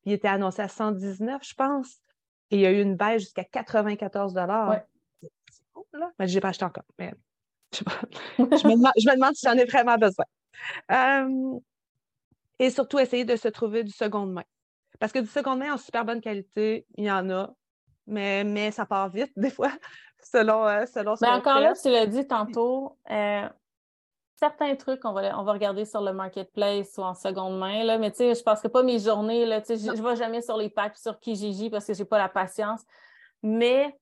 Il 0.04 0.12
était 0.12 0.28
annoncé 0.28 0.62
à 0.62 0.68
119, 0.68 1.42
je 1.42 1.54
pense. 1.54 2.00
Et 2.50 2.56
il 2.56 2.60
y 2.60 2.66
a 2.66 2.70
eu 2.70 2.80
une 2.80 2.96
baisse 2.96 3.22
jusqu'à 3.22 3.44
94 3.44 4.32
dollars. 4.34 4.80
C'est 5.20 5.98
là. 5.98 6.12
Mais 6.18 6.28
je 6.28 6.34
n'ai 6.34 6.40
pas 6.40 6.48
acheté 6.48 6.64
encore. 6.64 6.84
Mais 6.98 7.12
je, 7.72 7.82
me 8.66 9.14
demande, 9.14 9.34
si 9.34 9.46
j'en 9.46 9.54
ai 9.54 9.64
vraiment 9.64 9.96
besoin. 9.96 10.24
Euh, 10.92 11.58
et 12.58 12.70
surtout, 12.70 12.98
essayer 12.98 13.24
de 13.24 13.36
se 13.36 13.48
trouver 13.48 13.84
du 13.84 13.92
seconde 13.92 14.32
main. 14.32 14.44
Parce 14.98 15.12
que 15.12 15.18
du 15.18 15.26
seconde 15.26 15.58
main 15.58 15.74
en 15.74 15.76
super 15.76 16.04
bonne 16.04 16.20
qualité, 16.20 16.86
il 16.96 17.04
y 17.04 17.10
en 17.10 17.28
a, 17.30 17.52
mais, 18.06 18.44
mais 18.44 18.70
ça 18.70 18.86
part 18.86 19.10
vite 19.10 19.32
des 19.36 19.50
fois, 19.50 19.72
selon, 20.22 20.66
euh, 20.66 20.86
selon 20.86 21.16
ce 21.16 21.24
Mais 21.24 21.30
encore 21.30 21.60
là, 21.60 21.74
tu 21.74 21.90
l'as 21.90 22.06
dit 22.06 22.26
tantôt, 22.26 22.96
euh, 23.10 23.48
certains 24.36 24.74
trucs, 24.76 25.04
on 25.04 25.12
va, 25.12 25.38
on 25.38 25.42
va 25.42 25.52
regarder 25.52 25.84
sur 25.84 26.00
le 26.00 26.12
marketplace 26.12 26.96
ou 26.98 27.02
en 27.02 27.14
seconde 27.14 27.58
main, 27.58 27.84
là, 27.84 27.98
mais 27.98 28.10
tu 28.10 28.18
sais, 28.18 28.34
je 28.34 28.40
ne 28.40 28.44
passerai 28.44 28.68
pas 28.68 28.82
mes 28.82 28.98
journées, 28.98 29.46
là, 29.46 29.60
je 29.66 29.74
ne 29.74 30.08
vais 30.08 30.16
jamais 30.16 30.42
sur 30.42 30.56
les 30.56 30.68
packs 30.68 30.96
sur 30.96 31.18
Kijiji 31.18 31.70
parce 31.70 31.86
que 31.86 31.94
je 31.94 32.00
n'ai 32.00 32.04
pas 32.04 32.18
la 32.18 32.28
patience. 32.28 32.82
Mais, 33.42 33.98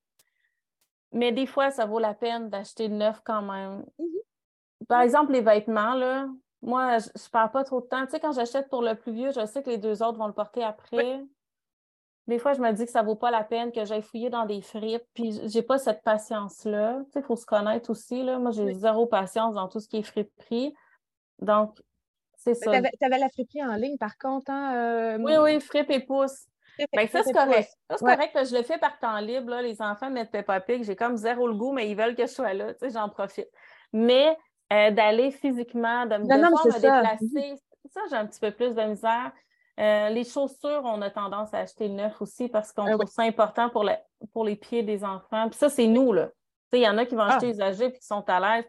mais 1.12 1.33
des 1.33 1.47
fois, 1.47 1.70
ça 1.70 1.87
vaut 1.87 1.99
la 1.99 2.14
peine 2.14 2.51
d'acheter 2.51 2.88
neuf 2.88 3.20
quand 3.25 3.42
même. 3.42 3.85
Mm-hmm. 3.99 4.87
Par 4.88 5.01
exemple, 5.01 5.33
les 5.33 5.40
vêtements, 5.40 5.94
là, 5.94 6.27
moi, 6.62 6.99
je 6.99 7.09
ne 7.09 7.31
perds 7.31 7.51
pas 7.53 7.64
trop 7.64 7.81
de 7.81 7.87
temps. 7.87 8.05
Tu 8.05 8.12
sais, 8.12 8.20
quand 8.20 8.33
j'achète 8.33 8.68
pour 8.68 8.83
le 8.83 8.94
plus 8.94 9.12
vieux, 9.12 9.31
je 9.31 9.44
sais 9.47 9.62
que 9.62 9.70
les 9.70 9.79
deux 9.79 10.03
autres 10.03 10.18
vont 10.18 10.27
le 10.27 10.33
porter 10.33 10.62
après. 10.62 11.23
Des 12.27 12.39
fois, 12.39 12.55
je 12.55 12.61
me 12.61 12.73
dis 12.73 12.87
que 12.87 12.91
ça 12.91 13.03
ne 13.03 13.07
vaut 13.07 13.17
pas 13.17 13.31
la 13.31 13.45
peine 13.45 13.71
que 13.71 13.85
j'aille 13.85 14.03
fouiller 14.03 14.31
dans 14.31 14.47
des 14.47 14.63
frites. 14.63 15.05
Puis, 15.13 15.41
j'ai 15.45 15.63
pas 15.63 15.79
cette 15.79 16.03
patience-là. 16.03 17.03
Tu 17.07 17.13
sais, 17.13 17.21
il 17.21 17.23
faut 17.25 17.37
se 17.37 17.45
connaître 17.45 17.91
aussi. 17.91 18.23
Là. 18.23 18.39
Moi, 18.39 18.51
j'ai 18.51 18.73
zéro 18.73 19.07
patience 19.07 19.55
dans 19.55 19.69
tout 19.69 19.81
ce 19.81 19.89
qui 19.89 19.99
est 19.99 20.03
friperie. 20.03 20.75
Donc, 21.41 21.77
c'est 22.37 22.55
ça. 22.55 22.71
Tu 22.71 23.05
avais, 23.05 23.19
la 23.19 23.29
friperie 23.29 23.63
en 23.65 23.75
ligne, 23.75 23.99
par 23.99 24.17
contre. 24.17 24.51
Hein, 24.51 24.75
euh, 24.75 25.19
oui, 25.19 25.35
oui, 25.39 25.61
fripe 25.61 25.91
et 25.91 26.01
pouce. 26.01 26.47
Ben, 26.93 27.07
ça, 27.09 27.23
c'est 27.23 27.33
correct. 27.33 27.71
Ça, 27.91 27.97
c'est 27.99 28.05
correct 28.05 28.35
que 28.35 28.45
je 28.45 28.57
le 28.57 28.63
fais 28.63 28.79
par 28.79 28.99
temps 28.99 29.19
libre. 29.19 29.55
Les 29.61 29.81
enfants 29.81 30.11
mettent 30.11 30.31
Peppa 30.31 30.61
Pig. 30.61 30.83
J'ai 30.83 30.97
comme 30.97 31.17
zéro 31.17 31.47
le 31.47 31.55
goût, 31.55 31.73
mais 31.73 31.91
ils 31.91 31.97
veulent 31.97 32.17
que 32.17 32.27
je 32.27 32.33
sois 32.33 32.55
là. 32.55 32.73
Tu 32.75 32.81
sais, 32.81 32.91
j'en 32.91 33.09
profite. 33.09 33.49
Mais 33.93 34.37
euh, 34.73 34.91
d'aller 34.91 35.31
physiquement, 35.31 36.07
de, 36.07 36.17
me 36.17 36.81
déplacer. 36.81 37.55
Ça, 37.91 38.01
j'ai 38.11 38.17
un 38.17 38.27
petit 38.27 38.41
peu 38.41 38.51
plus 38.51 38.75
de 38.75 38.83
misère. 38.83 39.31
Euh, 39.81 40.09
les 40.11 40.25
chaussures, 40.25 40.83
on 40.85 41.03
a 41.03 41.11
tendance 41.11 41.53
à 41.53 41.59
acheter 41.59 41.89
neuf 41.89 42.21
aussi 42.23 42.49
parce 42.49 42.73
qu'on 42.73 42.87
ah 42.87 42.97
trouve 42.97 43.11
ça 43.11 43.23
important 43.23 43.69
pour, 43.71 43.89
pour 44.33 44.45
les 44.45 44.57
pieds 44.57 44.83
des 44.83 45.05
enfants. 45.05 45.49
Puis 45.49 45.59
ça, 45.59 45.69
c'est 45.69 45.87
nous, 45.87 46.13
là. 46.13 46.31
Il 46.73 46.81
y 46.81 46.89
en 46.89 46.99
a 46.99 47.07
qui 47.07 47.15
vont 47.15 47.23
ah. 47.23 47.35
acheter 47.35 47.51
usagés 47.51 47.87
et 47.87 47.93
qui 47.93 48.05
sont 48.05 48.25
à 48.29 48.41
l'aise. 48.41 48.65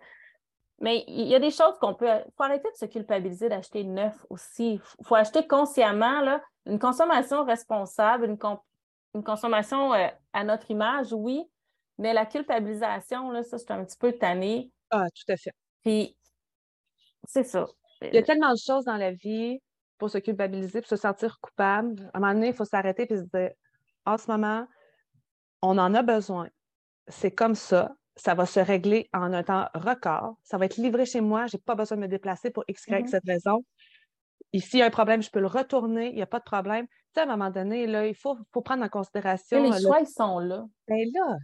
Mais 0.80 1.04
il 1.08 1.28
y 1.28 1.36
a 1.36 1.39
des 1.39 1.52
choses 1.52 1.78
qu'on 1.80 1.94
peut. 1.94 2.08
Il 2.08 2.32
faut 2.36 2.44
arrêter 2.44 2.70
de 2.70 2.78
se 2.78 2.86
culpabiliser 2.86 3.50
d'acheter 3.50 3.84
neuf 3.84 4.26
aussi. 4.30 4.80
Il 5.00 5.06
faut 5.06 5.15
acheter 5.15 5.48
consciemment 5.48 6.22
là, 6.22 6.41
une 6.65 6.80
consommation 6.80 7.46
responsable, 7.46 8.26
une, 8.26 8.38
une 9.13 9.24
consommation 9.24 9.94
euh, 9.94 10.08
à 10.34 10.44
notre 10.44 10.70
image, 10.70 11.13
oui, 11.13 11.44
mais 11.98 12.13
la 12.13 12.26
culpabilisation, 12.26 13.32
là, 13.32 13.44
ça, 13.44 13.58
c'est 13.58 13.72
un 13.72 13.86
petit 13.86 13.98
peu 13.98 14.12
tanné. 14.13 14.72
Ah, 14.89 15.06
tout 15.10 15.32
à 15.32 15.38
fait. 15.38 15.54
Puis, 15.84 16.18
c'est 17.28 17.44
ça. 17.44 17.68
Il 18.02 18.13
y 18.13 18.18
a 18.18 18.24
tellement 18.24 18.52
de 18.52 18.58
choses 18.58 18.84
dans 18.86 18.98
la 18.98 19.12
vie 19.12 19.62
pour 19.97 20.10
se 20.10 20.17
culpabiliser, 20.17 20.81
pour 20.81 20.89
se 20.89 20.95
sentir 20.95 21.39
coupable. 21.39 22.10
À 22.13 22.17
un 22.17 22.19
moment 22.19 22.34
donné, 22.34 22.47
il 22.49 22.53
faut 22.53 22.65
s'arrêter 22.65 23.12
et 23.12 23.17
se 23.17 23.23
dire 23.23 23.51
en 24.05 24.17
ce 24.17 24.29
moment, 24.29 24.67
on 25.62 25.77
en 25.77 25.93
a 25.93 26.01
besoin. 26.01 26.49
C'est 27.08 27.31
comme 27.31 27.55
ça. 27.55 27.95
Ça 28.17 28.34
va 28.34 28.45
se 28.45 28.60
régler 28.60 29.10
en 29.13 29.34
un 29.34 29.43
temps 29.43 29.67
record. 29.73 30.36
Ça 30.43 30.58
va 30.58 30.65
être 30.65 30.77
livré 30.77 31.05
chez 31.05 31.21
moi. 31.21 31.47
Je 31.47 31.58
n'ai 31.58 31.62
pas 31.62 31.75
besoin 31.75 31.97
de 31.97 32.03
me 32.03 32.08
déplacer 32.08 32.49
pour 32.49 32.63
X, 32.67 32.88
Y, 32.88 32.91
mm-hmm. 32.91 33.08
cette 33.08 33.25
raison. 33.25 33.65
Ici, 34.53 34.77
il 34.77 34.79
y 34.79 34.84
a 34.84 34.86
un 34.86 34.91
problème, 34.91 35.21
je 35.21 35.29
peux 35.29 35.41
le 35.41 35.47
retourner. 35.47 36.10
Il 36.10 36.15
n'y 36.15 36.21
a 36.21 36.27
pas 36.27 36.39
de 36.39 36.45
problème. 36.45 36.88
Tu 36.88 36.93
sais, 37.15 37.21
à 37.21 37.23
un 37.23 37.25
moment 37.25 37.49
donné, 37.49 37.88
là, 37.88 38.08
il 38.08 38.15
faut, 38.15 38.38
faut 38.53 38.62
prendre 38.62 38.84
en 38.84 38.89
considération. 38.89 39.62
les 39.62 39.81
choix, 39.81 39.99
ils 39.99 40.08
sont 40.08 40.39
là. 40.39 40.65
Ben 40.88 41.10
là. 41.13 41.38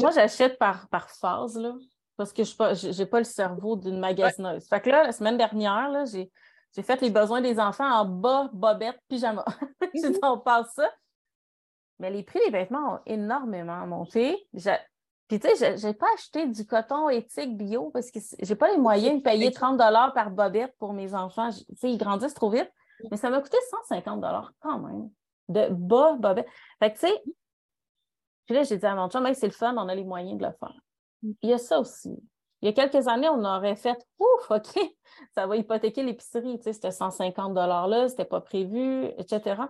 moi, 0.00 0.10
j'achète 0.10 0.58
par, 0.58 0.88
par 0.88 1.10
phase. 1.10 1.58
Là 1.58 1.74
parce 2.16 2.32
que 2.32 2.44
je 2.44 2.98
n'ai 2.98 3.06
pas, 3.06 3.18
le 3.18 3.24
cerveau 3.24 3.76
d'une 3.76 3.98
magasineuse. 3.98 4.66
Fait 4.68 4.80
que 4.80 4.90
là, 4.90 5.04
la 5.04 5.12
semaine 5.12 5.36
dernière, 5.36 6.06
j'ai, 6.06 6.30
fait 6.82 7.00
les 7.00 7.10
besoins 7.10 7.40
des 7.40 7.58
enfants 7.58 7.90
en 7.90 8.04
bas, 8.04 8.50
bobette, 8.52 9.00
pyjama. 9.08 9.44
j'ai 9.94 10.10
dit, 10.10 10.18
on 10.22 10.38
passe 10.38 10.74
ça. 10.74 10.90
Mais 11.98 12.10
les 12.10 12.22
prix 12.22 12.40
des 12.44 12.50
vêtements 12.50 12.94
ont 12.94 13.00
énormément 13.06 13.86
monté. 13.86 14.46
Puis, 15.28 15.40
tu 15.40 15.48
sais, 15.48 15.76
je 15.76 15.86
n'ai 15.86 15.94
pas 15.94 16.06
acheté 16.14 16.46
du 16.46 16.66
coton 16.66 17.08
éthique 17.08 17.56
bio 17.56 17.90
parce 17.90 18.10
que 18.10 18.18
j'ai 18.40 18.54
pas 18.54 18.70
les 18.70 18.78
moyens 18.78 19.18
de 19.18 19.22
payer 19.22 19.50
30 19.50 19.78
par 20.14 20.30
bobette 20.30 20.74
pour 20.78 20.92
mes 20.92 21.14
enfants. 21.14 21.50
Tu 21.50 21.76
sais, 21.76 21.90
ils 21.90 21.98
grandissent 21.98 22.34
trop 22.34 22.50
vite. 22.50 22.70
Mais 23.10 23.16
ça 23.16 23.30
m'a 23.30 23.40
coûté 23.40 23.56
150 23.88 24.24
quand 24.60 24.78
même 24.78 25.10
de 25.48 25.68
bas 25.70 26.16
bobette. 26.18 26.48
Fait 26.78 26.92
que, 26.92 26.98
tu 26.98 27.06
sais, 27.06 27.22
puis 28.46 28.54
là, 28.54 28.62
j'ai 28.62 28.78
dit 28.78 28.86
à 28.86 28.94
mon 28.94 29.08
chum, 29.08 29.26
c'est 29.34 29.46
le 29.46 29.52
fun, 29.52 29.76
on 29.76 29.88
a 29.88 29.94
les 29.94 30.04
moyens 30.04 30.38
de 30.38 30.46
le 30.46 30.52
faire. 30.52 30.74
Il 31.42 31.50
y 31.50 31.52
a 31.52 31.58
ça 31.58 31.80
aussi. 31.80 32.16
Il 32.66 32.70
y 32.70 32.80
a 32.80 32.88
quelques 32.88 33.06
années, 33.06 33.28
on 33.28 33.44
aurait 33.44 33.76
fait 33.76 33.96
Ouf, 34.18 34.50
OK, 34.50 34.76
ça 35.36 35.46
va 35.46 35.56
hypothéquer 35.56 36.02
l'épicerie. 36.02 36.58
Tu 36.58 36.64
sais, 36.64 36.72
c'était 36.72 36.90
150 36.90 37.54
$-là, 37.54 38.08
c'était 38.08 38.24
pas 38.24 38.40
prévu, 38.40 39.04
etc. 39.18 39.62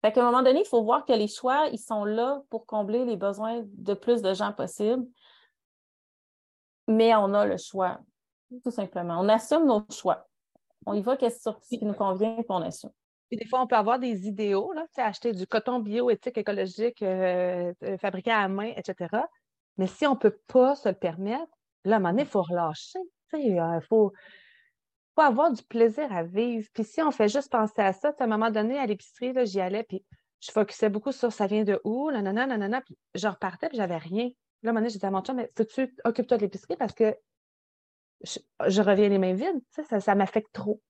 Fait 0.00 0.12
qu'à 0.12 0.22
un 0.22 0.30
moment 0.30 0.44
donné, 0.44 0.60
il 0.60 0.64
faut 0.64 0.84
voir 0.84 1.04
que 1.04 1.12
les 1.12 1.26
choix, 1.26 1.66
ils 1.72 1.80
sont 1.80 2.04
là 2.04 2.40
pour 2.48 2.64
combler 2.64 3.04
les 3.04 3.16
besoins 3.16 3.64
de 3.64 3.94
plus 3.94 4.22
de 4.22 4.32
gens 4.32 4.52
possible. 4.52 5.04
Mais 6.86 7.16
on 7.16 7.34
a 7.34 7.46
le 7.46 7.56
choix, 7.56 7.98
tout 8.62 8.70
simplement. 8.70 9.18
On 9.18 9.28
assume 9.28 9.66
nos 9.66 9.84
choix. 9.90 10.28
On 10.86 10.94
y 10.94 11.02
va 11.02 11.16
qu'est-ce 11.16 11.48
qui 11.68 11.84
nous 11.84 11.94
convient 11.94 12.36
et 12.38 12.46
on 12.48 12.62
assume. 12.62 12.92
Puis 13.28 13.38
des 13.38 13.46
fois, 13.48 13.60
on 13.60 13.66
peut 13.66 13.74
avoir 13.74 13.98
des 13.98 14.28
idéaux, 14.28 14.72
là, 14.72 14.86
acheter 14.98 15.32
du 15.32 15.48
coton 15.48 15.80
bio, 15.80 16.10
éthique, 16.10 16.38
écologique, 16.38 17.02
euh, 17.02 17.72
euh, 17.82 17.98
fabriqué 17.98 18.30
à 18.30 18.42
la 18.42 18.48
main, 18.48 18.72
etc. 18.76 19.16
Mais 19.78 19.88
si 19.88 20.06
on 20.06 20.12
ne 20.12 20.16
peut 20.16 20.38
pas 20.46 20.76
se 20.76 20.88
le 20.88 20.94
permettre, 20.94 21.55
là, 21.86 21.96
à 21.96 21.98
un 21.98 22.00
moment 22.00 22.10
donné, 22.10 22.22
il 22.22 22.28
faut 22.28 22.42
relâcher. 22.42 22.98
Il 23.32 23.58
euh, 23.58 23.80
faut, 23.88 24.12
avoir 25.16 25.50
du 25.50 25.62
plaisir 25.62 26.12
à 26.12 26.22
vivre. 26.22 26.68
Puis 26.74 26.84
si 26.84 27.00
on 27.00 27.10
fait 27.10 27.28
juste 27.28 27.50
penser 27.50 27.80
à 27.80 27.92
ça, 27.92 28.12
à 28.18 28.24
un 28.24 28.26
moment 28.26 28.50
donné, 28.50 28.78
à 28.78 28.86
l'épicerie, 28.86 29.32
j'y 29.46 29.60
allais, 29.60 29.84
puis 29.84 30.04
je 30.40 30.50
focusais 30.52 30.90
beaucoup 30.90 31.12
sur 31.12 31.32
ça 31.32 31.46
vient 31.46 31.64
de 31.64 31.80
où, 31.84 32.10
nanana, 32.10 32.46
nanana, 32.46 32.82
puis 32.82 32.96
je 33.14 33.26
repartais, 33.26 33.68
puis 33.68 33.78
j'avais 33.78 33.96
rien. 33.96 34.28
Là, 34.62 34.68
à 34.68 34.70
un 34.70 34.72
moment 34.72 34.80
donné, 34.80 34.90
j'ai 34.90 34.98
dit 34.98 35.06
à 35.06 35.10
mon 35.10 35.22
chum, 35.22 35.36
mais 35.36 35.50
tu 35.56 35.94
occupe-toi 36.04 36.36
de 36.36 36.42
l'épicerie 36.42 36.76
parce 36.76 36.92
que 36.92 37.16
je, 38.22 38.82
reviens 38.82 39.08
les 39.08 39.18
mains 39.18 39.34
vides, 39.34 39.62
ça, 39.70 40.00
ça 40.00 40.14
m'affecte 40.14 40.52
trop. 40.52 40.80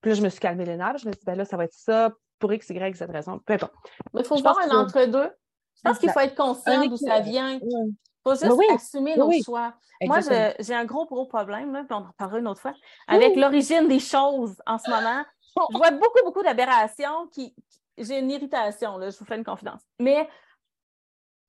Puis 0.00 0.10
là, 0.10 0.16
je 0.16 0.22
me 0.22 0.28
suis 0.28 0.40
calmée 0.40 0.64
les 0.64 0.76
nerfs, 0.76 0.98
je 0.98 1.06
me 1.06 1.12
suis 1.12 1.20
dit, 1.20 1.26
ben 1.26 1.36
là, 1.36 1.44
ça 1.44 1.56
va 1.56 1.64
être 1.64 1.74
ça 1.74 2.12
pour 2.38 2.52
X, 2.52 2.68
Y, 2.68 2.96
cette 2.96 3.10
raison. 3.10 3.40
Peu 3.40 3.54
importe. 3.54 3.74
Mais 4.12 4.20
il 4.20 4.26
faut 4.26 4.36
voir 4.36 4.58
un 4.58 4.82
entre-deux. 4.82 5.30
Je 5.76 5.82
pense 5.82 5.98
qu'il 5.98 6.10
faut 6.10 6.20
être 6.20 6.36
conscient 6.36 6.86
d'où 6.86 6.96
ça 6.96 7.20
vient. 7.20 7.58
Il 7.60 7.94
faut 8.24 8.34
juste 8.34 8.72
assumer 8.74 9.16
nos 9.16 9.30
choix. 9.42 9.74
Moi, 10.02 10.20
j'ai 10.58 10.74
un 10.74 10.84
gros, 10.84 11.06
gros 11.06 11.26
problème, 11.26 11.72
là, 11.72 11.84
puis 11.84 11.94
on 11.94 11.98
en 11.98 12.08
reparlera 12.08 12.38
une 12.38 12.48
autre 12.48 12.60
fois, 12.60 12.74
avec 13.06 13.36
l'origine 13.36 13.88
des 13.88 14.00
choses 14.00 14.60
en 14.66 14.78
ce 14.78 14.90
moment. 14.90 15.24
Je 15.70 15.76
vois 15.76 15.92
beaucoup, 15.92 16.18
beaucoup 16.24 16.42
d'aberrations 16.42 17.28
qui, 17.28 17.54
j'ai 17.96 18.18
une 18.18 18.30
irritation, 18.30 18.98
là, 18.98 19.10
je 19.10 19.18
vous 19.18 19.24
fais 19.24 19.36
une 19.36 19.44
confidence. 19.44 19.82
Mais 20.00 20.28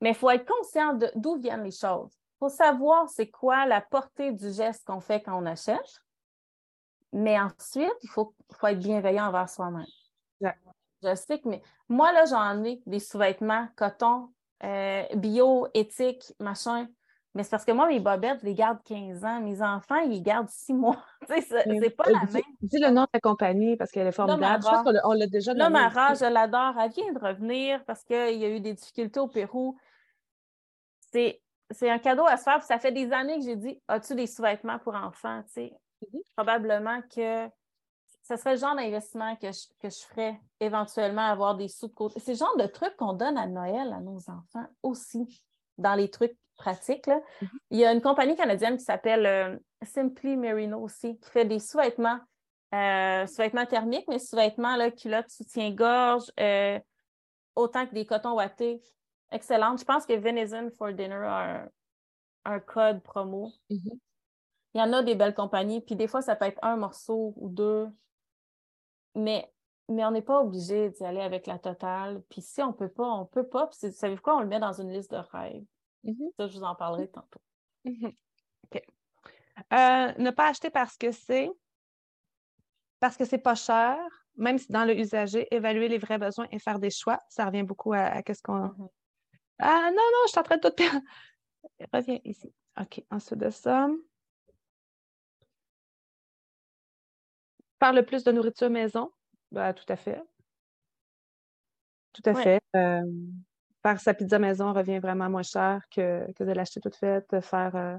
il 0.02 0.14
faut 0.14 0.30
être 0.30 0.46
conscient 0.46 0.98
d'où 1.16 1.38
viennent 1.38 1.64
les 1.64 1.72
choses. 1.72 2.12
Il 2.14 2.38
faut 2.40 2.50
savoir 2.50 3.10
c'est 3.10 3.30
quoi 3.30 3.66
la 3.66 3.82
portée 3.82 4.32
du 4.32 4.52
geste 4.52 4.86
qu'on 4.86 5.00
fait 5.00 5.22
quand 5.22 5.42
on 5.42 5.46
achète. 5.46 6.02
Mais 7.14 7.40
ensuite, 7.40 7.96
il 8.04 8.10
faut, 8.10 8.36
faut 8.52 8.68
être 8.68 8.80
bienveillant 8.80 9.28
envers 9.28 9.50
soi-même. 9.50 9.86
Je 10.42 11.16
sais 11.16 11.40
que 11.40 11.48
mais, 11.48 11.62
moi, 11.88 12.12
là, 12.12 12.26
j'en 12.26 12.64
ai 12.64 12.82
des 12.86 13.00
sous-vêtements 13.00 13.68
coton, 13.76 14.30
euh, 14.64 15.04
bio, 15.16 15.68
éthique, 15.74 16.34
machin. 16.40 16.88
Mais 17.36 17.44
c'est 17.44 17.50
parce 17.50 17.66
que 17.66 17.74
moi, 17.74 17.88
mes 17.88 18.00
bobettes, 18.00 18.40
je 18.42 18.46
les 18.46 18.54
garde 18.54 18.80
15 18.86 19.26
ans. 19.26 19.42
Mes 19.42 19.62
enfants, 19.62 19.98
ils 19.98 20.10
les 20.12 20.22
gardent 20.22 20.50
6 20.50 20.74
mois. 20.74 21.04
c'est 21.28 21.96
pas 21.96 22.10
la 22.10 22.22
même. 22.32 22.42
Dis 22.62 22.80
le 22.80 22.92
nom 22.92 23.02
de 23.02 23.08
ta 23.12 23.20
compagnie 23.20 23.76
parce 23.76 23.92
qu'elle 23.92 24.08
est 24.08 24.14
formidable. 24.14 24.64
Je 24.64 24.70
pense 24.70 24.84
qu'on 24.84 25.12
l'a 25.12 25.28
déjà 25.28 25.54
Là, 25.54 25.70
Mara, 25.70 26.14
je 26.14 26.26
l'adore. 26.26 26.76
Elle 26.80 26.92
vient 26.92 27.12
de 27.12 27.20
revenir 27.20 27.84
parce 27.84 28.06
qu'il 28.06 28.40
y 28.40 28.46
a 28.46 28.50
eu 28.50 28.62
des 28.62 28.74
difficultés 28.74 29.20
au 29.20 29.28
Pérou. 29.28 29.78
C'est 31.12 31.90
un 31.90 32.00
cadeau 32.00 32.26
à 32.26 32.38
se 32.38 32.44
faire. 32.44 32.64
ça 32.64 32.80
fait 32.80 32.94
des 32.94 33.12
années 33.12 33.38
que 33.40 33.44
j'ai 33.44 33.56
dit 33.58 33.82
As-tu 33.90 34.16
des 34.16 34.28
sous-vêtements 34.28 34.80
pour 34.80 34.96
enfants? 34.96 35.44
Mm-hmm. 35.58 36.22
Probablement 36.38 37.02
que 37.14 37.48
ce 38.28 38.38
serait 38.38 38.54
le 38.54 38.60
genre 38.60 38.76
d'investissement 38.76 39.36
que 39.36 39.52
je, 39.52 39.68
que 39.80 39.90
je 39.90 40.06
ferais 40.08 40.40
éventuellement 40.60 41.28
avoir 41.28 41.56
des 41.56 41.68
sous 41.68 41.88
de 41.88 41.94
côté. 41.94 42.20
C'est 42.20 42.32
le 42.34 42.38
genre 42.38 42.58
de 42.58 42.66
trucs 42.66 42.96
qu'on 42.98 43.14
donne 43.14 43.38
à 43.38 43.48
Noël 43.48 43.94
à 43.94 44.00
nos 44.00 44.18
enfants 44.18 44.68
aussi, 44.82 45.44
dans 45.78 45.94
les 45.94 46.10
trucs 46.10 46.38
pratique. 46.56 47.08
Mm-hmm. 47.08 47.50
Il 47.72 47.80
y 47.80 47.86
a 47.86 47.92
une 47.92 48.02
compagnie 48.02 48.36
canadienne 48.36 48.78
qui 48.78 48.84
s'appelle 48.84 49.26
euh, 49.26 49.58
Simply 49.84 50.38
Merino 50.38 50.80
aussi, 50.80 51.18
qui 51.20 51.30
fait 51.30 51.46
des 51.46 51.60
sous-vêtements, 51.60 52.20
euh, 52.74 53.28
sous-vêtements 53.28 53.66
thermiques, 53.66 54.08
mais 54.08 54.20
sous-vêtements, 54.20 54.78
culottes, 54.92 55.30
soutien-gorge, 55.30 56.32
euh, 56.40 56.80
autant 57.56 57.86
que 57.86 57.94
des 57.94 58.06
cotons 58.06 58.34
ouatés. 58.34 58.82
Excellente. 59.32 59.80
Je 59.80 59.86
pense 59.86 60.06
que 60.06 60.14
Venison 60.14 60.70
for 60.78 60.94
Dinner 60.94 61.16
a 61.26 61.68
un, 62.46 62.60
code 62.60 63.02
promo. 63.02 63.52
Mm-hmm. 63.70 64.00
Il 64.74 64.80
y 64.80 64.82
en 64.82 64.94
a 64.94 65.04
des 65.04 65.16
belles 65.16 65.36
compagnies, 65.36 65.82
puis 65.82 65.96
des 65.96 66.08
fois, 66.08 66.22
ça 66.22 66.36
peut 66.36 66.46
être 66.46 66.60
un 66.62 66.76
morceau 66.76 67.34
ou 67.38 67.50
deux. 67.50 67.88
Mais 69.16 69.52
mais 69.88 70.04
on 70.04 70.12
n'est 70.12 70.22
pas 70.22 70.42
obligé 70.42 70.90
d'y 70.90 71.04
aller 71.04 71.22
avec 71.22 71.46
la 71.46 71.60
totale. 71.60 72.24
Puis 72.30 72.42
si 72.42 72.62
on 72.62 72.68
ne 72.68 72.74
peut 72.74 72.90
pas, 72.90 73.04
on 73.04 73.22
ne 73.22 73.26
peut 73.26 73.48
pas. 73.48 73.68
Puis 73.68 73.92
savez-vous 73.92 74.22
quoi? 74.22 74.38
On 74.38 74.42
le 74.42 74.48
met 74.48 74.60
dans 74.60 74.74
une 74.74 74.92
liste 74.92 75.12
de 75.12 75.18
rêves. 75.18 75.64
Mm-hmm. 76.04 76.32
Ça, 76.38 76.48
je 76.48 76.58
vous 76.58 76.64
en 76.64 76.76
parlerai 76.76 77.08
tantôt. 77.08 77.40
Mm-hmm. 77.86 78.16
OK. 78.64 78.82
Euh, 79.74 80.14
ne 80.18 80.32
pas 80.32 80.50
acheter 80.50 80.70
parce 80.70 80.98
que 80.98 81.12
c'est 81.12 81.50
parce 83.00 83.18
que 83.18 83.26
c'est 83.26 83.38
pas 83.38 83.56
cher, 83.56 83.98
même 84.36 84.58
si 84.58 84.72
dans 84.72 84.86
le 84.86 84.98
usager, 84.98 85.48
évaluer 85.54 85.88
les 85.88 86.00
vrais 86.00 86.18
besoins 86.18 86.48
et 86.52 86.60
faire 86.60 86.80
des 86.80 86.90
choix, 86.90 87.22
ça 87.30 87.46
revient 87.46 87.64
beaucoup 87.64 87.94
à, 87.94 88.22
ce 88.28 88.42
qu'on. 88.42 88.68
Mm-hmm. 88.68 88.90
Ah 89.60 89.90
non, 89.92 89.98
non, 89.98 90.22
je 90.26 90.32
suis 90.32 90.40
en 90.40 90.44
train 90.44 90.58
de 90.58 90.68
tout 90.68 91.02
Reviens 91.94 92.20
ici. 92.24 92.52
OK. 92.80 93.04
Ensuite 93.12 93.40
de 93.40 93.50
ça. 93.50 93.88
Faire 97.80 97.94
le 97.94 98.06
plus 98.06 98.24
de 98.24 98.32
nourriture 98.32 98.70
maison? 98.70 99.12
Ben, 99.52 99.74
tout 99.74 99.86
à 99.88 99.96
fait. 99.96 100.22
Tout 102.14 102.30
à 102.30 102.34
fait. 102.34 102.62
Euh, 102.76 103.02
faire 103.84 104.00
sa 104.00 104.14
pizza 104.14 104.40
maison 104.40 104.74
revient 104.74 105.00
vraiment 105.00 105.30
moins 105.30 105.44
cher 105.44 105.82
que, 105.92 106.26
de 106.40 106.52
l'acheter 106.52 106.80
toute 106.80 106.96
faite, 106.96 107.40
faire 107.42 107.76
euh, 107.76 107.98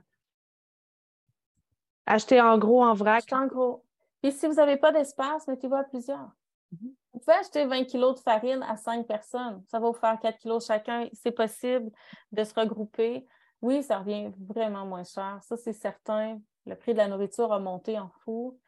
acheter 2.07 2.41
en 2.41 2.59
gros, 2.59 2.83
en 2.83 2.95
vrac. 2.95 3.25
en 3.33 3.47
gros. 3.47 3.85
Puis 4.23 4.33
si 4.33 4.47
vous 4.47 4.55
n'avez 4.55 4.79
pas 4.79 4.93
d'espace, 4.93 5.47
mettez-vous 5.47 5.75
à 5.75 5.85
plusieurs. 5.85 6.31
Mm-hmm. 6.75 6.95
Vous 7.13 7.21
pouvez 7.21 7.37
acheter 7.37 7.65
20 7.67 7.85
kilos 7.85 8.17
de 8.17 8.21
farine 8.21 8.63
à 8.69 8.77
5 8.77 9.07
personnes. 9.07 9.63
Ça 9.69 9.79
va 9.79 9.89
vous 9.89 9.95
faire 9.95 10.19
4 10.21 10.39
kilos 10.39 10.67
chacun. 10.67 11.09
C'est 11.13 11.33
possible 11.33 11.91
de 12.33 12.45
se 12.45 12.55
regrouper. 12.55 13.27
Oui, 13.63 13.83
ça 13.83 13.99
revient 13.99 14.33
vraiment 14.39 14.85
moins 14.85 15.05
cher. 15.05 15.39
Ça, 15.43 15.57
c'est 15.57 15.73
certain. 15.73 16.41
Le 16.67 16.75
prix 16.75 16.93
de 16.93 16.99
la 16.99 17.09
nourriture 17.09 17.53
a 17.53 17.59
monté 17.59 17.99
en 17.99 18.11
fou. 18.25 18.59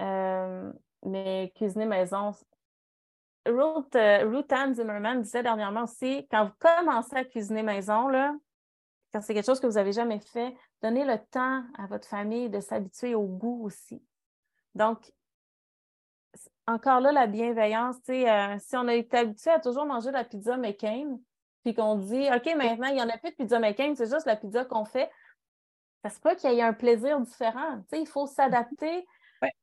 Euh, 0.00 0.72
mais 1.04 1.52
cuisiner 1.56 1.86
maison, 1.86 2.32
Ruth, 3.46 3.94
euh, 3.96 4.42
Ann 4.50 4.74
Zimmerman 4.74 5.22
disait 5.22 5.42
dernièrement 5.42 5.84
aussi, 5.84 6.26
quand 6.30 6.46
vous 6.46 6.52
commencez 6.58 7.16
à 7.16 7.24
cuisiner 7.24 7.62
maison, 7.62 8.08
là, 8.08 8.34
quand 9.12 9.20
c'est 9.20 9.34
quelque 9.34 9.46
chose 9.46 9.60
que 9.60 9.66
vous 9.66 9.74
n'avez 9.74 9.92
jamais 9.92 10.20
fait, 10.20 10.54
donnez 10.82 11.04
le 11.04 11.18
temps 11.30 11.64
à 11.76 11.86
votre 11.86 12.08
famille 12.08 12.48
de 12.48 12.60
s'habituer 12.60 13.14
au 13.14 13.26
goût 13.26 13.64
aussi. 13.64 14.02
Donc, 14.74 15.12
encore 16.66 17.00
là, 17.00 17.12
la 17.12 17.26
bienveillance, 17.26 17.96
euh, 18.08 18.56
si 18.58 18.76
on 18.76 18.88
a 18.88 18.94
été 18.94 19.18
habitué 19.18 19.50
à 19.50 19.60
toujours 19.60 19.84
manger 19.84 20.08
de 20.08 20.14
la 20.14 20.24
pizza 20.24 20.56
McCain, 20.56 21.18
puis 21.64 21.74
qu'on 21.74 21.96
dit, 21.96 22.28
OK, 22.34 22.54
maintenant, 22.56 22.88
il 22.88 22.94
n'y 22.94 23.02
en 23.02 23.08
a 23.08 23.18
plus 23.18 23.30
de 23.30 23.36
pizza 23.36 23.58
McCain, 23.58 23.94
c'est 23.96 24.10
juste 24.10 24.26
la 24.26 24.36
pizza 24.36 24.64
qu'on 24.64 24.84
fait, 24.84 25.10
ça 26.04 26.10
se 26.10 26.20
peut 26.20 26.34
qu'il 26.34 26.52
y 26.52 26.58
ait 26.58 26.62
un 26.62 26.72
plaisir 26.72 27.20
différent. 27.20 27.82
il 27.92 28.06
faut 28.06 28.26
s'adapter 28.26 29.06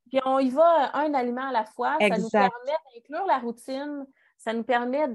puis 0.10 0.20
on 0.26 0.40
y 0.40 0.50
va 0.50 0.96
un 0.96 1.14
aliment 1.14 1.50
à 1.50 1.52
la 1.52 1.66
fois. 1.66 1.98
Ça 2.00 2.18
nous 2.18 2.30
permet 2.30 2.50
d'inclure 2.94 3.26
la 3.26 3.38
routine. 3.38 4.06
Ça 4.38 4.54
nous 4.54 4.64
permet 4.64 5.08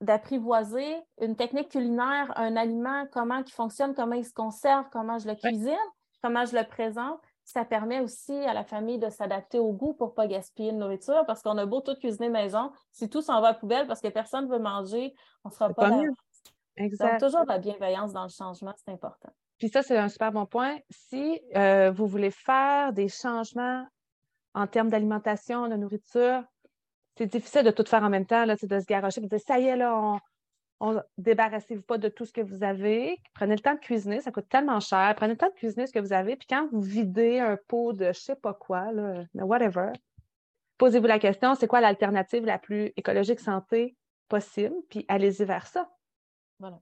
d'apprivoiser 0.00 0.96
une 1.20 1.36
technique 1.36 1.70
culinaire, 1.70 2.32
un 2.36 2.56
aliment, 2.56 3.06
comment 3.12 3.38
il 3.38 3.52
fonctionne, 3.52 3.94
comment 3.94 4.16
il 4.16 4.24
se 4.24 4.34
conserve, 4.34 4.86
comment 4.90 5.18
je 5.18 5.28
le 5.28 5.34
cuisine, 5.34 5.76
comment 6.22 6.44
je 6.44 6.56
le 6.56 6.64
présente. 6.64 7.20
Ça 7.44 7.64
permet 7.64 8.00
aussi 8.00 8.32
à 8.32 8.54
la 8.54 8.64
famille 8.64 8.98
de 8.98 9.10
s'adapter 9.10 9.58
au 9.58 9.72
goût 9.72 9.94
pour 9.94 10.08
ne 10.08 10.12
pas 10.12 10.26
gaspiller 10.26 10.72
de 10.72 10.76
nourriture 10.76 11.24
parce 11.26 11.42
qu'on 11.42 11.58
a 11.58 11.66
beau 11.66 11.80
tout 11.80 11.94
cuisiner 11.96 12.28
maison, 12.28 12.70
si 12.92 13.08
tout 13.08 13.20
s'en 13.20 13.40
va 13.40 13.48
à 13.48 13.52
la 13.52 13.58
poubelle 13.58 13.86
parce 13.86 14.00
que 14.00 14.08
personne 14.08 14.46
ne 14.46 14.52
veut 14.52 14.60
manger, 14.60 15.12
on 15.44 15.48
ne 15.48 15.54
sera 15.54 15.68
pas, 15.70 15.90
pas 15.90 16.00
Exact. 16.76 17.20
Donc, 17.20 17.30
toujours 17.30 17.44
de 17.44 17.48
la 17.48 17.58
bienveillance 17.58 18.12
dans 18.12 18.22
le 18.22 18.30
changement, 18.30 18.72
c'est 18.76 18.92
important. 18.92 19.30
Puis 19.62 19.68
ça, 19.68 19.84
c'est 19.84 19.96
un 19.96 20.08
super 20.08 20.32
bon 20.32 20.44
point. 20.44 20.76
Si 20.90 21.40
euh, 21.54 21.92
vous 21.92 22.08
voulez 22.08 22.32
faire 22.32 22.92
des 22.92 23.06
changements 23.06 23.86
en 24.54 24.66
termes 24.66 24.88
d'alimentation, 24.88 25.68
de 25.68 25.76
nourriture, 25.76 26.42
c'est 27.16 27.28
difficile 27.28 27.62
de 27.62 27.70
tout 27.70 27.84
faire 27.86 28.02
en 28.02 28.10
même 28.10 28.26
temps, 28.26 28.44
là, 28.44 28.56
de 28.56 28.80
se 28.80 28.86
garocher, 28.86 29.20
de 29.20 29.28
dire 29.28 29.38
ça 29.38 29.60
y 29.60 29.66
est, 29.66 29.76
là, 29.76 29.96
on, 29.96 30.18
on 30.80 31.00
débarrassez-vous 31.16 31.82
pas 31.82 31.96
de 31.96 32.08
tout 32.08 32.24
ce 32.24 32.32
que 32.32 32.40
vous 32.40 32.64
avez. 32.64 33.20
Prenez 33.34 33.54
le 33.54 33.60
temps 33.60 33.74
de 33.74 33.78
cuisiner, 33.78 34.20
ça 34.20 34.32
coûte 34.32 34.48
tellement 34.48 34.80
cher. 34.80 35.14
Prenez 35.14 35.34
le 35.34 35.38
temps 35.38 35.50
de 35.50 35.54
cuisiner 35.54 35.86
ce 35.86 35.92
que 35.92 36.00
vous 36.00 36.12
avez. 36.12 36.34
Puis 36.34 36.48
quand 36.48 36.68
vous 36.72 36.80
videz 36.80 37.38
un 37.38 37.56
pot 37.68 37.92
de 37.92 38.06
je 38.06 38.18
sais 38.18 38.34
pas 38.34 38.54
quoi, 38.54 38.90
là, 38.90 39.22
whatever, 39.34 39.92
posez-vous 40.78 41.06
la 41.06 41.20
question, 41.20 41.54
c'est 41.54 41.68
quoi 41.68 41.80
l'alternative 41.80 42.44
la 42.44 42.58
plus 42.58 42.92
écologique 42.96 43.38
santé 43.38 43.96
possible? 44.28 44.74
Puis 44.90 45.04
allez-y 45.06 45.44
vers 45.44 45.68
ça. 45.68 45.88
Voilà. 46.58 46.80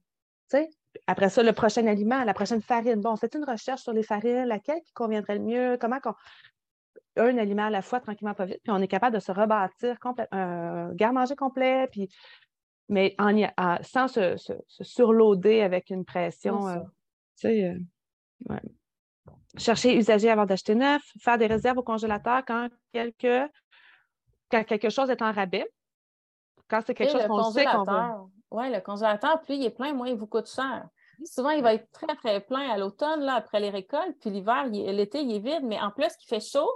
Tu 0.49 0.57
sais, 0.57 0.69
après 1.07 1.29
ça, 1.29 1.43
le 1.43 1.53
prochain 1.53 1.85
aliment, 1.87 2.23
la 2.23 2.33
prochaine 2.33 2.61
farine. 2.61 3.01
Bon, 3.01 3.11
on 3.11 3.15
fait 3.15 3.33
une 3.35 3.45
recherche 3.45 3.81
sur 3.81 3.93
les 3.93 4.03
farines, 4.03 4.45
laquelle 4.45 4.81
qui 4.81 4.93
conviendrait 4.93 5.35
le 5.35 5.43
mieux, 5.43 5.77
comment 5.79 5.99
qu'on. 5.99 6.13
Un 7.17 7.37
aliment 7.37 7.65
à 7.65 7.69
la 7.69 7.81
fois, 7.81 7.99
tranquillement, 7.99 8.33
pas 8.33 8.45
vite, 8.45 8.59
puis 8.63 8.71
on 8.71 8.81
est 8.81 8.87
capable 8.87 9.15
de 9.15 9.19
se 9.19 9.33
rebâtir 9.33 9.97
un 10.31 10.93
garde-manger 10.93 11.35
complet, 11.35 11.87
puis 11.91 12.09
mais 12.87 13.15
en, 13.19 13.33
sans 13.81 14.07
se, 14.07 14.37
se, 14.37 14.53
surloader 14.81 15.61
avec 15.61 15.89
une 15.89 16.05
pression. 16.05 16.67
Euh, 16.67 16.75
tu 17.39 17.47
sais, 17.47 17.75
euh, 18.49 18.55
Chercher 19.57 19.97
usager 19.97 20.29
avant 20.29 20.45
d'acheter 20.45 20.75
neuf, 20.75 21.01
faire 21.19 21.37
des 21.37 21.47
réserves 21.47 21.77
au 21.77 21.83
congélateur 21.83 22.43
quand 22.45 22.69
quelque, 22.93 23.49
quand 24.49 24.63
quelque 24.63 24.89
chose 24.89 25.09
est 25.09 25.21
en 25.21 25.31
rabais. 25.31 25.65
Quand 26.69 26.81
c'est 26.85 26.93
quelque 26.93 27.11
chose 27.11 27.27
qu'on 27.27 27.51
sait 27.51 27.65
qu'on 27.65 27.83
va. 27.83 28.25
Oui, 28.51 28.69
le 28.69 28.81
congélateur, 28.81 29.41
plus 29.41 29.55
il 29.55 29.65
est 29.65 29.71
plein, 29.71 29.93
moins 29.93 30.09
il 30.09 30.15
vous 30.15 30.27
coûte 30.27 30.47
cher. 30.47 30.87
Souvent, 31.25 31.51
il 31.51 31.63
va 31.63 31.73
être 31.73 31.89
très, 31.91 32.15
très 32.15 32.41
plein 32.41 32.69
à 32.69 32.77
l'automne, 32.77 33.21
là, 33.21 33.35
après 33.35 33.59
les 33.59 33.69
récoltes, 33.69 34.17
puis 34.19 34.29
l'hiver, 34.29 34.65
l'été, 34.65 35.21
il 35.21 35.35
est 35.35 35.39
vide, 35.39 35.63
mais 35.63 35.79
en 35.79 35.91
plus 35.91 36.15
qu'il 36.17 36.27
fait 36.27 36.45
chaud, 36.45 36.69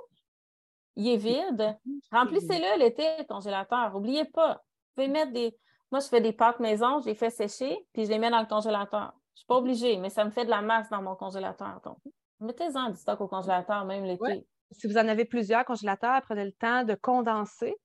il 0.95 1.07
est 1.09 1.17
vide. 1.17 1.77
Remplissez-le 2.11 2.79
l'été, 2.79 3.03
le 3.19 3.25
congélateur. 3.25 3.91
N'oubliez 3.91 4.25
pas. 4.25 4.53
Vous 4.53 4.95
pouvez 4.95 5.07
mettre 5.07 5.33
des. 5.33 5.57
Moi, 5.91 5.99
je 5.99 6.07
fais 6.07 6.21
des 6.21 6.33
pâtes 6.33 6.59
maison, 6.59 6.99
je 7.01 7.07
les 7.07 7.15
fais 7.15 7.29
sécher, 7.29 7.85
puis 7.93 8.05
je 8.05 8.09
les 8.09 8.19
mets 8.19 8.29
dans 8.29 8.39
le 8.39 8.47
congélateur. 8.47 9.11
Je 9.13 9.33
ne 9.33 9.37
suis 9.37 9.45
pas 9.47 9.55
obligée, 9.55 9.97
mais 9.97 10.09
ça 10.09 10.23
me 10.23 10.31
fait 10.31 10.45
de 10.45 10.49
la 10.49 10.61
masse 10.61 10.89
dans 10.89 11.01
mon 11.01 11.15
congélateur. 11.15 11.81
Donc, 11.83 11.97
mettez-en 12.39 12.89
du 12.89 12.97
stock 12.97 13.19
au 13.21 13.27
congélateur, 13.27 13.85
même 13.85 14.05
l'été. 14.05 14.47
Si 14.71 14.87
vous 14.87 14.97
en 14.97 15.07
avez 15.07 15.25
plusieurs 15.25 15.65
congélateurs, 15.65 16.21
prenez 16.21 16.45
le 16.45 16.53
temps 16.53 16.83
de 16.83 16.95
condenser 16.95 17.75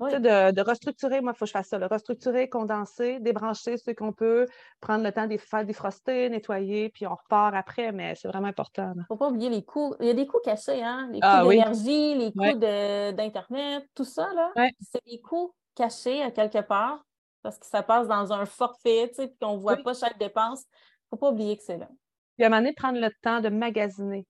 De, 0.00 0.52
de, 0.52 0.60
restructurer, 0.62 1.20
moi, 1.20 1.32
il 1.34 1.38
faut 1.38 1.44
que 1.44 1.48
je 1.48 1.52
fasse 1.52 1.68
ça, 1.68 1.78
restructurer, 1.78 2.48
condenser, 2.48 3.20
débrancher 3.20 3.76
ce 3.76 3.90
qu'on 3.90 4.12
peut, 4.12 4.46
prendre 4.80 5.04
le 5.04 5.12
temps 5.12 5.26
de 5.26 5.36
faire 5.36 5.66
défroster, 5.66 6.30
nettoyer, 6.30 6.88
puis 6.88 7.06
on 7.06 7.14
repart 7.14 7.54
après, 7.54 7.92
mais 7.92 8.14
c'est 8.14 8.28
vraiment 8.28 8.48
important. 8.48 8.92
Il 8.94 9.00
ne 9.00 9.04
faut 9.04 9.16
pas 9.16 9.28
oublier 9.28 9.50
les 9.50 9.62
coûts. 9.62 9.94
Il 10.00 10.06
y 10.06 10.10
a 10.10 10.14
des 10.14 10.26
coûts 10.26 10.40
cachés, 10.42 10.82
hein? 10.82 11.10
Les 11.12 11.18
ah 11.20 11.42
coûts 11.42 11.50
d'énergie, 11.50 12.14
les 12.14 12.32
coûts 12.32 12.58
d'Internet, 12.58 13.86
tout 13.94 14.04
ça, 14.04 14.32
là. 14.34 14.52
C'est 14.80 15.04
des 15.04 15.20
coûts 15.20 15.54
cachés 15.74 16.22
à 16.22 16.30
quelque 16.30 16.62
part 16.62 17.04
parce 17.42 17.58
que 17.58 17.66
ça 17.66 17.82
passe 17.82 18.08
dans 18.08 18.32
un 18.32 18.46
forfait, 18.46 19.08
tu 19.08 19.16
sais, 19.16 19.28
puis 19.28 19.36
qu'on 19.40 19.56
ne 19.56 19.60
voit 19.60 19.76
pas 19.76 19.94
chaque 19.94 20.18
dépense. 20.18 20.62
Il 20.62 20.72
ne 21.04 21.08
faut 21.10 21.16
pas 21.16 21.30
oublier 21.30 21.56
que 21.56 21.62
c'est 21.62 21.78
là. 21.78 21.88
Puis 22.36 22.44
à 22.44 22.46
un 22.46 22.50
moment 22.50 22.62
donné, 22.62 22.72
prendre 22.74 22.98
le 22.98 23.10
temps 23.22 23.40
de 23.40 23.48
magasiner 23.48 24.26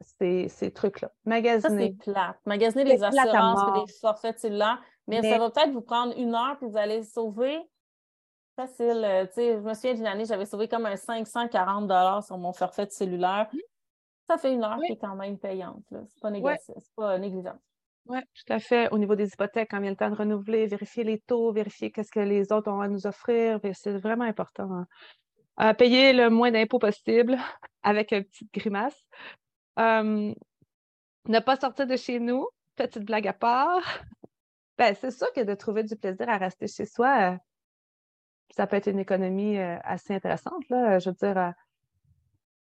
ces, 0.00 0.48
ces 0.48 0.70
trucs-là. 0.70 1.10
Magasiner. 1.24 1.60
Ça, 1.60 1.70
c'est 2.04 2.12
plate. 2.12 2.36
Magasiner 2.46 2.84
les 2.84 3.02
assurances 3.02 3.86
les 3.86 3.92
forfaits 4.00 4.42
là. 4.44 4.80
Mais, 5.08 5.22
ça 5.22 5.38
va 5.38 5.50
peut-être 5.50 5.72
vous 5.72 5.80
prendre 5.80 6.16
une 6.18 6.34
heure 6.34 6.56
puis 6.58 6.68
vous 6.68 6.76
allez 6.76 7.02
sauver 7.02 7.58
facile. 8.54 9.02
Euh, 9.04 9.26
sais, 9.32 9.56
je 9.56 9.62
me 9.62 9.72
souviens 9.72 9.94
d'une 9.94 10.06
année, 10.06 10.26
j'avais 10.26 10.44
sauvé 10.44 10.68
comme 10.68 10.84
un 10.84 10.96
540 10.96 12.24
sur 12.24 12.36
mon 12.36 12.52
forfait 12.52 12.86
de 12.86 12.90
cellulaire. 12.90 13.50
Ça 14.26 14.36
fait 14.36 14.52
une 14.52 14.62
heure 14.62 14.78
qui 14.84 14.92
est 14.92 14.98
quand 14.98 15.16
même 15.16 15.38
payante. 15.38 15.82
Ce 15.90 16.26
n'est 16.26 16.42
pas, 16.42 16.56
pas 16.94 17.18
négligeable. 17.18 17.58
Oui, 18.06 18.18
tout 18.20 18.52
à 18.52 18.58
fait. 18.58 18.90
Au 18.90 18.98
niveau 18.98 19.14
des 19.14 19.28
hypothèques, 19.28 19.70
quand 19.70 19.80
vient 19.80 19.90
le 19.90 19.96
temps 19.96 20.10
de 20.10 20.14
renouveler, 20.14 20.66
vérifier 20.66 21.04
les 21.04 21.20
taux, 21.20 21.52
vérifier 21.52 21.90
qu'est-ce 21.90 22.10
que 22.10 22.20
les 22.20 22.52
autres 22.52 22.70
ont 22.70 22.80
à 22.80 22.88
nous 22.88 23.06
offrir, 23.06 23.60
c'est 23.72 23.96
vraiment 23.96 24.24
important. 24.24 24.70
Hein. 24.70 24.86
Euh, 25.60 25.72
payer 25.72 26.12
le 26.12 26.28
moins 26.28 26.50
d'impôts 26.50 26.78
possible 26.78 27.36
avec 27.82 28.12
une 28.12 28.24
petite 28.24 28.52
grimace. 28.52 29.06
ne 29.78 30.34
pas 31.40 31.56
sortir 31.56 31.86
de 31.86 31.96
chez 31.96 32.20
nous, 32.20 32.46
petite 32.76 33.04
blague 33.04 33.26
à 33.26 33.32
part. 33.32 34.00
Ben, 34.78 34.94
c'est 34.94 35.10
sûr 35.10 35.32
que 35.32 35.40
de 35.40 35.54
trouver 35.54 35.82
du 35.82 35.96
plaisir 35.96 36.28
à 36.28 36.36
rester 36.36 36.68
chez 36.68 36.86
soi, 36.86 37.32
euh, 37.32 37.36
ça 38.56 38.66
peut 38.66 38.76
être 38.76 38.88
une 38.88 38.98
économie 38.98 39.58
euh, 39.58 39.76
assez 39.82 40.14
intéressante. 40.14 40.68
Là. 40.70 40.98
Je 40.98 41.10
veux 41.10 41.16
dire, 41.16 41.52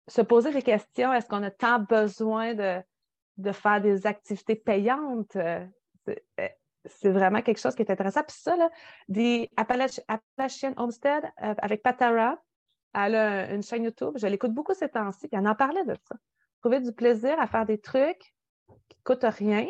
se 0.06 0.22
poser 0.22 0.52
des 0.52 0.62
questions, 0.62 1.12
est-ce 1.12 1.26
qu'on 1.26 1.42
a 1.42 1.50
tant 1.50 1.80
besoin 1.80 2.54
de, 2.54 2.80
de 3.36 3.52
faire 3.52 3.80
des 3.80 4.06
activités 4.06 4.56
payantes? 4.56 5.36
c'est 6.84 7.10
vraiment 7.10 7.42
quelque 7.42 7.58
chose 7.58 7.74
qui 7.74 7.82
est 7.82 7.90
intéressant. 7.90 8.22
Puis 8.22 8.36
ça, 8.38 8.56
là, 8.56 8.70
des 9.08 9.50
Appalachian 9.56 10.72
Homestead 10.76 11.30
avec 11.36 11.82
Patara, 11.82 12.38
elle 12.94 13.14
a 13.14 13.52
une 13.52 13.62
chaîne 13.62 13.84
YouTube. 13.84 14.14
Je 14.16 14.26
l'écoute 14.26 14.52
beaucoup 14.52 14.74
ces 14.74 14.88
temps-ci. 14.88 15.28
Elle 15.30 15.46
en 15.46 15.54
parlait 15.54 15.84
de 15.84 15.94
ça. 16.08 16.16
Trouver 16.60 16.80
du 16.80 16.92
plaisir 16.92 17.38
à 17.38 17.46
faire 17.46 17.66
des 17.66 17.78
trucs 17.78 18.34
qui 18.88 18.96
ne 18.98 19.02
coûtent 19.04 19.34
rien. 19.34 19.66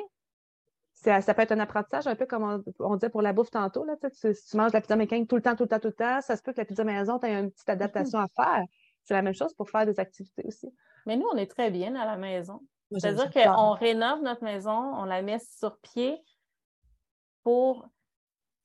Ça 1.03 1.35
peut 1.35 1.43
être 1.43 1.53
un 1.53 1.61
apprentissage, 1.61 2.07
un 2.07 2.17
peu 2.17 2.27
comme 2.27 2.63
on, 2.81 2.97
disait 2.97 3.09
pour 3.09 3.23
la 3.23 3.33
bouffe 3.33 3.51
tantôt. 3.51 3.85
Là, 3.85 3.95
tu, 4.01 4.35
si 4.35 4.51
tu 4.51 4.57
manges 4.57 4.73
de 4.73 4.77
la 4.77 4.81
pizza 4.81 4.97
mécanique 4.97 5.29
tout 5.29 5.37
le 5.37 5.43
temps, 5.43 5.55
tout 5.55 5.65
le 5.65 5.69
temps, 5.69 5.79
tout 5.79 5.89
le 5.89 5.95
temps, 5.95 6.21
ça 6.21 6.37
se 6.37 6.43
peut 6.43 6.53
que 6.53 6.61
la 6.61 6.65
pizza 6.65 6.85
maison, 6.85 7.19
tu 7.19 7.27
aies 7.27 7.39
une 7.39 7.51
petite 7.51 7.69
adaptation 7.69 8.19
à 8.19 8.27
faire. 8.35 8.65
C'est 9.05 9.15
la 9.15 9.23
même 9.23 9.35
chose 9.35 9.55
pour 9.55 9.71
faire 9.71 9.87
des 9.87 10.01
activités 10.01 10.43
aussi. 10.47 10.73
Mais 11.07 11.17
nous, 11.17 11.27
on 11.33 11.37
est 11.37 11.47
très 11.47 11.71
bien 11.71 11.95
à 11.95 12.05
la 12.05 12.17
maison. 12.17 12.61
C'est-à-dire 12.93 13.31
qu'on 13.31 13.73
rénove 13.73 14.23
notre 14.23 14.43
maison, 14.43 14.73
on 14.73 15.05
la 15.05 15.23
met 15.23 15.39
sur 15.39 15.79
pied 15.79 16.19
pour 17.43 17.89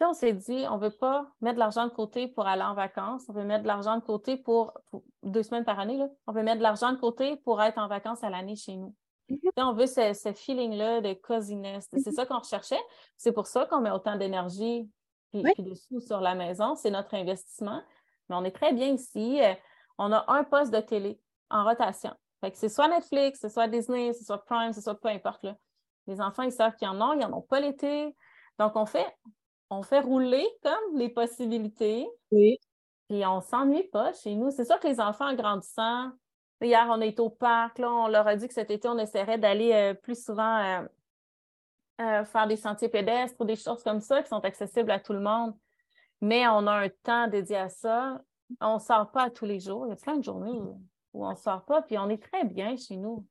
on 0.06 0.14
s'est 0.14 0.34
dit, 0.34 0.66
on 0.70 0.78
ne 0.78 0.82
veut 0.82 0.96
pas 0.96 1.28
mettre 1.42 1.56
de 1.56 1.60
l'argent 1.60 1.86
de 1.86 1.92
côté 1.92 2.28
pour 2.28 2.48
aller 2.48 2.62
en 2.62 2.74
vacances, 2.74 3.24
on 3.30 3.34
veut 3.34 3.44
mettre 3.44 3.64
de 3.64 3.68
l'argent 3.68 3.96
de 3.96 4.02
côté 4.02 4.38
pour, 4.38 4.74
deux 5.24 5.44
semaines 5.44 5.66
par 5.66 5.80
année, 5.80 6.00
on 6.28 6.34
veut 6.34 6.44
mettre 6.44 6.58
de 6.58 6.64
l'argent 6.64 6.92
de 6.92 6.98
côté 6.98 7.38
pour 7.38 7.62
être 7.62 7.78
en 7.78 7.88
vacances 7.88 8.24
à 8.24 8.30
l'année 8.30 8.56
chez 8.56 8.76
nous. 8.76 8.94
On 9.57 9.74
veut 9.74 9.88
ce, 9.88 10.34
feeling-là 10.36 11.01
de 11.01 11.13
cosiness. 11.13 11.88
C'est 11.91 11.99
mm-hmm. 11.99 12.13
ça 12.13 12.26
qu'on 12.26 12.39
recherchait. 12.39 12.82
C'est 13.17 13.32
pour 13.32 13.47
ça 13.47 13.65
qu'on 13.65 13.80
met 13.80 13.91
autant 13.91 14.15
d'énergie 14.15 14.89
et 15.34 15.41
de 15.41 15.74
sous 15.74 15.99
sur 15.99 16.21
la 16.21 16.36
maison. 16.36 16.76
C'est 16.76 16.91
notre 16.91 17.13
investissement. 17.15 17.82
Mais 18.30 18.36
on 18.36 18.43
est 18.43 18.51
très 18.51 18.74
bien 18.74 18.93
ici. 18.93 19.41
Euh, 19.41 19.53
on 19.97 20.11
a 20.11 20.26
un 20.28 20.43
poste 20.43 20.74
de 20.74 20.80
télé 20.80 21.19
en 21.49 21.63
rotation. 21.63 22.13
c'est 22.53 22.69
soit 22.69 22.88
Netflix, 22.88 23.39
c'est 23.41 23.49
soit 23.49 23.67
Disney, 23.67 24.13
c'est 24.13 24.26
soit 24.26 24.43
Prime, 24.45 24.74
c'est 24.74 24.82
soit 24.82 24.99
peu 24.99 25.09
importe. 25.09 25.45
Les 26.07 26.19
enfants, 26.19 26.43
ils 26.43 26.51
savent 26.51 26.76
qu'ils 26.76 26.88
en 26.88 26.99
ont, 27.01 27.13
ils 27.13 27.19
n'en 27.19 27.38
ont 27.38 27.41
pas 27.41 27.59
l'été. 27.59 28.15
Donc, 28.59 28.76
on 28.76 28.86
fait, 28.86 29.07
on 29.69 29.84
fait 29.84 30.01
rouler 30.01 30.45
comme 30.61 30.97
les 30.97 31.09
possibilités. 31.09 32.07
Oui. 32.32 32.57
Puis 33.09 33.26
on 33.26 33.38
ne 33.38 33.41
s'ennuie 33.41 33.88
pas 33.89 34.13
chez 34.13 34.36
nous. 34.36 34.51
C'est 34.51 34.65
sûr 34.65 34.80
que 34.80 34.88
les 34.88 34.99
enfants 34.99 35.30
en 35.30 35.36
grandissant, 35.36 36.11
hier, 36.64 36.88
on 36.89 37.01
est 37.01 37.20
au 37.20 37.30
parc, 37.30 37.80
là, 37.80 37.91
on 37.91 38.07
leur 38.07 38.28
a 38.28 38.36
dit 38.36 38.47
que 38.47 38.53
cet 38.53 38.72
été, 38.72 38.88
on 38.88 38.97
essaierait 38.97 39.38
d'aller 39.38 39.72
euh, 39.74 39.93
plus 39.93 40.24
souvent 40.24 40.57
euh, 40.59 40.88
euh, 42.01 42.26
faire 42.26 42.47
des 42.47 42.55
sentiers 42.55 42.89
pédestres 42.89 43.39
ou 43.39 43.45
des 43.45 43.55
choses 43.55 43.84
comme 43.84 43.99
ça 43.99 44.22
qui 44.22 44.30
sont 44.30 44.43
accessibles 44.43 44.91
à 44.91 44.99
tout 44.99 45.14
le 45.14 45.20
monde. 45.20 45.53
Mais 46.22 46.47
on 46.47 46.68
a 46.68 46.74
un 46.74 46.89
temps 47.03 47.28
dédié 47.28 47.57
à 47.57 47.70
ça. 47.70 48.22
On 48.61 48.76
ne 48.76 48.80
sort 48.80 49.11
pas 49.11 49.30
tous 49.30 49.45
les 49.45 49.59
jours. 49.59 49.86
Il 49.88 49.89
y 49.89 49.93
a 49.93 49.95
plein 49.95 50.18
de 50.18 50.24
journées 50.24 50.51
où, 50.51 50.80
on 51.14 51.30
ne 51.30 51.36
sort 51.36 51.64
pas, 51.66 51.82
puis 51.82 51.97
on 51.97 52.09
est 52.09 52.22
très 52.22 52.45
bien 52.45 52.76
chez 52.78 52.97
nous. 52.97 53.26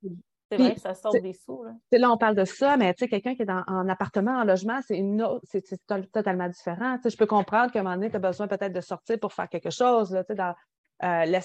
C'est 0.51 0.59
vrai 0.59 0.75
que 0.75 0.81
ça 0.81 0.95
sort 0.95 1.13
des 1.13 1.33
sous. 1.33 1.65
Là. 1.65 1.73
là, 1.93 2.13
on 2.13 2.19
parle 2.19 2.35
de 2.35 2.45
ça, 2.45 2.77
mais 2.77 2.93
quelqu'un 2.95 3.35
qui 3.35 3.43
est 3.43 3.51
en 3.51 3.89
appartement, 3.89 4.33
en 4.33 4.45
logement, 4.45 4.81
c'est 4.87 4.99
une 4.99 5.27
c'est 5.45 5.65
totalement 6.13 6.49
différent. 6.49 6.99
je 7.03 7.17
peux 7.17 7.27
comprendre 7.27 7.73
qu'à 7.73 7.81
un 7.81 7.83
moment 7.83 7.95
donné, 7.95 8.11
tu 8.11 8.17
as 8.17 8.21
besoin 8.21 8.47
peut-être 8.47 8.73
de 8.73 8.83
sortir 8.83 9.19
pour 9.19 9.33
faire 9.33 9.49
quelque 9.49 9.71
chose. 9.71 10.13
Là, 10.13 10.23
dans, 10.29 10.55
euh, 11.03 11.41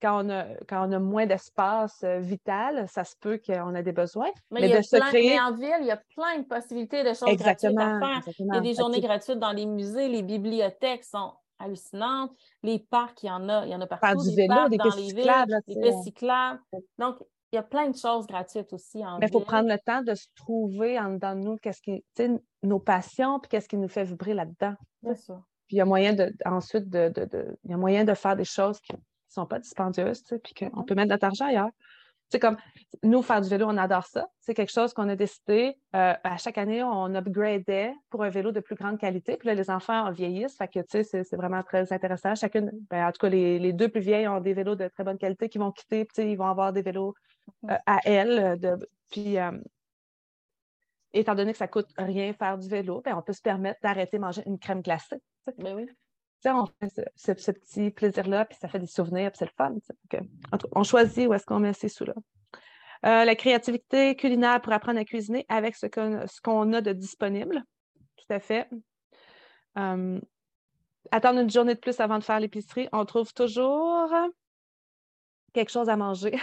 quand, 0.00 0.24
on 0.24 0.30
a, 0.30 0.44
quand 0.68 0.88
on 0.88 0.92
a 0.92 0.98
moins 0.98 1.26
d'espace 1.26 2.00
euh, 2.04 2.18
vital, 2.20 2.88
ça 2.88 3.04
se 3.04 3.14
peut 3.18 3.40
qu'on 3.44 3.74
ait 3.74 3.82
des 3.82 3.92
besoins. 3.92 4.30
Mais, 4.50 4.60
il 4.62 4.70
y 4.70 4.74
a 4.74 4.82
plein, 4.82 5.46
en 5.46 5.54
ville, 5.54 5.76
il 5.80 5.86
y 5.86 5.90
a 5.90 6.00
plein 6.14 6.38
de 6.38 6.44
possibilités 6.44 7.02
de 7.02 7.14
choses 7.14 7.36
gratuites 7.36 7.78
à 7.78 7.98
faire. 7.98 8.34
Il 8.38 8.54
y 8.54 8.56
a 8.56 8.60
des 8.60 8.74
journées 8.74 9.00
gratuites 9.00 9.38
dans 9.38 9.52
les 9.52 9.66
musées, 9.66 10.08
les 10.08 10.22
bibliothèques 10.22 11.04
sont 11.04 11.32
hallucinantes. 11.58 12.32
Les 12.62 12.78
parcs, 12.78 13.22
il 13.22 13.26
y 13.26 13.30
en 13.30 13.48
a, 13.48 13.66
il 13.66 13.72
y 13.72 13.74
en 13.74 13.80
a 13.80 13.86
partout. 13.86 14.06
Faire 14.06 14.16
du 14.16 14.34
vélo, 14.34 14.68
des 14.68 14.78
pistes 14.78 14.98
cyclables. 14.98 15.58
Des 15.66 15.80
pistes 15.80 16.02
cyclables. 16.04 16.60
Donc, 16.98 17.16
il 17.52 17.56
y 17.56 17.58
a 17.58 17.62
plein 17.62 17.88
de 17.88 17.96
choses 17.96 18.26
gratuites 18.26 18.72
aussi 18.72 19.04
en 19.04 19.18
Mais 19.18 19.26
il 19.26 19.32
faut 19.32 19.40
prendre 19.40 19.68
le 19.68 19.78
temps 19.78 20.02
de 20.02 20.14
se 20.14 20.26
trouver 20.36 20.98
en 20.98 21.12
dedans 21.12 21.34
de 21.34 21.40
nous, 21.40 21.56
qu'est-ce 21.56 21.80
qui, 21.80 22.04
nos 22.62 22.78
passions, 22.78 23.40
puis 23.40 23.48
qu'est-ce 23.48 23.68
qui 23.68 23.78
nous 23.78 23.88
fait 23.88 24.04
vibrer 24.04 24.34
là-dedans. 24.34 24.74
C'est 25.02 25.16
ça. 25.16 25.42
Puis 25.66 25.76
il 25.76 25.78
y 25.78 25.82
a 25.82 25.84
moyen 25.84 26.14
de, 26.14 26.32
ensuite 26.46 26.88
de, 26.88 27.08
de, 27.08 27.58
il 27.64 27.70
y 27.70 27.74
a 27.74 27.76
moyen 27.76 28.04
de 28.04 28.14
faire 28.14 28.36
des 28.36 28.44
choses 28.44 28.80
qui 28.80 28.92
ne 29.28 29.42
sont 29.42 29.46
pas 29.46 29.58
dispendieuses, 29.58 30.22
puis 30.42 30.54
qu'on 30.54 30.66
mm-hmm. 30.66 30.84
peut 30.86 30.94
mettre 30.94 31.10
notre 31.10 31.24
argent 31.24 31.46
ailleurs. 31.46 31.70
C'est 32.30 32.38
comme 32.38 32.58
nous, 33.02 33.22
faire 33.22 33.40
du 33.40 33.48
vélo, 33.48 33.66
on 33.68 33.76
adore 33.78 34.04
ça. 34.04 34.28
C'est 34.40 34.52
quelque 34.52 34.72
chose 34.72 34.92
qu'on 34.92 35.08
a 35.08 35.16
décidé. 35.16 35.78
Euh, 35.96 36.12
à 36.22 36.36
chaque 36.36 36.58
année, 36.58 36.82
on 36.82 37.14
upgradait 37.14 37.94
pour 38.10 38.22
un 38.22 38.28
vélo 38.28 38.52
de 38.52 38.60
plus 38.60 38.74
grande 38.74 38.98
qualité. 38.98 39.38
Puis 39.38 39.48
là, 39.48 39.54
les 39.54 39.70
enfants 39.70 40.10
vieillissent. 40.10 40.56
Fait 40.56 40.68
que, 40.68 40.80
tu 40.80 41.04
sais, 41.04 41.24
c'est 41.24 41.36
vraiment 41.36 41.62
très 41.62 41.90
intéressant. 41.90 42.34
Chacune, 42.34 42.70
ben, 42.90 43.06
en 43.06 43.12
tout 43.12 43.20
cas, 43.20 43.30
les, 43.30 43.58
les, 43.58 43.72
deux 43.72 43.88
plus 43.88 44.02
vieilles 44.02 44.28
ont 44.28 44.40
des 44.40 44.52
vélos 44.52 44.74
de 44.74 44.88
très 44.88 45.04
bonne 45.04 45.16
qualité 45.16 45.48
qui 45.48 45.56
vont 45.56 45.72
quitter. 45.72 46.04
Puis, 46.04 46.30
ils 46.30 46.36
vont 46.36 46.48
avoir 46.48 46.74
des 46.74 46.82
vélos 46.82 47.14
euh, 47.70 47.76
à 47.86 48.00
elle. 48.04 48.38
Euh, 48.38 48.56
de, 48.56 48.88
puis, 49.10 49.38
euh, 49.38 49.52
étant 51.14 51.34
donné 51.34 51.52
que 51.52 51.58
ça 51.58 51.66
ne 51.66 51.70
coûte 51.70 51.88
rien 51.96 52.34
faire 52.34 52.58
du 52.58 52.68
vélo, 52.68 53.00
ben, 53.02 53.16
on 53.16 53.22
peut 53.22 53.32
se 53.32 53.42
permettre 53.42 53.80
d'arrêter 53.82 54.18
de 54.18 54.22
manger 54.22 54.42
une 54.44 54.58
crème 54.58 54.82
glacée. 54.82 55.20
Ben 55.56 55.74
oui. 55.74 55.86
On 56.46 56.66
fait 56.66 57.08
ce, 57.16 57.50
petit 57.50 57.90
plaisir-là, 57.90 58.44
puis 58.44 58.56
ça 58.60 58.68
fait 58.68 58.78
des 58.78 58.86
souvenirs, 58.86 59.30
puis 59.30 59.38
c'est 59.38 59.46
le 59.46 59.50
fun. 59.56 59.74
on 60.72 60.82
choisit 60.84 61.28
où 61.28 61.34
est-ce 61.34 61.46
qu'on 61.46 61.60
met 61.60 61.72
ces 61.72 61.88
sous-là. 61.88 62.14
la 63.02 63.34
créativité 63.34 64.16
culinaire 64.16 64.60
pour 64.60 64.72
apprendre 64.72 64.98
à 64.98 65.04
cuisiner 65.04 65.46
avec 65.48 65.74
ce 65.76 65.86
qu'on 66.40 66.72
a 66.72 66.80
de 66.80 66.92
disponible. 66.92 67.64
Tout 68.16 68.32
à 68.32 68.40
fait. 68.40 68.68
attendre 69.74 71.40
une 71.40 71.50
journée 71.50 71.74
de 71.74 71.80
plus 71.80 72.00
avant 72.00 72.18
de 72.18 72.24
faire 72.24 72.40
l'épicerie. 72.40 72.88
On 72.92 73.04
trouve 73.04 73.32
toujours 73.32 74.12
quelque 75.52 75.70
chose 75.70 75.88
à 75.88 75.96
manger. 75.96 76.38